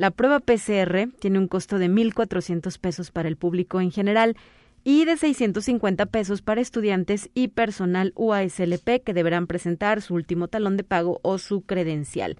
La 0.00 0.10
prueba 0.10 0.40
PCR 0.40 1.10
tiene 1.18 1.38
un 1.38 1.46
costo 1.46 1.78
de 1.78 1.90
1.400 1.90 2.78
pesos 2.78 3.10
para 3.10 3.28
el 3.28 3.36
público 3.36 3.82
en 3.82 3.90
general 3.90 4.34
y 4.82 5.04
de 5.04 5.18
650 5.18 6.06
pesos 6.06 6.40
para 6.40 6.62
estudiantes 6.62 7.28
y 7.34 7.48
personal 7.48 8.14
UASLP 8.16 9.04
que 9.04 9.12
deberán 9.12 9.46
presentar 9.46 10.00
su 10.00 10.14
último 10.14 10.48
talón 10.48 10.78
de 10.78 10.84
pago 10.84 11.20
o 11.22 11.36
su 11.36 11.60
credencial. 11.66 12.38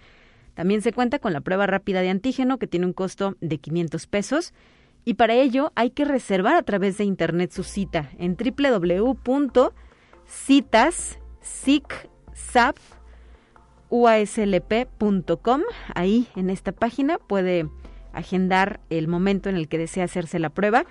También 0.54 0.80
se 0.80 0.94
cuenta 0.94 1.18
con 1.18 1.34
la 1.34 1.42
prueba 1.42 1.66
rápida 1.66 2.00
de 2.00 2.08
antígeno 2.08 2.58
que 2.58 2.66
tiene 2.66 2.86
un 2.86 2.94
costo 2.94 3.36
de 3.42 3.58
500 3.58 4.06
pesos 4.06 4.54
y 5.04 5.12
para 5.12 5.34
ello 5.34 5.70
hay 5.74 5.90
que 5.90 6.06
reservar 6.06 6.54
a 6.54 6.62
través 6.62 6.96
de 6.96 7.04
internet 7.04 7.52
su 7.52 7.62
cita 7.62 8.10
en 8.16 8.38
www 8.38 9.18
citas 10.24 11.18
uaslp.com. 13.90 15.62
Ahí 15.94 16.26
en 16.36 16.50
esta 16.50 16.72
página 16.72 17.18
puede 17.18 17.68
agendar 18.12 18.80
el 18.90 19.08
momento 19.08 19.48
en 19.48 19.56
el 19.56 19.66
que 19.68 19.78
desea 19.78 20.04
hacerse 20.04 20.38
la 20.38 20.50
prueba. 20.50 20.84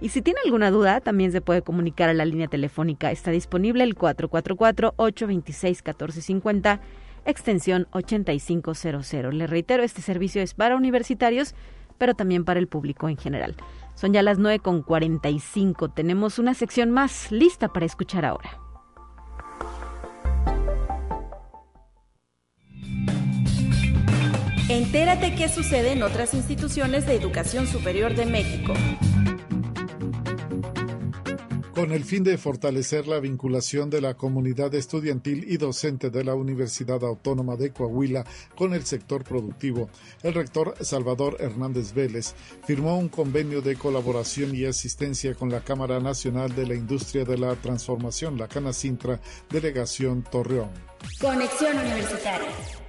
Y 0.00 0.08
si 0.10 0.22
tiene 0.22 0.40
alguna 0.44 0.70
duda, 0.70 1.00
también 1.00 1.32
se 1.32 1.40
puede 1.40 1.62
comunicar 1.62 2.08
a 2.08 2.14
la 2.14 2.24
línea 2.24 2.46
telefónica. 2.48 3.10
Está 3.10 3.30
disponible 3.30 3.84
el 3.84 3.94
444-826-1450, 3.94 6.80
extensión 7.24 7.86
8500. 7.92 9.14
Le 9.32 9.46
reitero, 9.46 9.84
este 9.84 10.02
servicio 10.02 10.42
es 10.42 10.54
para 10.54 10.76
universitarios, 10.76 11.54
pero 11.98 12.14
también 12.14 12.44
para 12.44 12.58
el 12.58 12.66
público 12.66 13.08
en 13.08 13.16
general. 13.16 13.54
Son 13.94 14.12
ya 14.12 14.22
las 14.22 14.40
9.45. 14.40 15.94
Tenemos 15.94 16.40
una 16.40 16.54
sección 16.54 16.90
más 16.90 17.30
lista 17.30 17.68
para 17.68 17.86
escuchar 17.86 18.24
ahora. 18.24 18.61
Entérate 24.72 25.34
qué 25.34 25.50
sucede 25.50 25.92
en 25.92 26.02
otras 26.02 26.32
instituciones 26.32 27.06
de 27.06 27.14
educación 27.14 27.66
superior 27.66 28.14
de 28.14 28.24
México. 28.24 28.72
Con 31.74 31.92
el 31.92 32.04
fin 32.04 32.24
de 32.24 32.38
fortalecer 32.38 33.06
la 33.06 33.20
vinculación 33.20 33.90
de 33.90 34.00
la 34.00 34.14
comunidad 34.14 34.74
estudiantil 34.74 35.44
y 35.46 35.58
docente 35.58 36.08
de 36.08 36.24
la 36.24 36.34
Universidad 36.34 37.04
Autónoma 37.04 37.56
de 37.56 37.70
Coahuila 37.70 38.24
con 38.56 38.72
el 38.72 38.86
sector 38.86 39.24
productivo, 39.24 39.90
el 40.22 40.32
rector 40.32 40.74
Salvador 40.80 41.36
Hernández 41.38 41.92
Vélez 41.92 42.34
firmó 42.64 42.98
un 42.98 43.10
convenio 43.10 43.60
de 43.60 43.76
colaboración 43.76 44.56
y 44.56 44.64
asistencia 44.64 45.34
con 45.34 45.50
la 45.50 45.60
Cámara 45.60 46.00
Nacional 46.00 46.54
de 46.56 46.66
la 46.66 46.74
Industria 46.74 47.26
de 47.26 47.36
la 47.36 47.56
Transformación, 47.56 48.38
la 48.38 48.48
Canacintra, 48.48 49.20
Delegación 49.50 50.22
Torreón. 50.22 50.70
Conexión 51.20 51.78
Universitaria. 51.78 52.81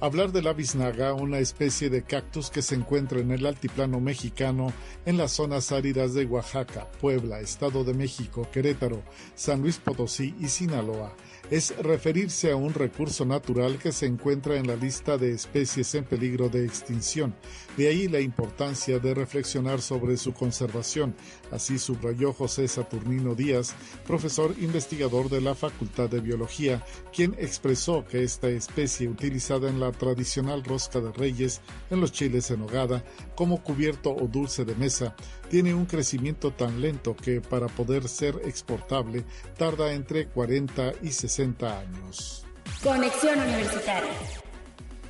Hablar 0.00 0.30
de 0.30 0.42
la 0.42 0.52
biznaga, 0.52 1.12
una 1.12 1.40
especie 1.40 1.90
de 1.90 2.04
cactus 2.04 2.50
que 2.50 2.62
se 2.62 2.76
encuentra 2.76 3.18
en 3.18 3.32
el 3.32 3.44
altiplano 3.44 3.98
mexicano, 3.98 4.72
en 5.04 5.16
las 5.16 5.32
zonas 5.32 5.72
áridas 5.72 6.14
de 6.14 6.24
Oaxaca, 6.24 6.88
Puebla, 7.00 7.40
Estado 7.40 7.82
de 7.82 7.94
México, 7.94 8.46
Querétaro, 8.52 9.02
San 9.34 9.60
Luis 9.60 9.78
Potosí 9.78 10.36
y 10.38 10.46
Sinaloa, 10.50 11.16
es 11.50 11.76
referirse 11.78 12.50
a 12.50 12.56
un 12.56 12.74
recurso 12.74 13.24
natural 13.24 13.78
que 13.78 13.92
se 13.92 14.06
encuentra 14.06 14.56
en 14.56 14.66
la 14.66 14.76
lista 14.76 15.16
de 15.16 15.32
especies 15.32 15.94
en 15.94 16.04
peligro 16.04 16.48
de 16.48 16.64
extinción. 16.64 17.34
De 17.76 17.88
ahí 17.88 18.08
la 18.08 18.20
importancia 18.20 18.98
de 18.98 19.14
reflexionar 19.14 19.80
sobre 19.80 20.16
su 20.16 20.34
conservación. 20.34 21.14
Así 21.50 21.78
subrayó 21.78 22.32
José 22.32 22.68
Saturnino 22.68 23.34
Díaz, 23.34 23.74
profesor 24.06 24.54
investigador 24.58 25.30
de 25.30 25.40
la 25.40 25.54
Facultad 25.54 26.10
de 26.10 26.20
Biología, 26.20 26.84
quien 27.14 27.34
expresó 27.38 28.04
que 28.06 28.22
esta 28.22 28.48
especie 28.48 29.08
utilizada 29.08 29.70
en 29.70 29.80
la 29.80 29.92
tradicional 29.92 30.64
rosca 30.64 31.00
de 31.00 31.12
reyes, 31.12 31.60
en 31.90 32.00
los 32.00 32.12
chiles 32.12 32.50
en 32.50 32.62
hogada, 32.62 33.04
como 33.34 33.62
cubierto 33.62 34.14
o 34.14 34.26
dulce 34.26 34.64
de 34.64 34.74
mesa, 34.74 35.14
tiene 35.50 35.74
un 35.74 35.86
crecimiento 35.86 36.52
tan 36.52 36.80
lento 36.80 37.16
que 37.16 37.40
para 37.40 37.66
poder 37.66 38.08
ser 38.08 38.40
exportable 38.44 39.24
tarda 39.56 39.92
entre 39.92 40.26
40 40.26 40.92
y 41.02 41.10
60 41.10 41.80
años. 41.80 42.44
Conexión 42.82 43.40
Universitaria. 43.40 44.12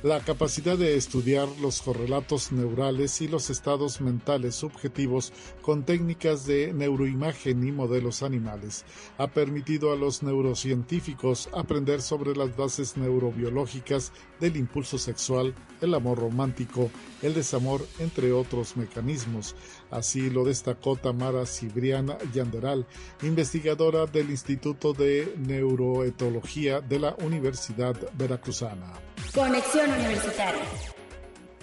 La 0.01 0.21
capacidad 0.21 0.77
de 0.77 0.95
estudiar 0.95 1.49
los 1.59 1.81
correlatos 1.81 2.53
neurales 2.53 3.19
y 3.19 3.27
los 3.27 3.49
estados 3.49 3.99
mentales 3.99 4.55
subjetivos 4.55 5.33
con 5.61 5.83
técnicas 5.83 6.45
de 6.45 6.71
neuroimagen 6.71 7.67
y 7.67 7.73
modelos 7.73 8.23
animales 8.23 8.85
ha 9.17 9.27
permitido 9.27 9.91
a 9.91 9.97
los 9.97 10.23
neurocientíficos 10.23 11.49
aprender 11.51 12.01
sobre 12.01 12.33
las 12.33 12.55
bases 12.55 12.95
neurobiológicas 12.95 14.13
del 14.39 14.55
impulso 14.55 14.97
sexual, 14.97 15.53
el 15.81 15.93
amor 15.93 16.19
romántico, 16.19 16.89
el 17.21 17.33
desamor, 17.33 17.85
entre 17.99 18.31
otros 18.31 18.77
mecanismos. 18.77 19.53
Así 19.91 20.29
lo 20.29 20.43
destacó 20.43 20.95
Tamara 20.95 21.45
Cibriana 21.45 22.17
Yanderal, 22.33 22.85
investigadora 23.23 24.05
del 24.05 24.29
Instituto 24.29 24.93
de 24.93 25.33
Neuroetología 25.37 26.79
de 26.81 26.99
la 26.99 27.15
Universidad 27.23 27.95
Veracruzana. 28.13 28.93
Conexión 29.33 29.91
Universitaria. 29.91 30.63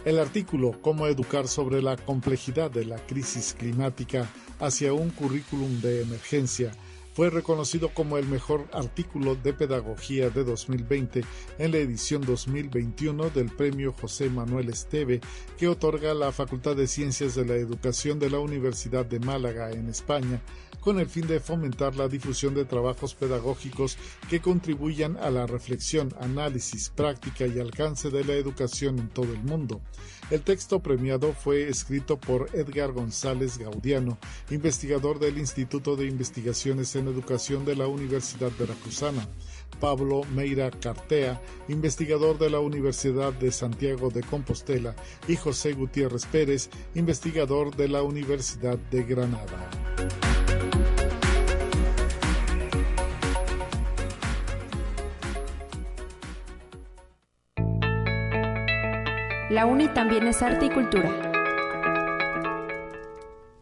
El 0.04 0.18
artículo 0.18 0.80
Cómo 0.82 1.06
educar 1.06 1.48
sobre 1.48 1.82
la 1.82 1.96
complejidad 1.96 2.70
de 2.70 2.84
la 2.84 2.96
crisis 3.06 3.54
climática 3.58 4.28
hacia 4.60 4.92
un 4.92 5.10
currículum 5.10 5.80
de 5.80 6.02
emergencia 6.02 6.72
fue 7.16 7.30
reconocido 7.30 7.88
como 7.94 8.18
el 8.18 8.26
mejor 8.26 8.66
artículo 8.74 9.36
de 9.36 9.54
pedagogía 9.54 10.28
de 10.28 10.44
2020 10.44 11.24
en 11.58 11.72
la 11.72 11.78
edición 11.78 12.20
2021 12.20 13.30
del 13.30 13.48
Premio 13.48 13.94
José 13.98 14.28
Manuel 14.28 14.68
Esteve 14.68 15.22
que 15.56 15.66
otorga 15.66 16.12
la 16.12 16.30
Facultad 16.30 16.76
de 16.76 16.86
Ciencias 16.86 17.34
de 17.34 17.46
la 17.46 17.54
Educación 17.54 18.18
de 18.18 18.28
la 18.28 18.38
Universidad 18.38 19.06
de 19.06 19.18
Málaga 19.18 19.70
en 19.70 19.88
España 19.88 20.42
con 20.86 21.00
el 21.00 21.08
fin 21.08 21.26
de 21.26 21.40
fomentar 21.40 21.96
la 21.96 22.06
difusión 22.06 22.54
de 22.54 22.64
trabajos 22.64 23.14
pedagógicos 23.14 23.96
que 24.28 24.40
contribuyan 24.40 25.16
a 25.16 25.30
la 25.30 25.44
reflexión, 25.44 26.14
análisis, 26.20 26.90
práctica 26.90 27.44
y 27.44 27.58
alcance 27.58 28.10
de 28.10 28.22
la 28.22 28.34
educación 28.34 29.00
en 29.00 29.08
todo 29.08 29.32
el 29.32 29.42
mundo. 29.42 29.80
El 30.30 30.42
texto 30.42 30.80
premiado 30.80 31.32
fue 31.32 31.68
escrito 31.68 32.18
por 32.18 32.50
Edgar 32.52 32.92
González 32.92 33.58
Gaudiano, 33.58 34.18
investigador 34.50 35.18
del 35.18 35.38
Instituto 35.38 35.96
de 35.96 36.06
Investigaciones 36.06 36.94
en 36.94 37.05
Educación 37.10 37.64
de 37.64 37.76
la 37.76 37.86
Universidad 37.86 38.50
Veracruzana. 38.58 39.26
Pablo 39.80 40.22
Meira 40.34 40.70
Cartea, 40.70 41.40
investigador 41.68 42.38
de 42.38 42.50
la 42.50 42.60
Universidad 42.60 43.32
de 43.32 43.52
Santiago 43.52 44.10
de 44.10 44.22
Compostela, 44.22 44.94
y 45.28 45.36
José 45.36 45.72
Gutiérrez 45.72 46.26
Pérez, 46.26 46.70
investigador 46.94 47.74
de 47.76 47.88
la 47.88 48.02
Universidad 48.02 48.78
de 48.90 49.02
Granada. 49.02 49.70
La 59.50 59.64
UNI 59.64 59.88
también 59.88 60.26
es 60.26 60.42
arte 60.42 60.66
y 60.66 60.70
cultura. 60.70 61.25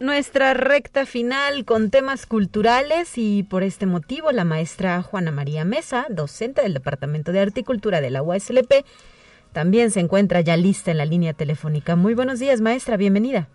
Nuestra 0.00 0.54
recta 0.54 1.06
final 1.06 1.64
con 1.64 1.90
temas 1.90 2.26
culturales 2.26 3.16
y 3.16 3.44
por 3.44 3.62
este 3.62 3.86
motivo 3.86 4.32
la 4.32 4.44
maestra 4.44 5.02
Juana 5.02 5.30
María 5.30 5.64
Mesa, 5.64 6.06
docente 6.08 6.62
del 6.62 6.74
Departamento 6.74 7.32
de 7.32 7.40
Articultura 7.40 8.00
de 8.00 8.10
la 8.10 8.22
UASLP, 8.22 8.84
también 9.52 9.90
se 9.90 10.00
encuentra 10.00 10.40
ya 10.40 10.56
lista 10.56 10.90
en 10.90 10.98
la 10.98 11.04
línea 11.04 11.32
telefónica. 11.32 11.94
Muy 11.96 12.14
buenos 12.14 12.40
días, 12.40 12.60
maestra, 12.60 12.96
bienvenida. 12.96 13.48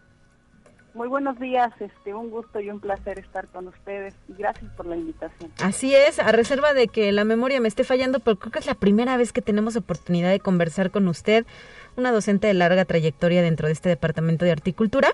Muy 0.94 1.08
buenos 1.08 1.40
días, 1.40 1.72
este, 1.80 2.14
un 2.14 2.30
gusto 2.30 2.60
y 2.60 2.70
un 2.70 2.80
placer 2.80 3.20
estar 3.20 3.48
con 3.48 3.68
ustedes 3.68 4.16
y 4.28 4.34
gracias 4.34 4.72
por 4.72 4.86
la 4.86 4.98
invitación. 4.98 5.52
Así 5.62 5.94
es, 5.94 6.20
a 6.20 6.32
reserva 6.32 6.74
de 6.74 6.88
que 6.88 7.12
la 7.12 7.26
memoria 7.26 7.62
me 7.62 7.68
esté 7.68 7.84
fallando, 7.84 8.20
pero 8.20 8.38
creo 8.38 8.52
que 8.52 8.60
es 8.60 8.66
la 8.66 8.74
primera 8.74 9.16
vez 9.16 9.32
que 9.32 9.42
tenemos 9.42 9.76
oportunidad 9.76 10.32
de 10.32 10.40
conversar 10.40 10.90
con 10.90 11.08
usted, 11.08 11.46
una 11.96 12.12
docente 12.12 12.48
de 12.48 12.54
larga 12.54 12.86
trayectoria 12.86 13.42
dentro 13.42 13.68
de 13.68 13.74
este 13.74 13.88
departamento 13.88 14.46
de 14.46 14.52
horticultura 14.52 15.10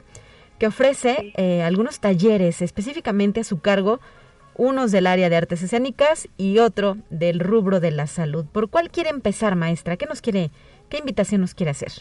que 0.59 0.67
ofrece 0.67 1.33
eh, 1.35 1.63
algunos 1.63 1.99
talleres 1.99 2.61
específicamente 2.61 3.41
a 3.41 3.43
su 3.43 3.59
cargo, 3.59 3.99
unos 4.55 4.91
del 4.91 5.07
área 5.07 5.29
de 5.29 5.35
artes 5.35 5.61
escénicas 5.61 6.29
y 6.37 6.59
otro 6.59 6.97
del 7.09 7.39
rubro 7.39 7.79
de 7.79 7.91
la 7.91 8.07
salud. 8.07 8.45
¿Por 8.45 8.69
cuál 8.69 8.89
quiere 8.89 9.09
empezar, 9.09 9.55
maestra? 9.55 9.97
¿Qué 9.97 10.05
nos 10.05 10.21
quiere, 10.21 10.49
qué 10.89 10.97
invitación 10.97 11.41
nos 11.41 11.53
quiere 11.53 11.71
hacer? 11.71 11.91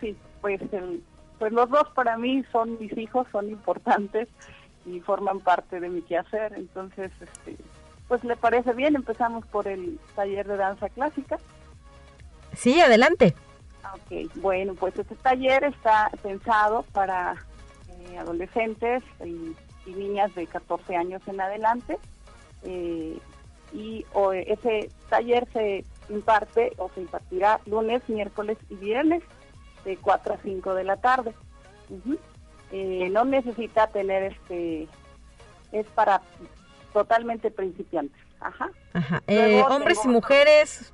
Sí, 0.00 0.16
pues, 0.40 0.60
pues 1.38 1.52
los 1.52 1.70
dos 1.70 1.88
para 1.94 2.18
mí 2.18 2.44
son 2.52 2.78
mis 2.78 2.96
hijos, 2.98 3.26
son 3.32 3.48
importantes 3.48 4.28
y 4.84 5.00
forman 5.00 5.40
parte 5.40 5.80
de 5.80 5.88
mi 5.88 6.02
quehacer. 6.02 6.52
Entonces, 6.56 7.10
este, 7.20 7.56
pues 8.06 8.22
le 8.24 8.36
parece 8.36 8.74
bien, 8.74 8.94
empezamos 8.94 9.46
por 9.46 9.66
el 9.66 9.98
taller 10.14 10.46
de 10.46 10.56
danza 10.58 10.90
clásica. 10.90 11.38
Sí, 12.52 12.80
adelante. 12.80 13.34
Ok, 13.94 14.30
bueno, 14.36 14.74
pues 14.74 14.98
este 14.98 15.14
taller 15.16 15.64
está 15.64 16.10
pensado 16.22 16.84
para 16.92 17.36
eh, 18.12 18.18
adolescentes 18.18 19.02
y, 19.24 19.54
niñas 19.90 20.32
de 20.36 20.46
14 20.46 20.94
años 20.94 21.22
en 21.26 21.40
adelante. 21.40 21.98
Eh, 22.62 23.18
y 23.72 24.06
ese 24.46 24.90
taller 25.08 25.48
se 25.52 25.84
imparte 26.08 26.72
o 26.76 26.88
se 26.94 27.00
impartirá 27.00 27.58
lunes, 27.66 28.00
miércoles 28.08 28.58
y 28.70 28.76
viernes 28.76 29.22
de 29.84 29.96
4 29.96 30.34
a 30.34 30.36
5 30.38 30.74
de 30.74 30.84
la 30.84 30.98
tarde. 30.98 31.34
Eh, 32.70 33.08
no 33.10 33.24
necesita 33.24 33.88
tener 33.88 34.22
este, 34.32 34.86
es 35.72 35.86
para 35.94 36.22
totalmente 36.92 37.50
principiantes. 37.50 38.20
Ajá. 38.38 38.70
hombres 39.68 39.98
y 40.04 40.08
mujeres. 40.08 40.92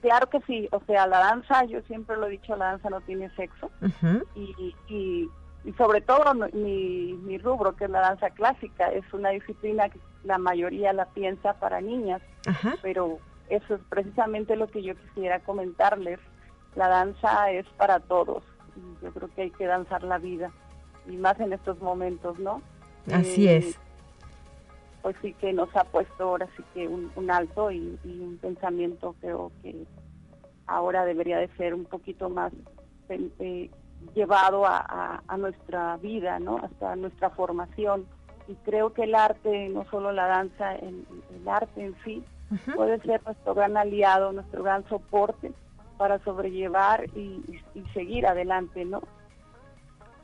Claro 0.00 0.28
que 0.28 0.40
sí, 0.40 0.68
o 0.72 0.80
sea, 0.86 1.06
la 1.06 1.18
danza, 1.18 1.64
yo 1.64 1.80
siempre 1.82 2.16
lo 2.16 2.26
he 2.26 2.30
dicho, 2.30 2.56
la 2.56 2.66
danza 2.66 2.90
no 2.90 3.00
tiene 3.00 3.30
sexo 3.30 3.70
y, 4.34 4.74
y 4.88 5.30
y 5.64 5.72
sobre 5.72 6.00
todo 6.00 6.34
mi, 6.52 7.12
mi 7.14 7.38
rubro, 7.38 7.74
que 7.76 7.84
es 7.84 7.90
la 7.90 8.00
danza 8.00 8.30
clásica, 8.30 8.88
es 8.92 9.04
una 9.12 9.30
disciplina 9.30 9.88
que 9.88 9.98
la 10.24 10.38
mayoría 10.38 10.92
la 10.92 11.06
piensa 11.06 11.54
para 11.54 11.80
niñas, 11.80 12.22
pero 12.82 13.18
eso 13.48 13.74
es 13.74 13.80
precisamente 13.88 14.56
lo 14.56 14.68
que 14.68 14.82
yo 14.82 14.94
quisiera 14.94 15.40
comentarles. 15.40 16.20
La 16.74 16.88
danza 16.88 17.50
es 17.50 17.66
para 17.76 18.00
todos, 18.00 18.44
yo 19.02 19.12
creo 19.12 19.28
que 19.34 19.42
hay 19.42 19.50
que 19.50 19.66
danzar 19.66 20.02
la 20.04 20.18
vida, 20.18 20.50
y 21.06 21.16
más 21.16 21.38
en 21.40 21.52
estos 21.52 21.80
momentos, 21.80 22.38
¿no? 22.38 22.62
Así 23.12 23.48
eh, 23.48 23.56
es. 23.56 23.78
Pues 25.02 25.16
sí 25.22 25.32
que 25.34 25.52
nos 25.52 25.74
ha 25.76 25.84
puesto 25.84 26.24
ahora 26.24 26.48
sí 26.56 26.62
que 26.74 26.86
un, 26.86 27.30
alto 27.30 27.70
y, 27.70 27.98
y, 28.04 28.20
un 28.20 28.36
pensamiento 28.38 29.14
creo 29.20 29.50
que 29.62 29.86
ahora 30.66 31.04
debería 31.04 31.38
de 31.38 31.48
ser 31.56 31.72
un 31.72 31.84
poquito 31.84 32.28
más 32.28 32.52
eh, 33.08 33.70
llevado 34.14 34.64
a, 34.66 35.22
nuestra 35.38 35.96
vida, 35.98 36.38
¿no? 36.40 36.58
Hasta 36.58 36.96
nuestra 36.96 37.30
formación. 37.30 38.06
Y 38.48 38.54
creo 38.64 38.92
que 38.92 39.04
el 39.04 39.14
arte, 39.14 39.68
no 39.68 39.84
solo 39.90 40.12
la 40.12 40.26
danza, 40.26 40.74
el, 40.74 41.04
arte 41.46 41.84
en 41.84 41.94
sí, 42.04 42.24
puede 42.74 42.98
ser 43.00 43.22
nuestro 43.24 43.54
gran 43.54 43.76
aliado, 43.76 44.32
nuestro 44.32 44.62
gran 44.62 44.88
soporte 44.88 45.52
para 45.98 46.18
sobrellevar 46.24 47.06
y, 47.14 47.42
seguir 47.92 48.26
adelante, 48.26 48.84
¿no? 48.84 49.02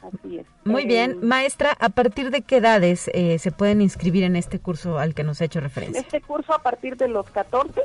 Así 0.02 0.38
es. 0.38 0.46
Muy 0.64 0.84
bien, 0.84 1.12
eh, 1.12 1.14
maestra, 1.22 1.76
¿a 1.80 1.88
partir 1.88 2.30
de 2.30 2.42
qué 2.42 2.58
edades 2.58 3.10
eh, 3.14 3.38
se 3.38 3.52
pueden 3.52 3.80
inscribir 3.80 4.24
en 4.24 4.36
este 4.36 4.58
curso 4.58 4.98
al 4.98 5.14
que 5.14 5.24
nos 5.24 5.40
ha 5.40 5.46
hecho 5.46 5.60
referencia? 5.60 6.00
Este 6.00 6.20
curso 6.20 6.52
a 6.54 6.58
partir 6.58 6.96
de 6.96 7.08
los 7.08 7.28
14, 7.30 7.80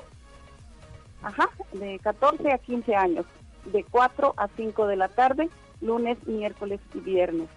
ajá, 1.23 1.49
de 1.73 1.97
14 1.99 2.51
a 2.51 2.57
15 2.57 2.95
años, 2.95 3.25
de 3.65 3.85
4 3.85 4.33
a 4.35 4.47
5 4.49 4.87
de 4.87 4.95
la 4.97 5.07
tarde, 5.07 5.49
lunes, 5.81 6.17
miércoles 6.27 6.79
y 6.93 6.99
viernes. 6.99 7.47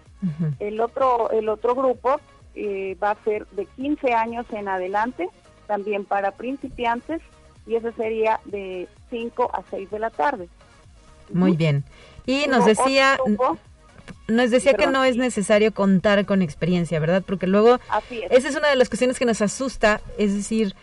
El 0.59 0.79
otro 0.79 1.31
el 1.31 1.49
otro 1.49 1.75
grupo 1.75 2.21
eh, 2.55 2.95
va 3.01 3.11
a 3.11 3.23
ser 3.23 3.45
de 3.47 3.65
15 3.65 4.13
años 4.13 4.45
en 4.51 4.67
adelante, 4.67 5.27
también 5.67 6.05
para 6.05 6.31
principiantes, 6.31 7.21
y 7.65 7.75
ese 7.75 7.91
sería 7.93 8.39
de 8.45 8.87
5 9.09 9.51
a 9.53 9.63
6 9.69 9.89
de 9.89 9.99
la 9.99 10.09
tarde. 10.09 10.47
Muy 11.33 11.55
bien. 11.55 11.83
Y 12.25 12.45
nos 12.47 12.65
decía... 12.65 13.17
nos 14.27 14.51
decía 14.51 14.73
que 14.75 14.87
no 14.87 15.03
es 15.03 15.17
necesario 15.17 15.73
contar 15.73 16.25
con 16.25 16.41
experiencia, 16.41 16.99
¿verdad? 16.99 17.23
Porque 17.25 17.47
luego 17.47 17.79
esa 18.29 18.47
es 18.47 18.55
una 18.55 18.69
de 18.69 18.75
las 18.75 18.89
cuestiones 18.89 19.19
que 19.19 19.25
nos 19.25 19.41
asusta, 19.41 19.99
es 20.17 20.33
decir, 20.33 20.75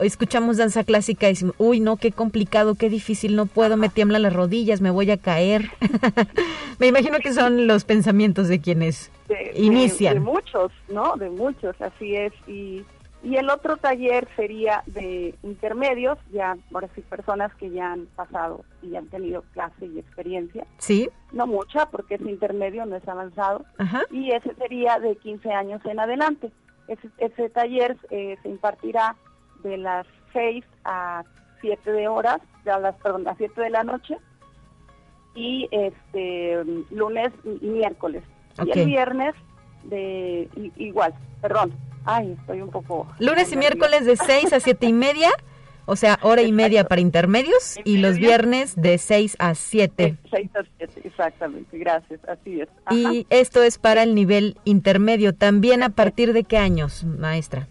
escuchamos 0.00 0.56
danza 0.56 0.84
clásica 0.84 1.26
y 1.26 1.32
decimos, 1.32 1.54
uy, 1.58 1.80
no, 1.80 1.96
qué 1.96 2.12
complicado, 2.12 2.74
qué 2.74 2.88
difícil, 2.88 3.36
no 3.36 3.46
puedo, 3.46 3.76
me 3.76 3.88
tiemblan 3.88 4.22
las 4.22 4.32
rodillas, 4.32 4.80
me 4.80 4.90
voy 4.90 5.10
a 5.10 5.16
caer. 5.16 5.70
me 6.78 6.86
imagino 6.88 7.18
que 7.18 7.32
son 7.32 7.66
los 7.66 7.84
pensamientos 7.84 8.48
de 8.48 8.60
quienes 8.60 9.10
inician. 9.54 10.14
De, 10.14 10.20
muchos, 10.20 10.72
¿no? 10.88 11.16
De 11.16 11.30
muchos, 11.30 11.80
así 11.80 12.16
es. 12.16 12.32
Y, 12.46 12.84
y 13.22 13.36
el 13.36 13.50
otro 13.50 13.76
taller 13.76 14.28
sería 14.36 14.82
de 14.86 15.34
intermedios, 15.42 16.18
ya, 16.32 16.56
ahora 16.72 16.88
sí, 16.94 17.00
personas 17.02 17.54
que 17.54 17.70
ya 17.70 17.92
han 17.92 18.06
pasado 18.14 18.64
y 18.82 18.94
han 18.96 19.06
tenido 19.06 19.42
clase 19.52 19.86
y 19.86 19.98
experiencia. 19.98 20.66
Sí. 20.78 21.08
No 21.32 21.46
mucha, 21.46 21.86
porque 21.86 22.16
es 22.16 22.20
intermedio, 22.20 22.86
no 22.86 22.96
es 22.96 23.08
avanzado. 23.08 23.64
Y 24.10 24.32
ese 24.32 24.54
sería 24.54 24.98
de 25.00 25.16
15 25.16 25.50
años 25.50 25.80
en 25.84 25.98
adelante. 25.98 26.52
Ese, 26.88 27.08
ese 27.18 27.48
taller 27.50 27.96
eh, 28.10 28.36
se 28.42 28.48
impartirá 28.48 29.16
de 29.66 29.76
las 29.78 30.06
6 30.32 30.64
a 30.84 31.24
7 31.60 31.92
de 31.92 32.08
horas, 32.08 32.40
de 32.64 32.78
las, 32.80 32.94
perdón, 32.96 33.26
a 33.28 33.34
7 33.36 33.60
de 33.60 33.70
la 33.70 33.82
noche, 33.82 34.16
y 35.34 35.68
este 35.70 36.64
lunes 36.90 37.30
y 37.44 37.66
miércoles. 37.66 38.22
Y 38.64 38.78
el 38.78 38.86
viernes 38.86 39.34
de 39.84 40.48
igual, 40.76 41.14
perdón, 41.40 41.72
ay, 42.04 42.36
estoy 42.40 42.62
un 42.62 42.70
poco... 42.70 43.06
Lunes 43.18 43.52
y 43.52 43.56
miércoles 43.56 44.06
de 44.06 44.16
6 44.16 44.52
a 44.52 44.60
7 44.60 44.86
y 44.86 44.92
media, 44.92 45.30
o 45.84 45.94
sea, 45.94 46.18
hora 46.22 46.42
y 46.42 46.52
media 46.52 46.84
para 46.84 47.00
intermedios, 47.00 47.78
y 47.84 47.98
los 47.98 48.16
viernes 48.16 48.74
de 48.76 48.98
6 48.98 49.36
a 49.38 49.54
7. 49.54 50.16
6 50.30 50.50
a 50.56 50.64
7, 50.78 51.00
exactamente, 51.04 51.78
gracias, 51.78 52.20
así 52.28 52.60
es. 52.60 52.68
Y 52.90 53.26
esto 53.30 53.62
es 53.62 53.78
para 53.78 54.02
el 54.02 54.14
nivel 54.14 54.56
intermedio, 54.64 55.34
también 55.34 55.82
a 55.82 55.90
partir 55.90 56.32
de 56.32 56.44
qué 56.44 56.56
años, 56.56 57.04
maestra? 57.04 57.68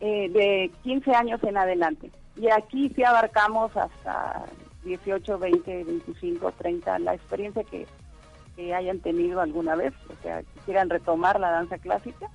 Eh, 0.00 0.28
de 0.28 0.70
15 0.82 1.10
años 1.12 1.42
en 1.42 1.56
adelante. 1.56 2.10
Y 2.36 2.50
aquí 2.50 2.92
sí 2.94 3.02
abarcamos 3.02 3.74
hasta 3.76 4.44
18, 4.84 5.38
20, 5.38 5.84
25, 5.84 6.52
30, 6.52 6.98
la 6.98 7.14
experiencia 7.14 7.64
que, 7.64 7.86
hayan 8.74 9.00
tenido 9.00 9.42
alguna 9.42 9.74
vez, 9.74 9.92
o 10.08 10.22
sea, 10.22 10.40
que 10.40 10.60
quieran 10.64 10.88
retomar 10.88 11.38
la 11.38 11.50
danza 11.50 11.76
clásica, 11.76 12.26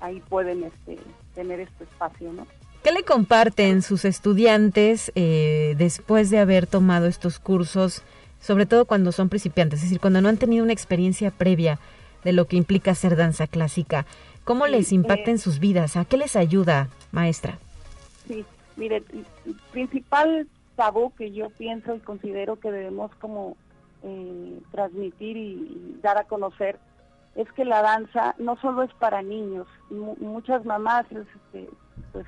ahí 0.00 0.22
pueden 0.28 0.64
este, 0.64 0.98
tener 1.34 1.60
este 1.60 1.84
espacio, 1.84 2.32
¿no? 2.32 2.46
¿Qué 2.82 2.90
le 2.90 3.02
comparten 3.02 3.82
sus 3.82 4.06
estudiantes 4.06 5.12
eh, 5.14 5.74
después 5.76 6.30
de 6.30 6.38
haber 6.38 6.66
tomado 6.66 7.06
estos 7.06 7.38
cursos, 7.38 8.02
sobre 8.40 8.64
todo 8.64 8.86
cuando 8.86 9.12
son 9.12 9.28
principiantes, 9.28 9.80
es 9.80 9.86
decir, 9.86 10.00
cuando 10.00 10.22
no 10.22 10.30
han 10.30 10.38
tenido 10.38 10.64
una 10.64 10.72
experiencia 10.72 11.30
previa 11.30 11.78
de 12.24 12.32
lo 12.32 12.46
que 12.46 12.56
implica 12.56 12.92
hacer 12.92 13.16
danza 13.16 13.46
clásica? 13.46 14.06
¿Cómo 14.48 14.66
les 14.66 14.92
impacta 14.92 15.28
en 15.30 15.36
eh, 15.36 15.40
sus 15.40 15.58
vidas? 15.58 15.98
¿A 15.98 16.06
qué 16.06 16.16
les 16.16 16.34
ayuda, 16.34 16.88
maestra? 17.12 17.58
Sí, 18.26 18.46
mire, 18.76 19.02
el 19.12 19.54
principal 19.72 20.48
tabú 20.74 21.12
que 21.16 21.32
yo 21.32 21.50
pienso 21.50 21.94
y 21.94 21.98
considero 21.98 22.58
que 22.58 22.72
debemos 22.72 23.14
como 23.16 23.58
eh, 24.02 24.58
transmitir 24.70 25.36
y, 25.36 25.98
dar 26.02 26.16
a 26.16 26.24
conocer 26.24 26.78
es 27.34 27.52
que 27.52 27.66
la 27.66 27.82
danza 27.82 28.36
no 28.38 28.56
solo 28.56 28.84
es 28.84 28.94
para 28.94 29.20
niños. 29.20 29.66
muchas 29.90 30.64
mamás 30.64 31.04
este, 31.12 31.68
pues 32.12 32.24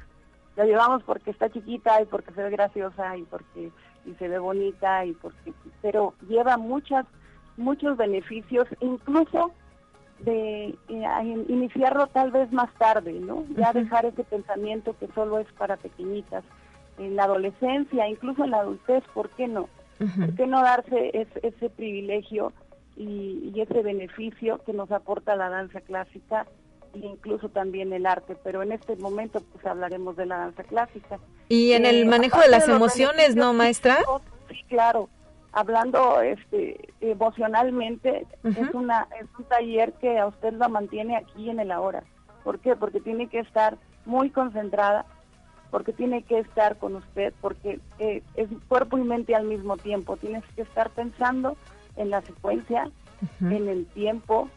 la 0.57 0.67
llevamos 0.67 1.03
porque 1.05 1.31
está 1.31 1.49
chiquita 1.49 2.03
y 2.03 2.05
porque 2.05 2.35
se 2.35 2.43
ve 2.43 2.51
graciosa 2.51 3.17
y 3.17 3.23
porque 3.23 3.73
y 4.05 4.13
se 4.19 4.29
ve 4.29 4.39
bonita 4.39 5.07
y 5.07 5.13
porque 5.13 5.55
pero 5.81 6.13
lleva 6.29 6.59
muchas 6.59 7.07
muchos 7.57 7.97
beneficios 7.97 8.69
incluso 8.81 9.53
de 10.25 10.75
eh, 10.89 11.45
iniciarlo 11.49 12.07
tal 12.09 12.31
vez 12.31 12.53
más 12.53 12.73
tarde, 12.75 13.13
¿no? 13.13 13.45
Ya 13.57 13.73
dejar 13.73 14.05
ese 14.07 14.25
pensamiento 14.25 14.95
que 14.99 15.09
solo 15.15 15.39
es 15.39 15.47
para 15.59 15.77
pequeñitas. 15.77 16.45
En 16.99 17.17
la 17.17 17.25
adolescencia, 17.25 18.09
incluso 18.09 18.45
en 18.45 18.51
la 18.51 18.59
adultez, 18.59 19.03
¿por 19.15 19.31
qué 19.31 19.49
no? 19.49 19.69
¿Por 19.99 20.35
qué 20.35 20.47
no 20.47 20.63
darse 20.63 21.29
ese 21.43 21.71
privilegio 21.71 22.53
y, 22.97 23.53
y 23.55 23.61
ese 23.61 23.83
beneficio 23.83 24.61
que 24.65 24.73
nos 24.73 24.91
aporta 24.91 25.37
la 25.37 25.49
danza 25.49 25.81
clásica 25.81 26.47
e 26.95 26.99
incluso 26.99 27.49
también 27.49 27.93
el 27.93 28.05
arte, 28.07 28.37
pero 28.43 28.63
en 28.63 28.73
este 28.73 28.97
momento 28.97 29.41
pues 29.53 29.65
hablaremos 29.65 30.17
de 30.17 30.27
la 30.27 30.39
danza 30.39 30.65
clásica. 30.65 31.19
Y 31.49 31.73
en 31.73 31.87
el 31.87 32.03
Eh, 32.03 32.05
manejo 32.07 32.41
de 32.41 32.49
las 32.49 32.69
emociones, 32.69 33.37
¿no, 33.37 33.53
maestra? 33.53 33.99
Sí, 34.49 34.63
claro. 34.69 35.09
Hablando 35.53 36.21
este 36.23 36.89
emocionalmente, 37.01 38.27
es 38.45 38.75
una 38.75 39.09
es 39.21 39.27
un 39.39 39.45
taller 39.47 39.93
que 39.95 40.19
a 40.19 40.27
usted 40.27 40.53
la 40.55 40.69
mantiene 40.69 41.17
aquí 41.17 41.51
en 41.51 41.61
el 41.61 41.71
ahora. 41.73 42.03
¿Por 42.45 42.59
qué? 42.61 42.77
Porque 42.77 43.01
tiene 43.01 43.29
que 43.29 43.41
estar 43.41 43.77
muy 44.07 44.31
concentrada, 44.31 45.05
porque 45.71 45.93
tiene 45.93 46.23
que 46.23 46.39
estar 46.39 46.77
con 46.79 46.97
usted, 46.97 47.33
porque 47.41 47.81
eh, 47.99 48.23
es 48.35 48.49
cuerpo 48.69 48.97
y 48.99 49.03
mente 49.03 49.35
al 49.35 49.45
mismo 49.45 49.77
tiempo. 49.77 50.17
Tienes 50.17 50.45
que 50.55 50.63
estar 50.63 50.91
pensando 50.91 51.57
en 51.97 52.11
la 52.11 52.23
secuencia, 52.23 52.91
en 53.41 53.69
el 53.69 53.87
tiempo, 53.87 54.49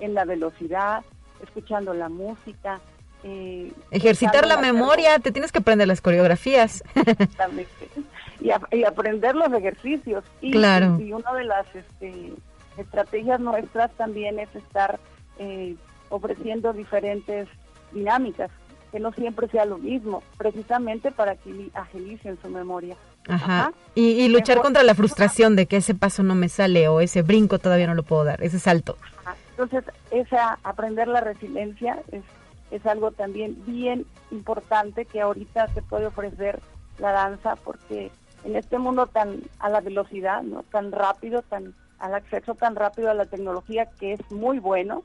en 0.00 0.14
la 0.14 0.24
velocidad, 0.24 1.02
escuchando 1.42 1.94
la 1.94 2.08
música. 2.08 2.80
eh, 3.24 3.72
Ejercitar 3.90 4.46
la 4.46 4.56
la 4.56 4.60
memoria, 4.60 5.18
te 5.18 5.30
tienes 5.32 5.52
que 5.52 5.58
aprender 5.60 5.88
las 5.88 6.00
coreografías. 6.00 6.82
Y, 8.40 8.50
a- 8.50 8.60
y 8.70 8.84
aprender 8.84 9.34
los 9.36 9.52
ejercicios. 9.52 10.24
Y, 10.40 10.52
Claro. 10.52 10.98
y 11.00 11.12
una 11.12 11.32
de 11.34 11.44
las 11.44 11.66
este, 11.74 12.32
estrategias 12.78 13.40
nuestras 13.40 13.90
también 13.92 14.38
es 14.38 14.54
estar 14.54 14.98
eh, 15.38 15.76
ofreciendo 16.10 16.72
diferentes 16.72 17.48
dinámicas, 17.92 18.50
que 18.92 19.00
no 19.00 19.12
siempre 19.12 19.48
sea 19.48 19.64
lo 19.64 19.78
mismo, 19.78 20.22
precisamente 20.36 21.10
para 21.12 21.36
que 21.36 21.50
li- 21.50 21.70
agilicen 21.74 22.38
su 22.42 22.48
memoria. 22.48 22.96
Ajá. 23.28 23.60
Ajá. 23.60 23.72
Y, 23.94 24.12
y 24.22 24.28
luchar 24.28 24.56
Mejor- 24.56 24.64
contra 24.64 24.82
la 24.82 24.94
frustración 24.94 25.54
de 25.56 25.66
que 25.66 25.76
ese 25.76 25.94
paso 25.94 26.22
no 26.22 26.34
me 26.34 26.48
sale 26.48 26.88
o 26.88 27.00
ese 27.00 27.22
brinco 27.22 27.58
todavía 27.58 27.86
no 27.86 27.94
lo 27.94 28.02
puedo 28.02 28.24
dar, 28.24 28.42
ese 28.42 28.58
salto. 28.58 28.96
Ajá. 29.24 29.36
Entonces, 29.50 29.84
esa 30.10 30.58
aprender 30.64 31.06
la 31.08 31.20
resiliencia 31.20 31.98
es, 32.12 32.22
es 32.70 32.84
algo 32.86 33.10
también 33.12 33.56
bien 33.66 34.06
importante 34.30 35.04
que 35.04 35.20
ahorita 35.20 35.66
te 35.68 35.82
puede 35.82 36.06
ofrecer 36.06 36.60
la 36.98 37.12
danza 37.12 37.56
porque 37.56 38.10
en 38.44 38.56
este 38.56 38.78
mundo 38.78 39.06
tan 39.06 39.42
a 39.58 39.68
la 39.68 39.80
velocidad, 39.80 40.42
¿no? 40.42 40.62
tan 40.64 40.92
rápido, 40.92 41.42
tan 41.42 41.74
al 41.98 42.14
acceso 42.14 42.54
tan 42.54 42.76
rápido 42.76 43.10
a 43.10 43.14
la 43.14 43.26
tecnología 43.26 43.86
que 43.98 44.14
es 44.14 44.32
muy 44.32 44.58
bueno, 44.58 45.02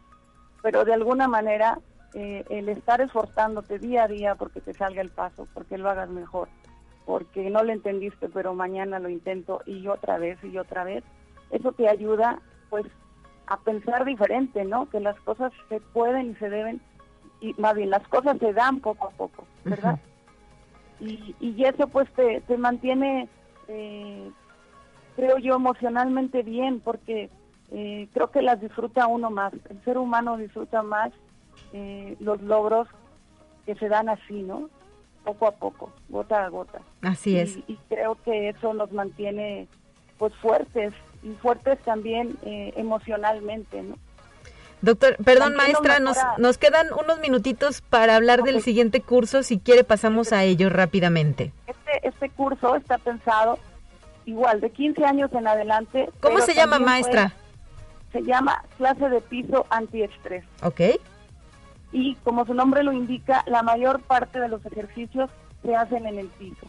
pero 0.62 0.86
de 0.86 0.94
alguna 0.94 1.28
manera 1.28 1.80
eh, 2.14 2.46
el 2.50 2.70
estar 2.70 3.02
esforzándote 3.02 3.80
día 3.80 4.04
a 4.04 4.08
día 4.08 4.36
porque 4.36 4.62
te 4.62 4.74
salga 4.74 5.02
el 5.02 5.10
paso, 5.10 5.48
porque 5.54 5.78
lo 5.78 5.90
hagas 5.90 6.10
mejor, 6.10 6.48
porque 7.06 7.50
no 7.50 7.64
lo 7.64 7.74
entendiste, 7.74 8.30
pero 8.30 8.54
mañana 8.54 9.00
lo 9.00 9.10
intento 9.10 9.62
y 9.66 9.88
otra 9.88 10.18
vez 10.18 10.42
y 10.44 10.58
otra 10.58 10.86
vez, 10.86 11.04
eso 11.52 11.74
te 11.74 11.90
ayuda 11.90 12.40
pues 12.70 12.86
a 13.48 13.58
pensar 13.60 14.06
diferente, 14.06 14.64
¿no? 14.64 14.90
Que 14.90 15.00
las 15.00 15.20
cosas 15.20 15.52
se 15.70 15.80
pueden 15.80 16.32
y 16.32 16.36
se 16.36 16.50
deben, 16.50 16.82
y 17.42 17.54
más 17.56 17.76
bien 17.76 17.90
las 17.90 18.08
cosas 18.08 18.38
se 18.40 18.54
dan 18.54 18.80
poco 18.80 19.08
a 19.08 19.12
poco, 19.12 19.46
¿verdad? 19.66 20.00
Y, 21.00 21.36
y 21.40 21.64
eso 21.64 21.88
pues 21.88 22.10
te, 22.14 22.42
te 22.42 22.58
mantiene, 22.58 23.28
eh, 23.68 24.30
creo 25.16 25.38
yo, 25.38 25.56
emocionalmente 25.56 26.44
bien, 26.44 26.80
porque 26.80 27.30
eh, 27.72 28.08
creo 28.14 28.32
que 28.32 28.42
las 28.42 28.62
disfruta 28.62 29.08
uno 29.08 29.30
más. 29.30 29.54
El 29.70 29.84
ser 29.84 29.98
humano 29.98 30.38
disfruta 30.38 30.84
más 30.84 31.12
eh, 31.74 32.16
los 32.20 32.42
logros 32.42 32.88
que 33.66 33.76
se 33.76 33.90
dan 33.90 34.10
así, 34.10 34.42
¿no? 34.44 34.70
Poco 35.24 35.48
a 35.48 35.52
poco, 35.52 35.92
gota 36.10 36.46
a 36.46 36.50
gota. 36.50 36.82
Así 37.02 37.38
es. 37.38 37.58
Y, 37.58 37.64
y 37.68 37.80
creo 37.90 38.16
que 38.24 38.50
eso 38.50 38.74
nos 38.74 38.92
mantiene 38.92 39.68
pues 40.18 40.34
fuertes 40.36 40.94
y 41.24 41.32
fuertes 41.34 41.80
también 41.80 42.38
emocionalmente, 42.44 43.82
¿no? 43.82 43.96
Doctor, 44.82 45.18
perdón 45.24 45.56
maestra, 45.56 46.00
nos, 46.00 46.18
nos 46.38 46.58
quedan 46.58 46.88
unos 46.94 47.20
minutitos 47.20 47.82
para 47.82 48.16
hablar 48.16 48.44
del 48.44 48.62
siguiente 48.62 49.02
curso. 49.02 49.42
Si 49.44 49.60
quiere 49.60 49.84
pasamos 49.84 50.32
a 50.34 50.44
ello 50.44 50.70
rápidamente. 50.70 51.52
Este, 51.68 52.08
este 52.08 52.30
curso 52.30 52.76
está 52.76 52.98
pensado 53.00 53.58
igual 54.26 54.62
de 54.62 54.70
15 54.70 55.04
años 55.06 55.32
en 55.34 55.48
adelante. 55.48 56.10
¿Cómo 56.20 56.40
se 56.42 56.54
llama 56.54 56.80
maestra? 56.80 57.30
fue- 57.30 57.46
se 58.22 58.24
llama 58.24 58.64
clase 58.78 59.10
de 59.10 59.20
piso 59.22 59.66
antiestrés. 59.70 60.46
¿Ok? 60.64 60.80
Y 61.92 62.16
como 62.24 62.46
su 62.46 62.54
nombre 62.54 62.84
lo 62.84 62.94
indica, 62.94 63.44
la 63.48 63.62
mayor 63.64 64.02
parte 64.02 64.40
de 64.40 64.48
los 64.48 64.66
ejercicios 64.66 65.30
se 65.64 65.76
hacen 65.76 66.06
en 66.06 66.20
el 66.20 66.28
piso, 66.28 66.66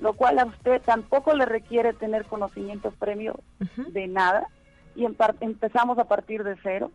lo 0.00 0.14
cual 0.14 0.38
a 0.38 0.46
usted 0.46 0.80
tampoco 0.82 1.32
le 1.34 1.44
requiere 1.46 1.92
tener 1.92 2.24
conocimientos 2.24 2.94
premios 2.94 3.36
de 3.76 4.06
nada 4.08 4.48
y 4.96 5.04
en 5.04 5.16
empezamos 5.40 5.98
a 5.98 6.04
partir 6.04 6.42
de 6.42 6.56
cero 6.62 6.90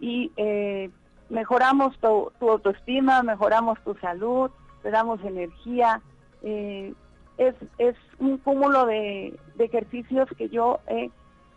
y 0.00 0.32
eh, 0.36 0.90
mejoramos 1.28 1.96
tu, 1.98 2.32
autoestima, 2.40 3.22
mejoramos 3.22 3.78
tu 3.84 3.94
salud, 3.96 4.50
te 4.82 4.90
damos 4.90 5.22
energía. 5.24 6.00
eh, 6.42 6.92
es, 7.38 7.54
es 7.78 7.96
un 8.18 8.36
cúmulo 8.38 8.84
de, 8.84 9.38
de 9.54 9.64
ejercicios 9.64 10.28
que 10.36 10.48
yo 10.50 10.80
he 10.88 11.10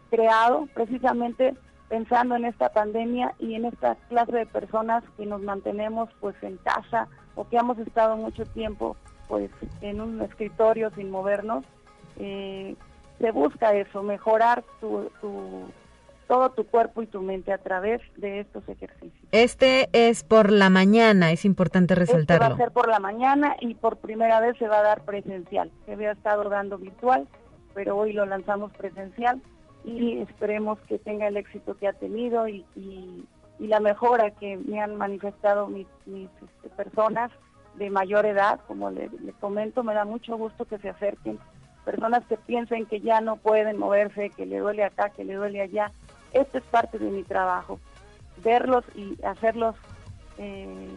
creado 0.09 0.67
precisamente 0.73 1.55
pensando 1.89 2.35
en 2.35 2.45
esta 2.45 2.69
pandemia 2.69 3.33
y 3.37 3.55
en 3.55 3.65
esta 3.65 3.95
clase 4.07 4.31
de 4.31 4.45
personas 4.45 5.03
que 5.17 5.25
nos 5.25 5.41
mantenemos 5.41 6.09
pues 6.21 6.35
en 6.41 6.55
casa 6.57 7.07
o 7.35 7.47
que 7.49 7.57
hemos 7.57 7.77
estado 7.79 8.15
mucho 8.15 8.45
tiempo 8.45 8.95
pues 9.27 9.51
en 9.81 9.99
un 9.99 10.21
escritorio 10.21 10.89
sin 10.91 11.11
movernos. 11.11 11.65
Eh, 12.17 12.75
se 13.19 13.31
busca 13.31 13.73
eso, 13.73 14.03
mejorar 14.03 14.63
tu- 14.79 15.11
todo 16.27 16.49
tu 16.51 16.65
cuerpo 16.65 17.01
y 17.01 17.07
tu 17.07 17.21
mente 17.21 17.51
a 17.53 17.57
través 17.57 18.01
de 18.17 18.39
estos 18.41 18.67
ejercicios. 18.69 19.13
Este 19.31 19.89
es 19.93 20.23
por 20.23 20.51
la 20.51 20.69
mañana, 20.69 21.31
es 21.31 21.45
importante 21.45 21.93
Este 21.93 22.01
va 22.03 22.05
resaltarlo. 22.05 22.55
a 22.55 22.57
ser 22.57 22.71
por 22.71 22.87
la 22.87 22.99
mañana 22.99 23.55
y 23.59 23.75
por 23.75 23.97
primera 23.97 24.39
vez 24.39 24.57
se 24.57 24.67
va 24.67 24.79
a 24.79 24.83
dar 24.83 25.01
presencial. 25.03 25.71
Se 25.85 25.93
había 25.93 26.11
estado 26.11 26.49
dando 26.49 26.77
virtual, 26.77 27.27
pero 27.73 27.97
hoy 27.97 28.13
lo 28.13 28.25
lanzamos 28.25 28.71
presencial 28.73 29.41
y 29.83 30.19
esperemos 30.19 30.79
que 30.87 30.97
tenga 30.99 31.27
el 31.27 31.37
éxito 31.37 31.75
que 31.77 31.87
ha 31.87 31.93
tenido 31.93 32.47
y, 32.47 32.65
y- 32.75 33.25
y 33.59 33.67
la 33.67 33.79
mejora 33.79 34.31
que 34.31 34.57
me 34.57 34.81
han 34.81 34.95
manifestado 34.95 35.67
mis, 35.67 35.87
mis, 36.05 36.27
este, 36.41 36.69
personas 36.75 37.31
de 37.75 37.89
mayor 37.91 38.25
edad. 38.25 38.59
Como 38.67 38.89
le, 38.89 39.09
le 39.23 39.31
comento, 39.33 39.83
me 39.83 39.93
da 39.93 40.05
mucho 40.05 40.35
gusto 40.37 40.65
que 40.65 40.79
se 40.79 40.89
acerquen 40.89 41.37
personas 41.85 42.23
que 42.27 42.37
piensen 42.37 42.85
que 42.85 43.01
ya 43.01 43.19
no 43.19 43.35
pueden 43.35 43.77
moverse, 43.77 44.29
que 44.29 44.45
le 44.45 44.59
duele 44.59 44.85
acá, 44.85 45.09
que 45.09 45.25
le 45.25 45.33
duele 45.35 45.61
allá. 45.61 45.91
Esto 46.33 46.57
es 46.57 46.63
parte 46.65 46.99
de 46.99 47.09
mi 47.09 47.23
trabajo, 47.23 47.79
verlos 48.43 48.83
y 48.95 49.17
hacerlos 49.23 49.75
eh, 50.37 50.89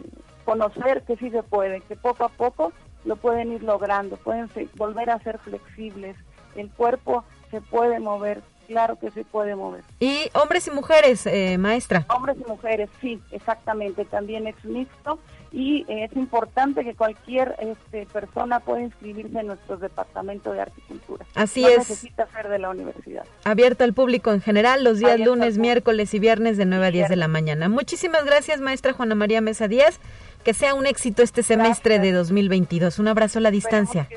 conocer 0.45 1.03
que 1.03 1.15
sí 1.17 1.29
se 1.29 1.43
puede, 1.43 1.81
que 1.81 1.95
poco 1.95 2.25
a 2.25 2.29
poco 2.29 2.73
lo 3.05 3.15
pueden 3.15 3.51
ir 3.51 3.63
logrando, 3.63 4.17
pueden 4.17 4.49
volver 4.75 5.09
a 5.09 5.19
ser 5.19 5.37
flexibles, 5.39 6.15
el 6.55 6.69
cuerpo 6.71 7.23
se 7.51 7.61
puede 7.61 7.99
mover, 7.99 8.41
claro 8.67 8.97
que 8.97 9.11
se 9.11 9.23
puede 9.23 9.55
mover. 9.55 9.83
Y 9.99 10.29
hombres 10.33 10.67
y 10.67 10.71
mujeres, 10.71 11.25
eh, 11.27 11.57
maestra. 11.57 12.05
Hombres 12.09 12.37
y 12.39 12.49
mujeres, 12.49 12.89
sí, 12.99 13.21
exactamente, 13.31 14.05
también 14.05 14.47
es 14.47 14.65
mixto 14.65 15.19
y 15.57 15.85
eh, 15.87 16.03
es 16.03 16.15
importante 16.15 16.83
que 16.83 16.93
cualquier 16.93 17.55
este, 17.57 18.05
persona 18.05 18.59
pueda 18.59 18.83
inscribirse 18.83 19.39
en 19.39 19.47
nuestro 19.47 19.77
departamento 19.77 20.53
de 20.53 20.61
arte 20.61 20.75
y 20.77 20.81
cultura. 20.81 21.25
Así 21.33 21.63
no 21.63 21.69
es. 21.69 21.77
necesita 21.79 22.27
ser 22.27 22.47
de 22.47 22.59
la 22.59 22.69
universidad. 22.69 23.25
Abierto 23.43 23.83
al 23.83 23.93
público 23.93 24.31
en 24.31 24.39
general 24.39 24.83
los 24.83 24.99
días 24.99 25.13
Abierto 25.13 25.33
lunes, 25.33 25.57
miércoles 25.57 26.13
y 26.13 26.19
viernes 26.19 26.57
de 26.57 26.65
9 26.65 26.85
a 26.85 26.91
10 26.91 27.09
de 27.09 27.15
la 27.15 27.27
mañana. 27.27 27.69
Muchísimas 27.69 28.23
gracias, 28.23 28.61
maestra 28.61 28.93
Juana 28.93 29.15
María 29.15 29.41
Mesa 29.41 29.67
Díaz. 29.67 29.99
Que 30.43 30.53
sea 30.53 30.75
un 30.75 30.85
éxito 30.85 31.23
este 31.23 31.41
semestre 31.41 31.95
Gracias. 31.95 32.13
de 32.13 32.17
2022. 32.17 32.99
Un 32.99 33.07
abrazo 33.07 33.39
a 33.39 33.41
la 33.41 33.49
distancia. 33.49 34.07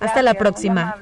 Hasta 0.00 0.20
la 0.22 0.34
próxima. 0.34 0.96